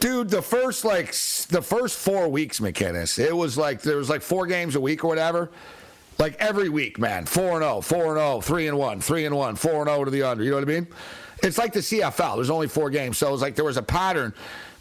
dude, 0.00 0.30
the 0.30 0.40
first 0.40 0.82
like 0.82 1.08
the 1.48 1.60
first 1.60 1.98
four 1.98 2.30
weeks, 2.30 2.58
McKinnis, 2.58 3.18
it 3.18 3.36
was 3.36 3.58
like 3.58 3.82
there 3.82 3.98
was 3.98 4.08
like 4.08 4.22
four 4.22 4.46
games 4.46 4.76
a 4.76 4.80
week 4.80 5.04
or 5.04 5.08
whatever. 5.08 5.50
Like 6.16 6.36
every 6.40 6.70
week, 6.70 6.98
man, 6.98 7.26
four 7.26 7.56
and 7.56 7.62
0, 7.62 7.82
4 7.82 8.16
and 8.16 8.18
0, 8.18 8.40
3 8.40 8.66
and 8.68 8.78
1, 8.78 9.00
3 9.02 9.26
and 9.26 9.36
1, 9.36 9.56
4 9.56 9.72
and 9.72 9.88
0 9.90 10.04
to 10.06 10.10
the 10.10 10.22
under. 10.22 10.42
You 10.42 10.50
know 10.52 10.56
what 10.56 10.64
I 10.64 10.72
mean? 10.72 10.86
It's 11.42 11.58
like 11.58 11.74
the 11.74 11.80
CFL. 11.80 12.36
There's 12.36 12.48
only 12.48 12.66
four 12.66 12.88
games, 12.88 13.18
so 13.18 13.28
it 13.28 13.32
was 13.32 13.42
like 13.42 13.56
there 13.56 13.66
was 13.66 13.76
a 13.76 13.82
pattern, 13.82 14.32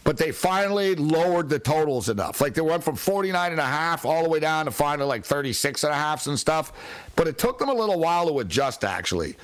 but 0.06 0.16
they 0.16 0.32
finally 0.32 0.96
lowered 0.96 1.50
the 1.50 1.60
totals 1.60 2.08
enough. 2.08 2.40
Like 2.40 2.54
they 2.54 2.62
went 2.62 2.82
from 2.82 2.96
49 2.96 3.52
and 3.52 3.60
a 3.60 3.66
half 3.66 4.06
all 4.06 4.24
the 4.24 4.30
way 4.30 4.40
down 4.40 4.66
to 4.66 4.72
finally 4.72 5.06
like 5.06 5.26
36 5.26 5.84
and 5.84 5.92
a 5.92 5.98
half 5.98 6.26
and 6.28 6.40
stuff. 6.40 6.72
But 7.18 7.28
it 7.28 7.38
took 7.38 7.60
them 7.60 7.68
a 7.68 7.74
little 7.74 8.00
while 8.00 8.26
to 8.30 8.40
adjust 8.40 8.86
actually. 8.86 9.36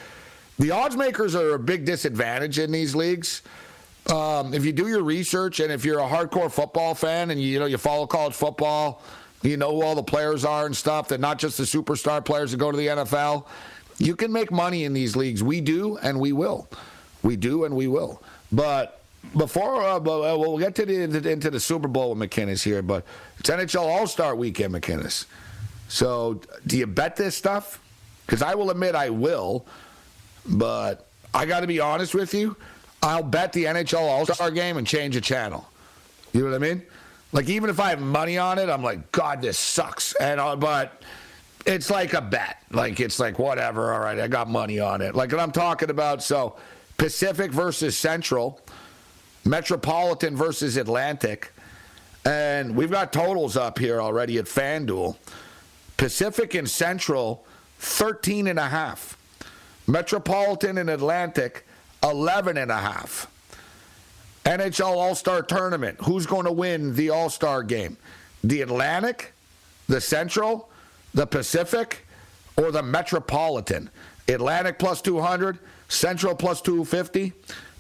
The 0.59 0.71
odds 0.71 0.95
makers 0.95 1.35
are 1.35 1.55
a 1.55 1.59
big 1.59 1.85
disadvantage 1.85 2.59
in 2.59 2.71
these 2.71 2.95
leagues. 2.95 3.41
Um, 4.11 4.53
if 4.53 4.65
you 4.65 4.73
do 4.73 4.87
your 4.87 5.03
research 5.03 5.59
and 5.59 5.71
if 5.71 5.85
you're 5.85 5.99
a 5.99 6.07
hardcore 6.07 6.51
football 6.51 6.93
fan 6.93 7.31
and 7.31 7.41
you, 7.41 7.47
you 7.47 7.59
know 7.59 7.65
you 7.65 7.77
follow 7.77 8.05
college 8.05 8.33
football, 8.33 9.01
you 9.41 9.57
know 9.57 9.71
who 9.71 9.81
all 9.81 9.95
the 9.95 10.03
players 10.03 10.45
are 10.45 10.65
and 10.65 10.75
stuff. 10.75 11.07
That 11.07 11.19
not 11.19 11.39
just 11.39 11.57
the 11.57 11.63
superstar 11.63 12.23
players 12.23 12.51
that 12.51 12.57
go 12.57 12.71
to 12.71 12.77
the 12.77 12.87
NFL. 12.87 13.45
You 13.97 14.15
can 14.15 14.31
make 14.31 14.51
money 14.51 14.83
in 14.83 14.93
these 14.93 15.15
leagues. 15.15 15.43
We 15.43 15.61
do 15.61 15.97
and 15.97 16.19
we 16.19 16.33
will. 16.33 16.67
We 17.21 17.35
do 17.35 17.63
and 17.63 17.75
we 17.75 17.87
will. 17.87 18.21
But 18.51 19.01
before 19.37 19.81
uh, 19.81 19.99
but, 19.99 20.33
uh, 20.33 20.37
we'll 20.37 20.57
get 20.57 20.75
to 20.75 20.85
the 20.85 21.29
into 21.29 21.49
the 21.49 21.59
Super 21.59 21.87
Bowl 21.87 22.13
with 22.13 22.29
McKinnis 22.29 22.63
here, 22.63 22.81
but 22.81 23.05
it's 23.39 23.49
NHL 23.49 23.81
All 23.81 24.07
Star 24.07 24.35
Weekend, 24.35 24.73
McKinnis. 24.73 25.25
So 25.87 26.41
do 26.67 26.77
you 26.77 26.87
bet 26.87 27.15
this 27.15 27.35
stuff? 27.35 27.79
Because 28.25 28.41
I 28.41 28.55
will 28.55 28.69
admit 28.69 28.95
I 28.95 29.09
will, 29.09 29.65
but 30.47 31.07
I 31.33 31.45
got 31.45 31.61
to 31.61 31.67
be 31.67 31.79
honest 31.79 32.13
with 32.13 32.33
you. 32.33 32.55
I'll 33.01 33.23
bet 33.23 33.51
the 33.53 33.65
NHL 33.65 33.99
All 33.99 34.25
Star 34.25 34.51
game 34.51 34.77
and 34.77 34.87
change 34.87 35.15
the 35.15 35.21
channel. 35.21 35.67
You 36.31 36.41
know 36.41 36.51
what 36.51 36.55
I 36.55 36.59
mean? 36.59 36.83
Like 37.31 37.49
even 37.49 37.69
if 37.69 37.79
I 37.79 37.89
have 37.89 38.01
money 38.01 38.37
on 38.37 38.59
it, 38.59 38.69
I'm 38.69 38.83
like, 38.83 39.11
God, 39.11 39.41
this 39.41 39.57
sucks. 39.57 40.13
And 40.15 40.39
uh, 40.39 40.55
but 40.55 41.01
it's 41.65 41.89
like 41.89 42.13
a 42.13 42.21
bet. 42.21 42.63
Like 42.71 42.99
it's 42.99 43.19
like 43.19 43.39
whatever. 43.39 43.93
All 43.93 43.99
right, 43.99 44.19
I 44.19 44.27
got 44.27 44.49
money 44.49 44.79
on 44.79 45.01
it. 45.01 45.15
Like 45.15 45.31
what 45.31 45.41
I'm 45.41 45.51
talking 45.51 45.89
about. 45.89 46.23
So 46.23 46.55
Pacific 46.97 47.51
versus 47.51 47.97
Central, 47.97 48.61
Metropolitan 49.45 50.35
versus 50.35 50.77
Atlantic, 50.77 51.51
and 52.23 52.75
we've 52.75 52.91
got 52.91 53.11
totals 53.11 53.57
up 53.57 53.79
here 53.79 53.99
already 54.01 54.37
at 54.37 54.45
FanDuel. 54.45 55.17
Pacific 55.97 56.53
and 56.53 56.69
Central, 56.69 57.45
13 57.79 58.47
and 58.47 58.59
a 58.59 58.67
half. 58.67 59.17
Metropolitan 59.87 60.77
and 60.77 60.89
Atlantic, 60.89 61.65
11 62.03 62.57
and 62.57 62.71
a 62.71 62.77
half. 62.77 63.27
NHL 64.45 64.95
All 64.97 65.15
Star 65.15 65.41
Tournament. 65.41 65.97
Who's 66.03 66.25
going 66.25 66.45
to 66.45 66.51
win 66.51 66.95
the 66.95 67.09
All 67.09 67.29
Star 67.29 67.63
game? 67.63 67.97
The 68.43 68.61
Atlantic, 68.61 69.33
the 69.87 70.01
Central, 70.01 70.69
the 71.13 71.25
Pacific, 71.25 72.05
or 72.57 72.71
the 72.71 72.83
Metropolitan? 72.83 73.89
Atlantic 74.27 74.79
plus 74.79 75.01
200, 75.01 75.59
Central 75.87 76.35
plus 76.35 76.61
250, 76.61 77.33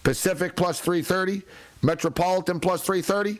Pacific 0.03 0.55
plus 0.55 0.79
330, 0.79 1.41
Metropolitan 1.81 2.59
plus 2.59 2.81
330. 2.83 3.39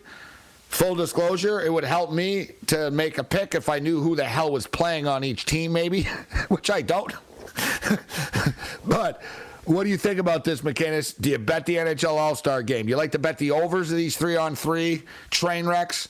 Full 0.69 0.95
disclosure, 0.95 1.61
it 1.61 1.71
would 1.71 1.83
help 1.83 2.11
me 2.11 2.49
to 2.65 2.89
make 2.89 3.19
a 3.19 3.23
pick 3.23 3.53
if 3.53 3.69
I 3.69 3.77
knew 3.77 4.01
who 4.01 4.15
the 4.15 4.25
hell 4.25 4.51
was 4.51 4.65
playing 4.65 5.05
on 5.05 5.23
each 5.23 5.45
team, 5.45 5.71
maybe, 5.71 6.03
which 6.47 6.71
I 6.71 6.81
don't. 6.81 7.13
but 8.85 9.21
what 9.65 9.83
do 9.83 9.89
you 9.89 9.97
think 9.97 10.19
about 10.19 10.43
this, 10.43 10.61
McKinnis? 10.61 11.19
Do 11.19 11.29
you 11.29 11.37
bet 11.37 11.65
the 11.65 11.77
NHL 11.77 12.17
All 12.17 12.35
Star 12.35 12.61
game? 12.63 12.89
You 12.89 12.97
like 12.97 13.11
to 13.13 13.19
bet 13.19 13.37
the 13.37 13.51
overs 13.51 13.91
of 13.91 13.97
these 13.97 14.17
three 14.17 14.35
on 14.35 14.55
three 14.55 15.03
train 15.29 15.65
wrecks? 15.65 16.09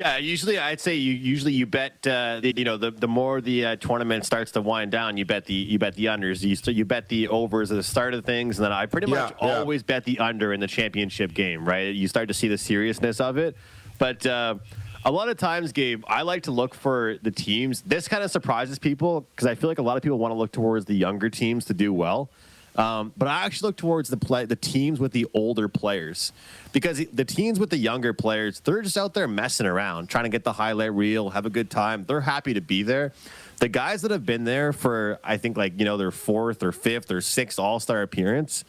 Yeah, 0.00 0.16
usually 0.16 0.58
I'd 0.60 0.80
say 0.80 0.94
you 0.94 1.12
usually 1.12 1.52
you 1.52 1.66
bet 1.66 2.06
uh, 2.06 2.38
the, 2.40 2.54
you 2.56 2.64
know 2.64 2.76
the 2.76 2.92
the 2.92 3.08
more 3.08 3.40
the 3.40 3.66
uh, 3.66 3.76
tournament 3.76 4.24
starts 4.24 4.52
to 4.52 4.60
wind 4.60 4.92
down, 4.92 5.16
you 5.16 5.24
bet 5.24 5.44
the 5.44 5.54
you 5.54 5.78
bet 5.78 5.96
the 5.96 6.04
unders. 6.06 6.42
You 6.42 6.72
you 6.72 6.84
bet 6.84 7.08
the 7.08 7.26
overs 7.26 7.72
at 7.72 7.76
the 7.76 7.82
start 7.82 8.14
of 8.14 8.24
things, 8.24 8.58
and 8.58 8.64
then 8.64 8.72
I 8.72 8.86
pretty 8.86 9.08
much 9.08 9.32
yeah. 9.32 9.48
always 9.48 9.82
bet 9.82 10.04
the 10.04 10.20
under 10.20 10.52
in 10.52 10.60
the 10.60 10.68
championship 10.68 11.34
game. 11.34 11.68
Right, 11.68 11.92
you 11.94 12.06
start 12.06 12.28
to 12.28 12.34
see 12.34 12.46
the 12.48 12.58
seriousness 12.58 13.20
of 13.20 13.36
it, 13.36 13.56
but. 13.98 14.24
Uh, 14.24 14.56
a 15.04 15.10
lot 15.10 15.28
of 15.28 15.36
times, 15.36 15.72
Gabe, 15.72 16.02
I 16.06 16.22
like 16.22 16.44
to 16.44 16.50
look 16.50 16.74
for 16.74 17.16
the 17.22 17.30
teams. 17.30 17.82
This 17.82 18.08
kind 18.08 18.22
of 18.22 18.30
surprises 18.30 18.78
people 18.78 19.26
because 19.30 19.46
I 19.46 19.54
feel 19.54 19.70
like 19.70 19.78
a 19.78 19.82
lot 19.82 19.96
of 19.96 20.02
people 20.02 20.18
want 20.18 20.32
to 20.32 20.36
look 20.36 20.52
towards 20.52 20.86
the 20.86 20.94
younger 20.94 21.30
teams 21.30 21.64
to 21.66 21.74
do 21.74 21.92
well. 21.92 22.30
Um, 22.76 23.12
but 23.16 23.26
I 23.26 23.44
actually 23.44 23.68
look 23.68 23.76
towards 23.76 24.08
the 24.08 24.16
play, 24.16 24.44
the 24.44 24.54
teams 24.54 25.00
with 25.00 25.10
the 25.10 25.26
older 25.34 25.66
players, 25.66 26.32
because 26.72 27.04
the 27.12 27.24
teams 27.24 27.58
with 27.58 27.70
the 27.70 27.76
younger 27.76 28.12
players, 28.12 28.60
they're 28.60 28.82
just 28.82 28.96
out 28.96 29.14
there 29.14 29.26
messing 29.26 29.66
around, 29.66 30.08
trying 30.08 30.24
to 30.24 30.30
get 30.30 30.44
the 30.44 30.52
highlight 30.52 30.94
reel, 30.94 31.30
have 31.30 31.44
a 31.44 31.50
good 31.50 31.70
time. 31.70 32.04
They're 32.06 32.20
happy 32.20 32.54
to 32.54 32.60
be 32.60 32.84
there. 32.84 33.12
The 33.58 33.68
guys 33.68 34.02
that 34.02 34.12
have 34.12 34.24
been 34.24 34.44
there 34.44 34.72
for, 34.72 35.18
I 35.24 35.38
think, 35.38 35.56
like 35.56 35.76
you 35.76 35.84
know, 35.84 35.96
their 35.96 36.12
fourth 36.12 36.62
or 36.62 36.70
fifth 36.70 37.10
or 37.10 37.20
sixth 37.20 37.58
All 37.58 37.80
Star 37.80 38.02
appearance, 38.02 38.64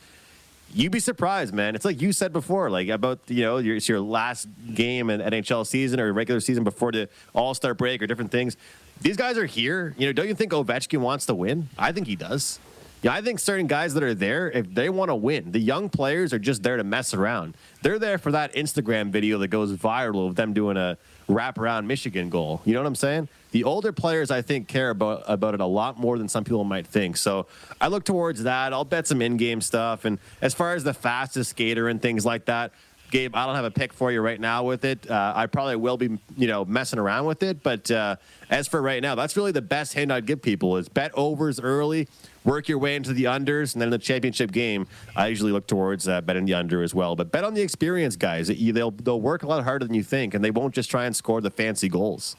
you'd 0.74 0.92
be 0.92 1.00
surprised, 1.00 1.54
man. 1.54 1.76
It's 1.76 1.86
like 1.86 2.02
you 2.02 2.12
said 2.14 2.34
before, 2.34 2.70
like 2.70 2.90
about 2.90 3.20
you 3.28 3.44
know 3.44 3.58
your, 3.58 3.76
it's 3.76 3.90
your 3.90 4.00
last 4.00 4.48
game 4.74 5.10
in 5.10 5.22
NHL 5.22 5.66
season 5.66 6.00
or 6.00 6.12
regular 6.14 6.40
season 6.40 6.64
before 6.64 6.92
the 6.92 7.10
All 7.34 7.54
Star 7.54 7.74
break 7.74 8.02
or 8.02 8.08
different 8.08 8.32
things. 8.32 8.58
These 9.02 9.18
guys 9.18 9.38
are 9.38 9.46
here. 9.46 9.96
You 9.98 10.08
know, 10.08 10.14
don't 10.14 10.28
you 10.28 10.36
think 10.36 10.52
Ovechkin 10.52 11.00
wants 11.00 11.26
to 11.28 11.36
win? 11.36 11.70
I 11.78 11.92
think 11.92 12.08
he 12.08 12.16
does. 12.16 12.60
Yeah, 13.02 13.14
I 13.14 13.22
think 13.22 13.40
certain 13.40 13.68
guys 13.68 13.94
that 13.94 14.04
are 14.04 14.14
there, 14.14 14.52
if 14.52 14.74
they 14.74 14.90
want 14.90 15.10
to 15.10 15.16
win, 15.16 15.54
the 15.54 15.60
young 15.60 15.88
players 15.88 16.34
are 16.34 16.40
just 16.40 16.64
there 16.64 16.76
to 16.76 16.84
mess 16.84 17.14
around. 17.14 17.56
They're 17.82 17.98
there 17.98 18.18
for 18.18 18.34
that 18.34 18.54
Instagram 18.54 19.10
video 19.10 19.38
that 19.38 19.48
goes 19.48 19.72
viral 19.72 20.28
of 20.28 20.36
them 20.36 20.52
doing 20.54 20.76
a 20.76 20.98
wraparound 21.30 21.86
Michigan 21.86 22.30
goal. 22.30 22.62
You 22.66 22.74
know 22.74 22.82
what 22.82 22.88
I'm 22.88 22.96
saying? 22.96 23.30
The 23.52 23.64
older 23.64 23.94
players, 23.94 24.32
I 24.32 24.42
think, 24.42 24.68
care 24.68 24.90
about 24.90 25.24
about 25.28 25.54
it 25.54 25.62
a 25.62 25.66
lot 25.66 25.98
more 25.98 26.18
than 26.18 26.28
some 26.28 26.44
people 26.44 26.66
might 26.66 26.86
think. 26.86 27.16
So 27.16 27.48
I 27.80 27.88
look 27.88 28.04
towards 28.04 28.44
that. 28.44 28.74
I'll 28.74 28.84
bet 28.84 29.08
some 29.08 29.22
in-game 29.22 29.62
stuff. 29.62 30.04
And 30.04 30.20
as 30.42 30.54
far 30.54 30.74
as 30.76 30.84
the 30.84 30.94
fastest 30.94 31.52
skater 31.52 31.88
and 31.88 32.02
things 32.02 32.26
like 32.26 32.46
that, 32.46 32.74
Gabe, 33.10 33.36
I 33.36 33.46
don't 33.46 33.56
have 33.56 33.66
a 33.66 33.72
pick 33.72 33.94
for 33.94 34.12
you 34.12 34.22
right 34.22 34.40
now 34.40 34.64
with 34.64 34.86
it. 34.86 35.10
Uh, 35.10 35.34
I 35.36 35.48
probably 35.48 35.76
will 35.76 35.98
be, 35.98 36.18
you 36.38 36.48
know, 36.48 36.66
messing 36.66 37.00
around 37.00 37.26
with 37.26 37.44
it. 37.44 37.64
But 37.64 37.90
uh, 37.90 38.18
as 38.50 38.68
for 38.68 38.82
right 38.82 39.02
now, 39.02 39.16
that's 39.16 39.36
really 39.36 39.52
the 39.52 39.62
best 39.62 39.94
hint 39.94 40.12
I'd 40.12 40.26
give 40.26 40.42
people 40.42 40.78
is 40.78 40.90
bet 40.90 41.12
overs 41.16 41.60
early, 41.60 42.08
work 42.44 42.68
your 42.68 42.78
way 42.78 42.96
into 42.96 43.14
the 43.14 43.26
unders, 43.26 43.74
and 43.74 43.82
then 43.82 43.88
in 43.88 43.92
the 43.92 43.98
championship 43.98 44.52
game, 44.52 44.88
I 45.16 45.28
usually 45.28 45.52
look 45.52 45.68
towards 45.68 46.08
uh, 46.08 46.22
betting 46.22 46.46
the 46.46 46.54
under 46.54 46.84
as 46.84 46.94
well. 46.94 47.16
But 47.16 47.32
bet 47.32 47.44
on 47.44 47.54
the 47.54 47.62
experience 47.62 48.16
guys. 48.16 48.48
They'll 48.48 48.92
they'll 48.92 49.22
work 49.22 49.44
a 49.44 49.48
lot 49.48 49.64
harder 49.64 49.86
than 49.86 49.96
you 49.96 50.04
think, 50.04 50.34
and 50.34 50.44
they 50.44 50.52
won't 50.52 50.74
just 50.74 50.90
try 50.90 51.06
and 51.06 51.16
score 51.16 51.42
the 51.42 51.52
fancy 51.52 51.90
goals. 51.90 52.36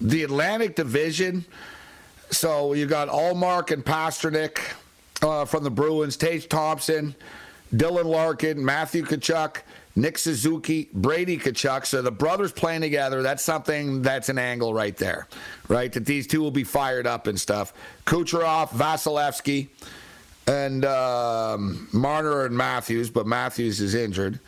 The 0.00 0.22
Atlantic 0.22 0.76
Division. 0.76 1.44
So 2.30 2.74
you 2.74 2.86
got 2.86 3.08
Ullmark 3.08 3.70
and 3.70 3.84
Pastrnak 3.84 4.58
uh, 5.22 5.44
from 5.44 5.64
the 5.64 5.70
Bruins, 5.70 6.16
Tage 6.16 6.46
Thompson, 6.46 7.14
Dylan 7.74 8.04
Larkin, 8.04 8.62
Matthew 8.62 9.02
Tkachuk. 9.04 9.62
Nick 9.98 10.16
Suzuki, 10.16 10.88
Brady 10.92 11.38
Tkachuk. 11.38 11.84
So 11.84 12.02
the 12.02 12.12
brothers 12.12 12.52
playing 12.52 12.82
together, 12.82 13.20
that's 13.20 13.42
something 13.42 14.00
that's 14.00 14.28
an 14.28 14.38
angle 14.38 14.72
right 14.72 14.96
there, 14.96 15.26
right? 15.66 15.92
That 15.92 16.06
these 16.06 16.28
two 16.28 16.40
will 16.40 16.52
be 16.52 16.62
fired 16.62 17.06
up 17.06 17.26
and 17.26 17.38
stuff. 17.38 17.74
Kucherov, 18.06 18.68
Vasilevsky, 18.68 19.68
and 20.46 20.84
um, 20.84 21.88
Marner 21.92 22.44
and 22.44 22.56
Matthews, 22.56 23.10
but 23.10 23.26
Matthews 23.26 23.80
is 23.80 23.96
injured. 23.96 24.38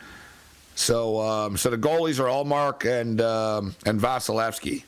So, 0.75 1.19
um, 1.19 1.57
so 1.57 1.69
the 1.69 1.77
goalies 1.77 2.17
are 2.19 2.29
Ullmark 2.29 2.89
and 2.89 3.19
um, 3.19 3.75
and 3.85 3.99
Vasilevsky 3.99 4.85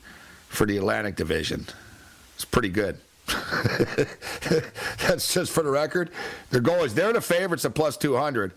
for 0.48 0.66
the 0.66 0.78
Atlantic 0.78 1.16
Division. 1.16 1.66
It's 2.36 2.46
pretty 2.46 2.70
good. 2.70 2.96
That's 3.26 5.34
just 5.34 5.52
for 5.52 5.62
the 5.62 5.70
record. 5.70 6.10
Their 6.50 6.62
goalies, 6.62 6.94
they're 6.94 7.12
the 7.12 7.20
favorites 7.20 7.66
at 7.66 7.74
plus 7.74 7.98
200. 7.98 8.52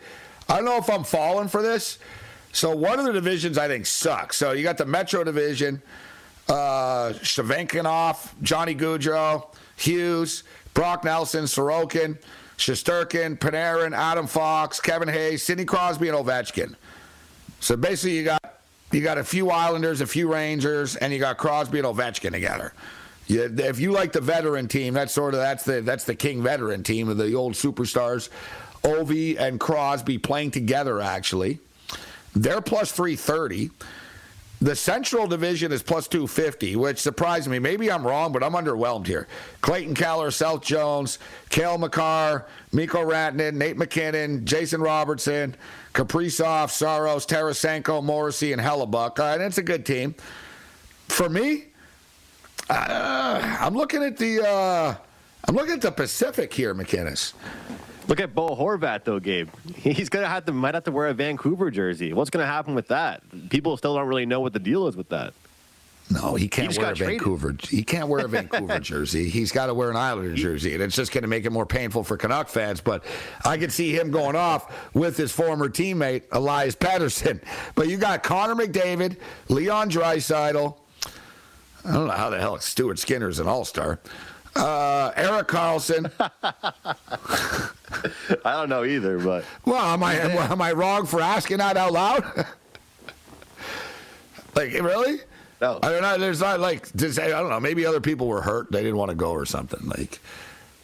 I 0.50 0.56
don't 0.56 0.66
know 0.66 0.78
if 0.78 0.90
I'm 0.90 1.04
falling 1.04 1.48
for 1.48 1.62
this. 1.62 2.00
So 2.54 2.76
one 2.76 3.00
of 3.00 3.06
the 3.06 3.14
divisions 3.14 3.58
I 3.58 3.68
think 3.68 3.86
sucks. 3.86 4.38
So 4.38 4.54
you 4.54 4.64
got 4.64 4.78
the 4.78 4.86
Metro 4.86 5.24
Division, 5.24 5.82
uh, 6.48 7.14
Svechnikov, 7.14 8.32
Johnny 8.42 8.74
Gaudreau, 8.74 9.48
Hughes, 9.76 10.44
Brock 10.74 11.04
Nelson, 11.04 11.44
Sorokin, 11.44 12.18
Shesterkin, 12.58 13.38
Panarin, 13.38 13.96
Adam 13.96 14.28
Fox, 14.28 14.80
Kevin 14.80 15.08
Hayes, 15.08 15.44
Sidney 15.44 15.66
Crosby, 15.66 16.10
and 16.10 16.18
Ovechkin. 16.18 16.76
So 17.60 17.76
basically, 17.76 18.18
you 18.18 18.24
got 18.24 18.42
you 18.92 19.02
got 19.02 19.18
a 19.18 19.24
few 19.24 19.50
Islanders, 19.50 20.02
a 20.02 20.08
few 20.08 20.32
Rangers, 20.32 20.96
and 20.96 21.12
you 21.12 21.20
got 21.20 21.38
Crosby 21.38 21.80
and 21.80 21.88
Ovechkin 21.88 22.32
together. 22.32 22.74
You, 23.28 23.54
if 23.58 23.80
you 23.80 23.92
like 23.92 24.14
the 24.14 24.22
veteran 24.22 24.68
team, 24.70 24.94
that's 24.94 25.14
sort 25.14 25.34
of 25.34 25.42
that's 25.42 25.64
the 25.64 25.82
that's 25.82 26.06
the 26.06 26.16
king 26.16 26.42
veteran 26.42 26.84
team 26.84 27.10
of 27.10 27.18
the 27.18 27.34
old 27.34 27.54
superstars. 27.54 28.30
Ovi 28.84 29.38
and 29.40 29.60
Crosby 29.60 30.18
playing 30.18 30.52
together, 30.52 31.02
actually. 31.02 31.60
They're 32.36 32.62
plus 32.62 32.92
330. 32.92 33.72
The 34.60 34.76
Central 34.76 35.28
Division 35.28 35.72
is 35.72 35.84
plus 35.84 36.08
250, 36.08 36.78
which 36.78 36.98
surprised 36.98 37.48
me. 37.48 37.60
Maybe 37.60 37.92
I'm 37.92 38.06
wrong, 38.06 38.32
but 38.32 38.44
I'm 38.44 38.54
underwhelmed 38.54 39.06
here. 39.06 39.28
Clayton 39.62 39.94
Keller, 39.94 40.32
Seth 40.32 40.64
Jones, 40.64 41.20
Cale 41.50 41.78
Makar, 41.78 42.48
Mikko 42.72 43.06
Rantanen, 43.06 43.54
Nate 43.54 43.78
MacKinnon, 43.78 44.46
Jason 44.46 44.82
Robertson, 44.82 45.56
Kaprizov, 45.94 46.72
Saros, 46.72 47.28
Tarasenko, 47.28 48.04
Morrissey, 48.04 48.52
and 48.52 48.62
Hellebuyck. 48.62 49.20
and 49.20 49.44
it's 49.44 49.60
a 49.60 49.64
good 49.64 49.86
team. 49.86 50.16
For 51.08 51.30
me, 51.30 51.66
uh, 52.70 53.58
I'm 53.60 53.76
looking 53.76 54.04
at 54.04 54.18
the 54.18 54.48
uh, 54.48 54.96
I'm 55.46 55.56
looking 55.56 55.74
at 55.74 55.82
the 55.82 55.92
Pacific 55.92 56.52
here, 56.52 56.74
McKinnis. 56.74 57.34
Look 58.08 58.20
at 58.22 58.34
Bo 58.34 58.56
Horvat 58.56 59.04
though, 59.04 59.20
Gabe. 59.20 59.50
He's 59.76 60.10
gonna 60.10 60.28
have 60.28 60.46
to 60.46 60.54
might 60.54 60.74
have 60.76 60.86
to 60.86 60.92
wear 60.92 61.08
a 61.08 61.14
Vancouver 61.14 61.70
jersey. 61.72 62.14
What's 62.14 62.30
gonna 62.30 62.46
happen 62.46 62.74
with 62.76 62.88
that? 62.88 63.22
People 63.50 63.76
still 63.78 63.96
don't 63.96 64.08
really 64.08 64.26
know 64.26 64.40
what 64.40 64.54
the 64.54 64.60
deal 64.60 64.88
is 64.88 64.96
with 64.96 65.10
that. 65.10 65.34
No, 66.10 66.36
he 66.36 66.48
can't 66.48 66.72
he 66.72 66.80
wear 66.80 66.92
a 66.92 66.96
Vancouver. 66.96 67.50
Traded. 67.52 67.70
He 67.70 67.84
can't 67.84 68.08
wear 68.08 68.26
a 68.26 68.28
Vancouver 68.30 68.80
jersey. 68.80 69.28
He's 69.30 69.52
got 69.52 69.66
to 69.66 69.74
wear 69.74 69.90
an 69.90 69.98
Islander 69.98 70.36
jersey, 70.36 70.74
and 70.74 70.82
it's 70.82 70.96
just 70.96 71.12
going 71.12 71.24
to 71.24 71.28
make 71.28 71.46
it 71.46 71.52
more 71.52 71.66
painful 71.66 72.04
for 72.06 72.16
Canuck 72.16 72.48
fans. 72.48 72.80
But 72.80 73.04
I 73.44 73.58
could 73.58 73.74
see 73.74 73.94
him 73.94 74.10
going 74.10 74.38
off 74.38 74.94
with 74.94 75.18
his 75.18 75.34
former 75.34 75.68
teammate 75.68 76.24
Elias 76.32 76.76
Pettersson. 76.76 77.42
But 77.76 77.90
you 77.90 77.98
got 77.98 78.24
Connor 78.24 78.56
McDavid, 78.56 79.18
Leon 79.50 79.90
Draisaitl. 79.90 80.78
I 81.84 81.92
don't 81.92 82.08
know 82.08 82.14
how 82.14 82.30
the 82.30 82.40
hell 82.40 82.58
Stuart 82.60 83.00
Skinner's 83.00 83.40
an 83.40 83.48
All 83.48 83.66
Star. 83.66 84.00
Uh, 84.58 85.12
Erik 85.16 85.48
Karlsson. 85.48 86.12
I 88.46 88.54
don't 88.54 88.70
know 88.70 88.84
either, 88.84 89.20
but 89.20 89.46
well, 89.66 89.86
am 89.86 90.04
I 90.04 90.16
am 90.16 90.62
I 90.62 90.74
wrong 90.74 91.06
for 91.06 91.22
asking 91.22 91.60
that 91.60 91.78
out 91.78 91.94
loud? 91.94 92.24
like 94.56 94.74
really? 94.74 95.20
No. 95.62 95.80
I 95.82 95.92
don't 95.92 96.02
know. 96.02 96.18
There's 96.18 96.42
not 96.42 96.60
like 96.60 96.92
to 96.98 97.12
say. 97.12 97.32
I 97.32 97.40
don't 97.40 97.50
know. 97.50 97.60
Maybe 97.60 97.86
other 97.86 98.02
people 98.02 98.28
were 98.28 98.42
hurt. 98.42 98.72
They 98.72 98.84
didn't 98.84 98.98
want 98.98 99.10
to 99.10 99.16
go 99.16 99.32
or 99.32 99.46
something. 99.46 99.88
Like, 99.88 100.20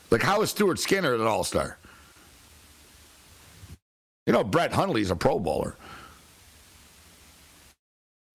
like 0.09 0.21
how 0.21 0.41
is 0.41 0.49
Stuart 0.49 0.79
Skinner 0.79 1.13
an 1.13 1.21
All 1.21 1.43
Star? 1.43 1.77
You 4.25 4.33
know, 4.33 4.43
Brett 4.43 4.71
Hundley's 4.71 5.11
a 5.11 5.15
Pro 5.15 5.37
Bowler. 5.37 5.75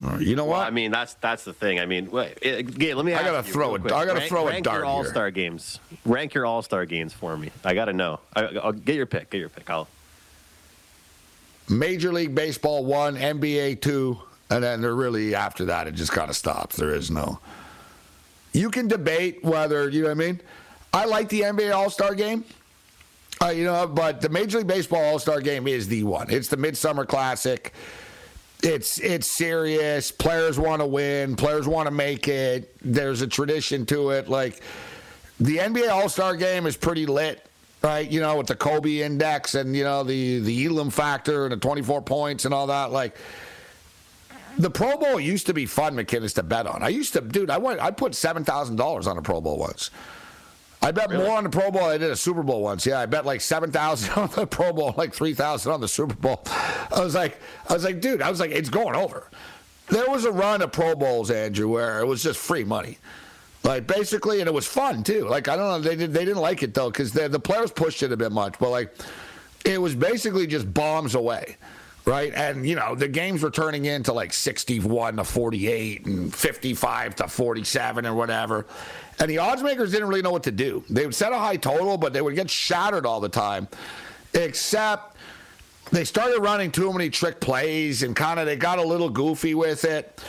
You 0.01 0.37
know 0.37 0.45
what? 0.45 0.59
Well, 0.59 0.67
I 0.67 0.71
mean, 0.71 0.93
that's 0.93 1.15
that's 1.15 1.43
the 1.43 1.53
thing. 1.53 1.81
I 1.81 1.87
mean, 1.87 2.09
wait, 2.13 2.39
again, 2.45 2.97
let 2.97 3.05
me. 3.05 3.15
I 3.15 3.23
gotta 3.25 3.43
throw 3.43 3.75
it. 3.75 3.83
I 3.87 4.05
gotta 4.05 4.21
rank, 4.21 4.29
throw 4.29 4.47
rank 4.47 4.61
a 4.61 4.63
dart 4.63 4.77
your 4.79 4.85
All 4.85 5.05
Star 5.05 5.33
games. 5.33 5.81
Rank 6.05 6.35
your 6.35 6.47
All 6.47 6.63
Star 6.63 6.87
games 6.87 7.13
for 7.13 7.37
me. 7.37 7.51
I 7.65 7.75
gotta 7.75 7.93
know. 7.93 8.21
I, 8.37 8.43
will 8.45 8.73
get 8.73 8.95
your 8.95 9.07
pick. 9.07 9.31
Get 9.31 9.39
your 9.39 9.49
pick. 9.49 9.69
I'll. 9.69 9.89
Major 11.69 12.13
League 12.13 12.33
Baseball 12.33 12.85
one, 12.85 13.17
NBA 13.17 13.81
two, 13.81 14.19
and 14.51 14.63
then 14.63 14.81
they're 14.81 14.95
really 14.95 15.35
after 15.35 15.65
that 15.65 15.89
it 15.89 15.95
just 15.95 16.13
kind 16.13 16.31
of 16.31 16.37
stops. 16.37 16.77
There 16.77 16.95
is 16.95 17.11
no. 17.11 17.41
You 18.53 18.71
can 18.71 18.87
debate 18.87 19.43
whether 19.43 19.89
you 19.89 20.03
know 20.03 20.09
what 20.09 20.13
I 20.13 20.27
mean. 20.27 20.41
I 20.93 21.07
like 21.07 21.29
the 21.29 21.41
NBA 21.41 21.75
All 21.75 21.91
Star 21.91 22.15
game. 22.15 22.45
Uh, 23.43 23.49
you 23.49 23.65
know, 23.65 23.87
but 23.87 24.21
the 24.21 24.29
Major 24.29 24.59
League 24.59 24.69
Baseball 24.69 25.03
All 25.03 25.19
Star 25.19 25.41
game 25.41 25.67
is 25.67 25.89
the 25.89 26.05
one. 26.05 26.31
It's 26.31 26.47
the 26.47 26.57
Midsummer 26.57 27.05
Classic 27.05 27.75
it's 28.63 28.99
it's 28.99 29.27
serious. 29.27 30.11
Players 30.11 30.59
want 30.59 30.81
to 30.81 30.87
win. 30.87 31.37
Players 31.37 31.69
want 31.69 31.87
to 31.87 31.91
make 31.93 32.29
it. 32.29 32.75
There's 32.83 33.23
a 33.23 33.27
tradition 33.27 33.87
to 33.87 34.11
it. 34.11 34.29
Like 34.29 34.61
the 35.39 35.59
NBA 35.59 35.91
All 35.91 36.09
Star 36.09 36.37
Game 36.37 36.67
is 36.67 36.77
pretty 36.77 37.07
lit, 37.07 37.47
right? 37.83 38.09
You 38.09 38.21
know, 38.21 38.37
with 38.37 38.49
the 38.49 38.57
Kobe 38.57 39.01
Index 39.01 39.55
and 39.55 39.77
you 39.77 39.85
know 39.85 40.03
the 40.03 40.41
the 40.41 40.67
Elam 40.67 40.91
factor 40.91 41.45
and 41.45 41.53
the 41.53 41.57
24 41.57 42.03
points 42.03 42.45
and 42.45 42.53
all 42.53 42.67
that. 42.67 42.91
Like 42.91 43.17
the 44.59 44.71
Pro 44.71 44.97
Bowl 44.97 45.21
used 45.21 45.47
to 45.47 45.55
be 45.55 45.67
fun, 45.67 45.95
McKinnis, 45.95 46.35
to 46.35 46.43
bet 46.43 46.67
on. 46.67 46.83
I 46.83 46.89
used 46.89 47.13
to, 47.13 47.21
dude. 47.21 47.51
I 47.51 47.59
went. 47.59 47.81
I 47.81 47.93
put 47.93 48.15
seven 48.15 48.45
thousand 48.45 48.77
dollars 48.77 49.07
on 49.07 49.17
a 49.17 49.23
Pro 49.23 49.41
Bowl 49.41 49.59
once. 49.59 49.91
I 50.81 50.93
bet 50.93 51.11
really? 51.11 51.25
more 51.25 51.37
on 51.37 51.45
the 51.45 51.51
Pro 51.51 51.71
Bowl. 51.71 51.85
I 51.85 51.99
did 51.99 52.11
a 52.11 52.17
Super 52.17 52.43
Bowl 52.43 52.63
once. 52.63 52.87
Yeah, 52.87 53.01
I 53.01 53.07
bet 53.07 53.27
like 53.27 53.41
seven 53.41 53.71
thousand 53.73 54.11
on 54.17 54.31
the 54.31 54.47
Pro 54.47 54.73
Bowl, 54.73 54.95
like 54.97 55.13
three 55.13 55.35
thousand 55.35 55.73
on 55.73 55.81
the 55.81 55.89
Super 55.89 56.15
Bowl. 56.15 56.43
I 56.47 57.01
was 57.01 57.15
like, 57.15 57.41
I 57.69 57.75
was 57.75 57.85
like, 57.85 58.01
dude, 58.01 58.23
I 58.23 58.31
was 58.31 58.41
like, 58.41 58.51
it's 58.53 58.71
going 58.71 58.95
over. 58.95 59.29
There 59.89 60.09
was 60.09 60.25
a 60.25 60.33
run 60.33 60.63
of 60.63 60.71
Pro 60.73 60.95
Bowls, 60.95 61.31
Andrew, 61.31 61.69
where 61.69 62.01
it 62.01 62.07
was 62.07 62.23
just 62.23 62.39
free 62.39 62.63
money, 62.65 62.99
like 63.65 63.87
basically, 63.87 64.41
and 64.41 64.47
it 64.49 64.53
was 64.55 64.67
fun 64.67 65.03
too. 65.03 65.27
Like 65.29 65.49
I 65.49 65.57
don't 65.57 65.67
know, 65.69 65.81
they 65.89 65.97
did 65.97 66.13
they 66.13 66.25
didn't 66.25 66.43
like 66.43 66.63
it 66.63 66.75
though 66.75 66.91
because 66.91 67.13
the 67.13 67.41
players 67.41 67.73
pushed 67.73 68.03
it 68.03 68.13
a 68.13 68.17
bit 68.17 68.31
much, 68.31 68.55
but 68.59 68.71
like 68.71 68.95
it 69.65 69.81
was 69.81 69.95
basically 69.95 70.47
just 70.47 70.73
bombs 70.73 71.15
away. 71.15 71.57
right? 72.05 72.33
And, 72.35 72.67
you 72.67 72.75
know, 72.75 72.95
the 72.95 73.09
games 73.09 73.43
were 73.43 73.51
turning 73.51 73.85
into 73.85 74.13
like 74.13 74.33
61 74.33 75.17
to 75.17 75.25
48 75.25 76.07
and 76.07 76.35
55 76.35 77.17
to 77.17 77.29
47 77.29 78.07
or 78.07 78.15
whatever. 78.15 78.67
And 79.21 79.31
the 79.31 79.39
odds 79.39 79.63
makers 79.63 79.91
didn't 79.91 80.09
really 80.09 80.23
know 80.23 80.31
what 80.31 80.45
to 80.45 80.53
do. 80.53 80.85
They 80.89 81.05
would 81.05 81.15
set 81.15 81.33
a 81.33 81.39
high 81.39 81.57
total, 81.57 81.99
but 81.99 82.13
they 82.13 82.21
would 82.21 82.37
get 82.37 82.49
shattered 82.49 83.05
all 83.05 83.21
the 83.21 83.29
time, 83.29 83.67
except 84.35 85.17
they 85.91 86.05
started 86.05 86.41
running 86.41 86.71
too 86.71 86.93
many 86.93 87.11
trick 87.11 87.41
plays 87.41 88.03
and 88.03 88.15
kind 88.15 88.39
of 88.39 88.47
they 88.47 88.57
got 88.57 88.79
a 88.79 88.83
little 88.83 89.11
goofy 89.11 89.55
with 89.55 89.85
it. 89.85 90.21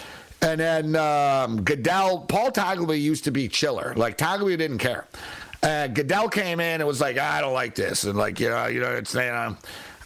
And 0.41 0.59
then 0.59 0.95
um, 0.95 1.61
Goodell, 1.63 2.19
Paul 2.21 2.51
Tagliabue 2.51 2.99
used 2.99 3.25
to 3.25 3.31
be 3.31 3.47
chiller. 3.47 3.93
Like 3.95 4.17
Tagliabue 4.17 4.57
didn't 4.57 4.77
care. 4.77 5.05
Uh, 5.61 5.87
Goodell 5.87 6.29
came 6.29 6.59
in 6.61 6.79
and 6.79 6.87
was 6.87 7.01
like, 7.01 7.17
I 7.17 7.41
don't 7.41 7.53
like 7.53 7.75
this, 7.75 8.05
and 8.05 8.17
like 8.17 8.39
you 8.39 8.49
know, 8.49 8.67
you 8.67 8.79
know, 8.79 8.91
it's 8.95 9.13
you 9.13 9.19
know. 9.19 9.57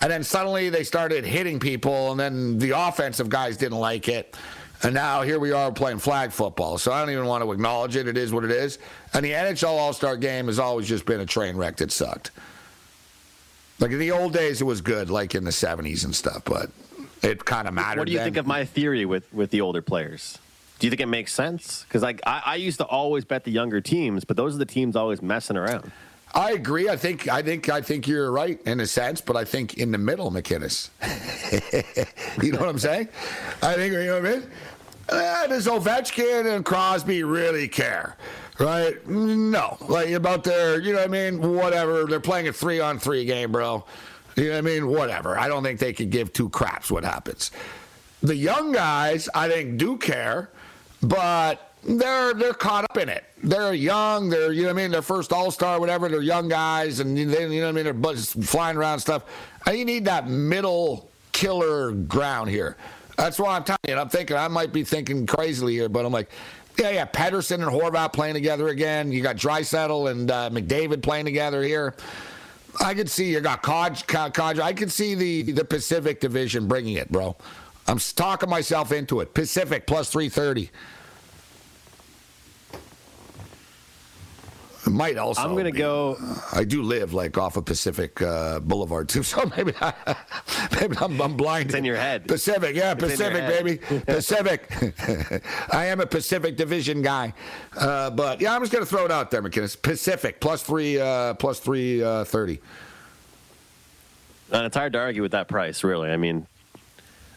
And 0.02 0.12
then 0.12 0.24
suddenly 0.24 0.70
they 0.70 0.84
started 0.84 1.24
hitting 1.24 1.60
people, 1.60 2.12
and 2.12 2.20
then 2.20 2.58
the 2.58 2.72
offensive 2.72 3.30
guys 3.30 3.56
didn't 3.56 3.78
like 3.78 4.08
it. 4.10 4.36
And 4.84 4.94
now 4.94 5.22
here 5.22 5.40
we 5.40 5.54
are 5.54 5.72
playing 5.72 6.00
flag 6.00 6.32
football. 6.32 6.78
So 6.78 6.92
I 6.92 7.00
don't 7.00 7.10
even 7.10 7.26
want 7.26 7.44
to 7.44 7.52
acknowledge 7.52 7.96
it. 7.96 8.08
It 8.08 8.18
is 8.18 8.34
what 8.34 8.44
it 8.44 8.52
is. 8.52 8.80
And 9.14 9.24
the 9.24 9.32
NHL 9.32 9.70
All 9.70 9.94
Star 9.94 10.18
game 10.18 10.48
has 10.48 10.60
always 10.60 10.88
just 10.88 11.06
been 11.06 11.22
a 11.22 11.26
train 11.26 11.56
wreck 11.56 11.78
that 11.78 11.92
sucked. 11.92 12.32
Like 13.80 13.92
in 13.92 14.00
the 14.00 14.12
old 14.12 14.34
days, 14.34 14.62
it 14.62 14.66
was 14.66 14.82
good, 14.82 15.10
like 15.10 15.36
in 15.36 15.46
the 15.46 15.52
70s 15.52 16.04
and 16.04 16.14
stuff, 16.14 16.44
but 16.46 16.70
it 17.22 17.44
kind 17.46 17.68
of 17.68 17.74
mattered. 17.74 18.00
What 18.00 18.08
do 18.08 18.12
you 18.12 18.20
then. 18.20 18.28
think 18.28 18.38
of 18.38 18.46
my 18.46 18.66
theory 18.66 19.06
with, 19.06 19.32
with 19.34 19.52
the 19.52 19.62
older 19.62 19.82
players? 19.82 20.38
Do 20.80 20.88
you 20.88 20.92
think 20.92 21.02
it 21.02 21.08
makes 21.08 21.34
sense? 21.34 21.84
Because 21.84 22.02
like 22.02 22.22
I, 22.26 22.42
I 22.46 22.56
used 22.56 22.78
to 22.80 22.86
always 22.86 23.24
bet 23.24 23.46
the 23.46 23.52
younger 23.52 23.80
teams, 23.80 24.26
but 24.26 24.36
those 24.36 24.56
are 24.56 24.58
the 24.58 24.66
teams 24.66 24.96
always 24.98 25.22
messing 25.22 25.56
around. 25.56 25.92
I 26.36 26.54
agree. 26.54 26.90
I 26.90 26.98
think 26.98 27.28
I 27.28 27.44
think 27.44 27.70
I 27.70 27.80
think 27.80 28.08
you're 28.08 28.32
right 28.32 28.60
in 28.66 28.80
a 28.80 28.88
sense, 28.88 29.22
but 29.22 29.36
I 29.36 29.46
think 29.46 29.76
in 29.76 29.92
the 29.92 30.00
middle, 30.00 30.32
McKinnis. 30.32 30.90
you 32.44 32.52
know 32.52 32.60
what 32.60 32.70
I'm 32.70 32.80
saying? 32.80 33.08
I 33.62 33.76
think 33.76 33.94
you 33.94 34.06
know 34.06 34.20
what 34.20 34.26
I 34.26 34.36
mean. 34.38 34.52
Uh, 35.10 35.48
does 35.48 35.68
Ovechkin 35.68 36.56
and 36.56 36.64
Crosby 36.64 37.24
really 37.24 37.68
care? 37.68 38.16
Right? 38.60 39.06
No. 39.08 39.78
Like 39.82 40.10
about 40.12 40.44
their, 40.44 40.80
you 40.80 40.94
know 40.94 41.00
what 41.00 41.10
I 41.10 41.30
mean? 41.32 41.56
Whatever. 41.56 42.06
They're 42.06 42.20
playing 42.20 42.48
a 42.48 42.54
three 42.54 42.80
on 42.80 43.00
three 43.00 43.26
game, 43.26 43.52
bro. 43.52 43.84
You 44.36 44.46
know 44.46 44.52
what 44.52 44.58
I 44.58 44.62
mean? 44.62 44.88
Whatever. 44.88 45.38
I 45.38 45.48
don't 45.48 45.64
think 45.64 45.80
they 45.80 45.94
could 45.94 46.10
give 46.10 46.34
two 46.34 46.50
craps 46.50 46.90
what 46.90 47.04
happens. 47.04 47.52
The 48.22 48.36
young 48.36 48.72
guys, 48.72 49.28
I 49.36 49.50
think, 49.50 49.78
do 49.78 49.98
care, 49.98 50.50
but 51.02 51.74
they're 51.84 52.34
they're 52.34 52.54
caught 52.54 52.86
up 52.86 52.98
in 52.98 53.10
it. 53.10 53.26
They're 53.44 53.74
young. 53.74 54.30
They're 54.30 54.54
you 54.54 54.62
know 54.62 54.70
what 54.70 54.80
I 54.80 54.82
mean. 54.84 54.92
They're 54.92 55.02
first 55.02 55.34
All 55.34 55.52
Star, 55.52 55.80
whatever. 55.80 56.08
They're 56.08 56.22
young 56.22 56.48
guys, 56.48 57.00
and 57.00 57.18
they, 57.18 57.24
you 57.24 57.60
know 57.60 57.66
what 57.66 57.84
I 57.84 57.84
mean. 57.84 58.02
They're 58.02 58.16
flying 58.16 58.78
around 58.78 59.00
stuff. 59.00 59.24
And 59.68 59.78
you 59.78 59.86
need 59.86 60.06
that 60.06 60.30
middle 60.30 61.10
killer 61.32 61.92
ground 61.92 62.50
here. 62.50 62.78
That's 63.18 63.40
why 63.40 63.56
I'm 63.56 63.64
telling 63.64 63.80
you. 63.88 63.96
I'm 63.96 64.10
thinking 64.10 64.38
I 64.38 64.48
might 64.48 64.74
be 64.74 64.84
thinking 64.84 65.26
crazily 65.26 65.74
here, 65.74 65.90
but 65.90 66.06
I'm 66.06 66.12
like, 66.12 66.30
yeah, 66.80 66.90
yeah. 66.90 67.06
Pettersson 67.06 67.56
and 67.56 67.66
Horvat 67.66 68.14
playing 68.14 68.34
together 68.34 68.70
again. 68.70 69.12
You 69.12 69.22
got 69.22 69.36
Draisaitl 69.36 70.10
and 70.10 70.32
uh, 70.32 70.50
McDavid 70.50 71.04
playing 71.04 71.26
together 71.26 71.62
here. 71.62 71.96
I 72.82 72.96
could 72.96 73.10
see 73.10 73.32
you 73.32 73.40
got 73.40 73.62
Codge. 73.62 74.04
I 74.60 74.74
could 74.74 74.92
see 74.92 75.14
the 75.14 75.52
the 75.52 75.66
Pacific 75.66 76.20
Division 76.20 76.68
bringing 76.68 76.96
it, 76.96 77.12
bro. 77.12 77.36
I'm 77.88 78.00
talking 78.00 78.50
myself 78.50 78.92
into 78.92 79.20
it. 79.20 79.34
Pacific 79.34 79.86
plus 79.86 80.10
330. 80.10 80.72
Might 84.88 85.18
also. 85.18 85.42
I'm 85.42 85.56
gonna 85.56 85.72
go. 85.72 86.18
I 86.52 86.64
do 86.64 86.82
live 86.82 87.14
like 87.14 87.38
off 87.38 87.58
of 87.58 87.66
Pacific 87.66 88.22
uh, 88.22 88.60
Boulevard 88.60 89.10
too, 89.10 89.24
so 89.34 89.50
maybe 89.56 89.74
I, 89.82 89.94
maybe 90.80 90.98
I'm, 91.00 91.22
I'm 91.22 91.36
blind. 91.36 91.68
It's 91.68 91.76
in 91.76 91.86
your 91.86 91.96
head. 91.96 92.28
Pacific, 92.28 92.76
yeah, 92.76 92.92
It's 92.92 93.04
Pacific, 93.04 93.48
baby, 93.48 93.78
Pacific. 94.06 94.72
I 95.74 95.86
am 95.86 96.00
a 96.00 96.06
Pacific 96.06 96.58
Division 96.58 97.02
guy, 97.02 97.34
uh, 97.78 98.10
but 98.10 98.42
yeah, 98.42 98.56
I'm 98.56 98.62
just 98.62 98.72
gonna 98.72 98.86
throw 98.86 99.06
it 99.06 99.12
out 99.12 99.32
there, 99.32 99.42
McKinnis. 99.42 99.82
Pacific 99.82 100.40
plus 100.40 100.64
three, 100.64 101.00
uh, 101.00 101.34
plus 101.36 101.60
three 101.60 102.04
uh, 102.04 102.24
thirty. 102.26 102.60
And 104.52 104.66
it's 104.66 104.78
hard 104.78 104.94
to 104.94 105.00
argue 105.00 105.24
with 105.24 105.32
that 105.32 105.48
price, 105.48 105.84
really. 105.84 106.12
I 106.12 106.18
mean, 106.18 106.46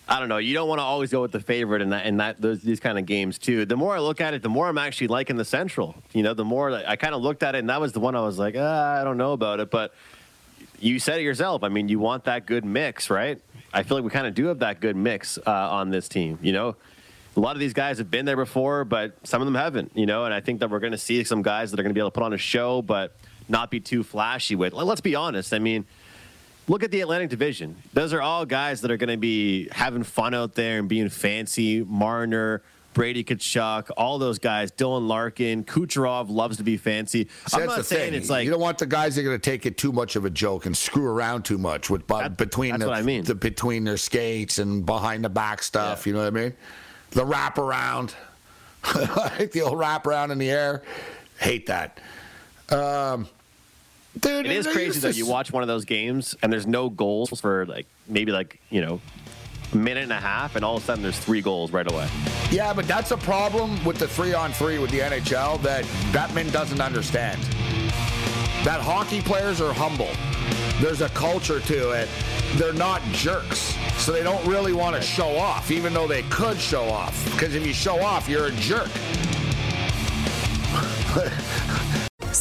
I 0.09 0.20
don't 0.20 0.28
know. 0.28 0.36
You 0.36 0.54
don't 0.54 0.68
want 0.68 0.78
to 0.78 0.84
always 0.84 1.11
go 1.11 1.20
with 1.20 1.32
the 1.32 1.40
favorite 1.40 1.82
in 1.82 1.90
that 1.90 2.07
in 2.07 2.18
that 2.18 2.40
those 2.40 2.62
these 2.62 2.78
kind 2.78 2.96
of 2.96 3.07
games 3.07 3.38
too. 3.38 3.64
The 3.64 3.76
more 3.76 3.96
I 3.96 3.98
look 3.98 4.20
at 4.20 4.34
it, 4.34 4.42
the 4.42 4.48
more 4.48 4.68
I'm 4.68 4.78
actually 4.78 5.09
liking 5.09 5.36
the 5.36 5.44
Central. 5.44 5.96
You 6.12 6.22
know, 6.22 6.32
the 6.32 6.44
more 6.44 6.70
I 6.72 6.94
kind 6.94 7.14
of 7.14 7.22
looked 7.22 7.42
at 7.42 7.57
it, 7.57 7.59
and 7.59 7.70
that 7.70 7.80
was 7.80 7.92
the 7.92 8.00
one 8.00 8.14
I 8.14 8.20
was 8.20 8.38
like, 8.38 8.54
ah, 8.57 9.00
I 9.00 9.04
don't 9.04 9.16
know 9.16 9.32
about 9.32 9.59
it. 9.59 9.70
But 9.70 9.94
you 10.78 11.00
said 11.00 11.18
it 11.18 11.24
yourself. 11.24 11.64
I 11.64 11.68
mean, 11.68 11.88
you 11.88 11.98
want 11.98 12.24
that 12.24 12.46
good 12.46 12.64
mix, 12.64 13.11
right? 13.11 13.40
I 13.72 13.82
feel 13.82 13.96
like 13.96 14.04
we 14.04 14.11
kind 14.11 14.28
of 14.28 14.34
do 14.34 14.46
have 14.46 14.61
that 14.61 14.80
good 14.80 14.94
mix 14.94 15.38
uh, 15.38 15.50
on 15.50 15.90
this 15.90 16.09
team. 16.09 16.38
You 16.40 16.52
know, 16.52 16.76
a 17.36 17.40
lot 17.40 17.57
of 17.57 17.61
these 17.61 17.74
guys 17.74 17.98
have 17.98 18.11
been 18.11 18.26
there 18.26 18.36
before, 18.36 18.84
but 18.84 19.16
some 19.26 19.42
of 19.42 19.46
them 19.46 19.57
haven't. 19.57 19.90
You 19.96 20.07
know, 20.07 20.24
and 20.24 20.32
I 20.32 20.40
think 20.40 20.61
that 20.61 20.70
we're 20.70 20.80
going 20.80 20.92
to 20.92 20.98
see 20.98 21.24
some 21.24 21.42
guys 21.42 21.72
that 21.72 21.80
are 21.80 21.82
going 21.82 21.90
to 21.90 21.94
be 21.94 22.00
able 22.00 22.12
to 22.12 22.14
put 22.14 22.22
on 22.22 22.32
a 22.32 22.38
show, 22.38 22.80
but 22.80 23.16
not 23.48 23.72
be 23.72 23.80
too 23.80 24.04
flashy 24.04 24.54
with. 24.54 24.72
Let's 24.72 25.00
be 25.00 25.16
honest. 25.16 25.52
I 25.52 25.59
mean 25.59 25.84
look 26.68 26.82
at 26.82 26.90
the 26.90 27.00
Atlantic 27.00 27.30
Division. 27.30 27.76
Those 27.92 28.12
are 28.12 28.22
all 28.22 28.44
guys 28.46 28.80
that 28.82 28.90
are 28.90 28.96
going 28.96 29.10
to 29.10 29.16
be 29.16 29.68
having 29.70 30.02
fun 30.02 30.34
out 30.34 30.54
there 30.54 30.78
and 30.78 30.88
being 30.88 31.08
fancy. 31.08 31.82
Marner, 31.82 32.62
Brady 32.96 33.22
Tkachuk, 33.24 33.90
all 33.96 34.18
those 34.18 34.38
guys. 34.38 34.72
Dylan 34.72 35.06
Larkin, 35.06 35.64
Kucherov 35.64 36.30
loves 36.30 36.56
to 36.56 36.62
be 36.62 36.78
fancy. 36.78 37.28
I'm 37.52 37.66
not 37.66 37.84
saying 37.84 38.12
thing. 38.12 38.20
it's 38.20 38.30
like 38.30 38.46
you 38.46 38.50
don't 38.50 38.58
want 38.58 38.78
the 38.78 38.86
guys 38.86 39.14
that 39.14 39.20
are 39.20 39.24
going 39.24 39.38
to 39.38 39.50
take 39.50 39.66
it 39.66 39.76
too 39.76 39.92
much 39.92 40.16
of 40.16 40.24
a 40.24 40.30
joke 40.30 40.64
and 40.64 40.74
screw 40.74 41.06
around 41.06 41.44
too 41.44 41.58
much 41.58 41.90
with 41.90 42.06
but 42.06 42.38
between 42.38 42.78
the, 42.78 42.90
I 42.90 43.02
mean. 43.02 43.24
the 43.24 43.34
between 43.34 43.84
their 43.84 43.98
skates 43.98 44.58
and 44.58 44.86
behind 44.86 45.24
the 45.24 45.28
back 45.28 45.62
stuff. 45.62 46.06
You 46.06 46.14
know 46.14 46.20
what 46.20 46.28
I 46.28 46.30
mean? 46.30 46.54
The 47.10 47.26
wrap 47.26 47.58
around, 47.58 48.14
like 48.94 49.52
the 49.52 49.60
old 49.60 49.78
wrap 49.78 50.06
around 50.06 50.30
in 50.30 50.38
the 50.38 50.50
air. 50.50 50.82
Hate 51.38 51.66
that. 51.66 52.00
Um, 52.70 53.28
dude, 54.20 54.46
it 54.46 54.52
is 54.52 54.66
crazy 54.66 55.00
though. 55.00 55.10
to 55.12 55.16
You 55.16 55.26
watch 55.26 55.52
one 55.52 55.62
of 55.62 55.68
those 55.68 55.84
games 55.84 56.36
and 56.42 56.52
there's 56.52 56.66
no 56.66 56.88
goals 56.90 57.40
for 57.40 57.66
like 57.66 57.86
maybe 58.08 58.32
like 58.32 58.60
you 58.70 58.80
know 58.80 59.00
a 59.72 59.76
minute 59.76 60.04
and 60.04 60.12
a 60.12 60.16
half, 60.16 60.56
and 60.56 60.64
all 60.64 60.76
of 60.76 60.82
a 60.82 60.86
sudden 60.86 61.02
there's 61.02 61.18
three 61.18 61.40
goals 61.40 61.70
right 61.72 61.90
away. 61.90 62.08
Yeah, 62.50 62.72
but 62.72 62.86
that's 62.86 63.10
a 63.10 63.16
problem 63.16 63.82
with 63.84 63.98
the 63.98 64.06
three 64.08 64.32
on 64.34 64.52
three 64.52 64.78
with 64.78 64.90
the 64.90 65.00
NHL 65.00 65.60
that 65.62 65.84
Bettman 66.12 66.52
doesn't 66.52 66.80
understand. 66.80 67.42
That 68.64 68.80
hockey 68.80 69.20
players 69.20 69.60
are 69.60 69.72
humble. 69.72 70.10
There's 70.80 71.00
a 71.00 71.08
culture 71.10 71.60
to 71.60 71.90
it. 71.90 72.08
They're 72.54 72.72
not 72.72 73.02
jerks. 73.12 73.76
So 73.96 74.12
they 74.12 74.22
don't 74.22 74.44
really 74.46 74.72
want 74.72 74.94
to 74.96 75.02
show 75.02 75.36
off, 75.36 75.70
even 75.70 75.92
though 75.94 76.06
they 76.06 76.22
could 76.24 76.58
show 76.58 76.84
off. 76.84 77.24
Because 77.32 77.54
if 77.54 77.66
you 77.66 77.72
show 77.72 78.00
off, 78.02 78.28
you're 78.28 78.46
a 78.46 78.52
jerk. 78.52 78.90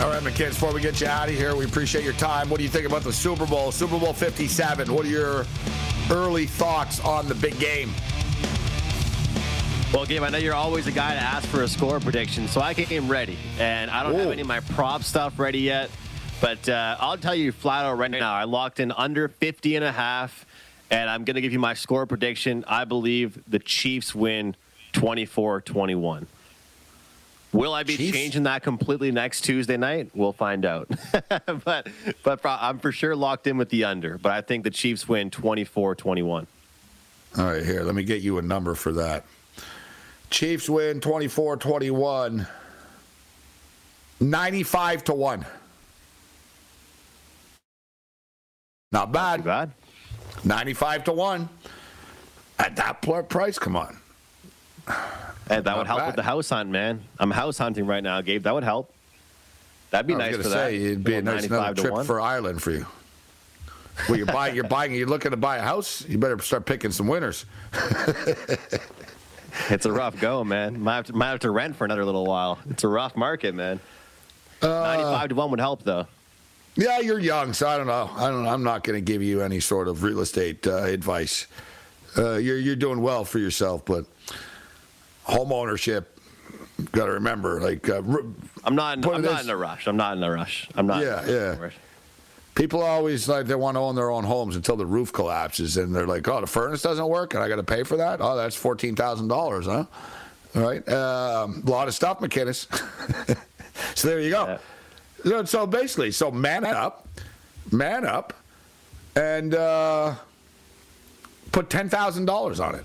All 0.00 0.08
right, 0.08 0.22
my 0.22 0.30
kids, 0.30 0.54
before 0.54 0.72
we 0.72 0.80
get 0.80 0.98
you 1.02 1.08
out 1.08 1.28
of 1.28 1.34
here, 1.34 1.54
we 1.54 1.66
appreciate 1.66 2.04
your 2.04 2.14
time. 2.14 2.48
What 2.48 2.56
do 2.56 2.62
you 2.62 2.70
think 2.70 2.86
about 2.86 3.02
the 3.02 3.12
Super 3.12 3.44
Bowl, 3.44 3.70
Super 3.70 3.98
Bowl 3.98 4.14
57? 4.14 4.90
What 4.94 5.04
are 5.04 5.08
your 5.08 5.44
early 6.10 6.46
thoughts 6.46 7.00
on 7.00 7.28
the 7.28 7.34
big 7.34 7.58
game? 7.58 7.90
Well, 9.92 10.06
Gabe, 10.06 10.22
I 10.22 10.30
know 10.30 10.38
you're 10.38 10.54
always 10.54 10.86
a 10.86 10.90
guy 10.90 11.12
to 11.12 11.20
ask 11.20 11.46
for 11.48 11.64
a 11.64 11.68
score 11.68 12.00
prediction, 12.00 12.48
so 12.48 12.62
I 12.62 12.72
came 12.72 13.10
ready. 13.10 13.36
And 13.58 13.90
I 13.90 14.02
don't 14.02 14.14
have 14.14 14.30
any 14.30 14.40
of 14.40 14.46
my 14.46 14.60
prop 14.60 15.02
stuff 15.02 15.38
ready 15.38 15.60
yet, 15.60 15.90
but 16.40 16.66
uh, 16.66 16.96
I'll 16.98 17.18
tell 17.18 17.34
you 17.34 17.52
flat 17.52 17.84
out 17.84 17.98
right 17.98 18.10
now, 18.10 18.32
I 18.32 18.44
locked 18.44 18.80
in 18.80 18.92
under 18.92 19.28
50 19.28 19.76
and 19.76 19.84
a 19.84 19.92
half, 19.92 20.46
and 20.90 21.10
I'm 21.10 21.24
going 21.24 21.34
to 21.34 21.42
give 21.42 21.52
you 21.52 21.58
my 21.58 21.74
score 21.74 22.06
prediction. 22.06 22.64
I 22.66 22.86
believe 22.86 23.38
the 23.46 23.58
Chiefs 23.58 24.14
win 24.14 24.56
24 24.92 25.60
21. 25.60 26.26
Will 27.52 27.74
I 27.74 27.82
be 27.82 27.96
Chiefs? 27.96 28.16
changing 28.16 28.42
that 28.44 28.62
completely 28.62 29.10
next 29.10 29.42
Tuesday 29.42 29.76
night? 29.76 30.10
We'll 30.14 30.32
find 30.32 30.64
out. 30.64 30.88
but 31.64 31.88
but 32.22 32.40
I'm 32.44 32.78
for 32.78 32.92
sure 32.92 33.16
locked 33.16 33.46
in 33.46 33.56
with 33.56 33.70
the 33.70 33.84
under. 33.84 34.18
But 34.18 34.32
I 34.32 34.40
think 34.40 34.64
the 34.64 34.70
Chiefs 34.70 35.08
win 35.08 35.30
24-21. 35.30 36.46
All 37.38 37.44
right, 37.44 37.64
here, 37.64 37.82
let 37.82 37.94
me 37.94 38.02
get 38.04 38.22
you 38.22 38.38
a 38.38 38.42
number 38.42 38.74
for 38.74 38.92
that. 38.92 39.24
Chiefs 40.30 40.68
win 40.68 41.00
24 41.00 41.56
21, 41.56 42.46
95 44.20 45.04
to 45.04 45.14
1. 45.14 45.46
Not 48.92 49.12
bad. 49.12 49.44
bad. 49.44 49.72
95 50.44 51.04
to 51.04 51.12
1. 51.12 51.48
At 52.58 52.76
that 52.76 53.02
price, 53.28 53.58
come 53.58 53.76
on. 53.76 53.99
And 54.86 55.64
that 55.64 55.64
Not 55.64 55.78
would 55.78 55.86
help 55.86 56.00
bad. 56.00 56.06
with 56.06 56.16
the 56.16 56.22
house 56.22 56.50
hunt, 56.50 56.70
man. 56.70 57.02
I'm 57.18 57.30
house 57.30 57.58
hunting 57.58 57.86
right 57.86 58.02
now, 58.02 58.20
Gabe. 58.20 58.44
That 58.44 58.54
would 58.54 58.64
help. 58.64 58.92
That'd 59.90 60.06
be 60.06 60.14
I 60.14 60.16
was 60.16 60.26
nice 60.26 60.36
for 60.36 60.42
say, 60.44 60.78
that. 60.78 60.84
it'd 60.86 61.04
be 61.04 61.14
a 61.16 61.22
nice 61.22 61.46
another 61.46 61.74
trip 61.74 61.92
1. 61.92 62.06
for 62.06 62.20
Ireland 62.20 62.62
for 62.62 62.70
you. 62.70 62.86
Well, 64.08 64.16
you're 64.16 64.26
buying, 64.26 64.54
you're 64.54 64.64
buying, 64.64 64.94
you're 64.94 65.08
looking 65.08 65.32
to 65.32 65.36
buy 65.36 65.58
a 65.58 65.62
house. 65.62 66.06
You 66.08 66.16
better 66.18 66.38
start 66.38 66.64
picking 66.66 66.92
some 66.92 67.08
winners. 67.08 67.44
It's 69.68 69.86
a 69.86 69.92
rough 69.92 70.18
go, 70.20 70.44
man. 70.44 70.80
Might 70.80 70.96
have, 70.96 71.06
to, 71.06 71.12
might 71.12 71.30
have 71.30 71.40
to 71.40 71.50
rent 71.50 71.76
for 71.76 71.84
another 71.84 72.04
little 72.04 72.24
while. 72.24 72.58
It's 72.70 72.84
a 72.84 72.88
rough 72.88 73.16
market, 73.16 73.54
man. 73.54 73.80
Uh, 74.62 74.68
95 74.68 75.28
to 75.30 75.34
1 75.34 75.50
would 75.50 75.60
help, 75.60 75.82
though. 75.82 76.06
Yeah, 76.76 77.00
you're 77.00 77.18
young, 77.18 77.52
so 77.52 77.68
I 77.68 77.76
don't 77.76 77.86
know. 77.86 78.10
I 78.14 78.30
don't. 78.30 78.46
I'm 78.46 78.62
not 78.62 78.84
going 78.84 78.96
to 78.96 79.00
give 79.00 79.22
you 79.22 79.42
any 79.42 79.60
sort 79.60 79.88
of 79.88 80.02
real 80.02 80.20
estate 80.20 80.66
uh, 80.66 80.84
advice. 80.84 81.46
Uh, 82.16 82.34
you're 82.36 82.58
you're 82.58 82.76
doing 82.76 83.02
well 83.02 83.24
for 83.24 83.38
yourself, 83.40 83.84
but 83.84 84.04
home 85.24 85.52
ownership. 85.52 86.18
Got 86.92 87.06
to 87.06 87.12
remember, 87.12 87.60
like 87.60 87.88
uh, 87.88 88.00
I'm 88.64 88.74
not. 88.74 88.98
In, 88.98 89.04
I'm 89.04 89.20
not 89.22 89.44
in 89.44 89.50
a 89.50 89.56
rush. 89.56 89.86
I'm 89.86 89.96
not 89.98 90.16
in 90.16 90.22
a 90.22 90.30
rush. 90.30 90.68
I'm 90.74 90.86
not. 90.86 91.02
Yeah, 91.04 91.28
yeah. 91.28 91.70
people 92.54 92.82
always 92.82 93.28
like 93.28 93.46
they 93.46 93.54
want 93.54 93.74
to 93.76 93.80
own 93.80 93.94
their 93.96 94.10
own 94.10 94.24
homes 94.24 94.56
until 94.56 94.76
the 94.76 94.86
roof 94.86 95.12
collapses, 95.12 95.76
and 95.76 95.94
they're 95.94 96.06
like, 96.06 96.26
"Oh, 96.26 96.40
the 96.40 96.46
furnace 96.46 96.80
doesn't 96.80 97.06
work, 97.06 97.34
and 97.34 97.42
I 97.42 97.48
got 97.48 97.56
to 97.56 97.62
pay 97.62 97.82
for 97.82 97.98
that. 97.98 98.20
Oh, 98.22 98.34
that's 98.34 98.56
fourteen 98.56 98.96
thousand 98.96 99.28
dollars, 99.28 99.66
huh?" 99.66 99.84
All 100.56 100.62
right, 100.62 100.86
um, 100.88 101.62
a 101.66 101.70
lot 101.70 101.86
of 101.86 101.94
stuff, 101.94 102.18
McKinnis. 102.20 102.66
so 103.94 104.08
there 104.08 104.20
you 104.20 104.30
go. 104.30 104.58
So- 105.22 105.44
So 105.44 105.66
basically, 105.66 106.12
so 106.12 106.30
man 106.30 106.64
up, 106.64 107.06
man 107.70 108.06
up, 108.06 108.32
and 109.14 109.54
uh, 109.54 110.14
put 111.52 111.68
ten 111.68 111.90
thousand 111.90 112.24
dollars 112.24 112.58
on 112.58 112.74
it. 112.74 112.84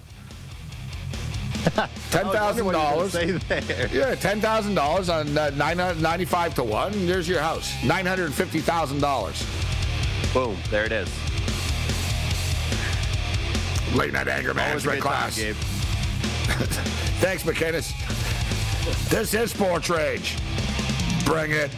Ten 2.12 2.28
thousand 2.32 2.72
dollars. 2.72 3.12
Say 3.14 3.32
there. 3.32 3.90
Yeah, 3.92 4.16
ten 4.16 4.40
thousand 4.40 4.76
dollars 4.76 5.10
on 5.10 5.36
uh, 5.38 5.50
nine 5.52 5.78
ninety-five 5.78 6.54
to 6.56 6.64
one. 6.64 6.94
and 6.94 7.10
There's 7.10 7.28
your 7.28 7.42
house. 7.42 7.74
Nine 7.84 8.06
hundred 8.06 8.34
fifty 8.34 8.60
thousand 8.60 9.00
dollars. 9.02 9.44
Boom. 10.34 10.56
There 10.70 10.86
it 10.86 10.92
is. 10.92 11.10
Late 13.96 14.14
night 14.14 14.28
anger 14.28 14.50
Always 14.50 14.86
a 14.86 14.90
management 14.90 15.02
good 15.02 15.10
time, 15.10 15.32
class. 15.32 15.38
Gabe. 15.38 15.56
Thanks, 17.20 17.44
McKinnis. 17.44 17.94
This 19.10 19.34
is 19.34 19.52
Sports 19.52 19.90
Rage. 19.90 20.38
Bring 21.26 21.52
it. 21.52 21.72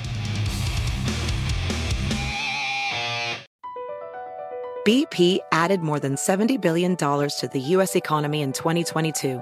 BP 4.86 5.40
added 5.52 5.82
more 5.82 6.00
than 6.00 6.16
$70 6.16 6.62
billion 6.62 6.96
to 6.96 7.50
the 7.52 7.60
U.S. 7.60 7.96
economy 7.96 8.42
in 8.42 8.54
2022. 8.54 9.42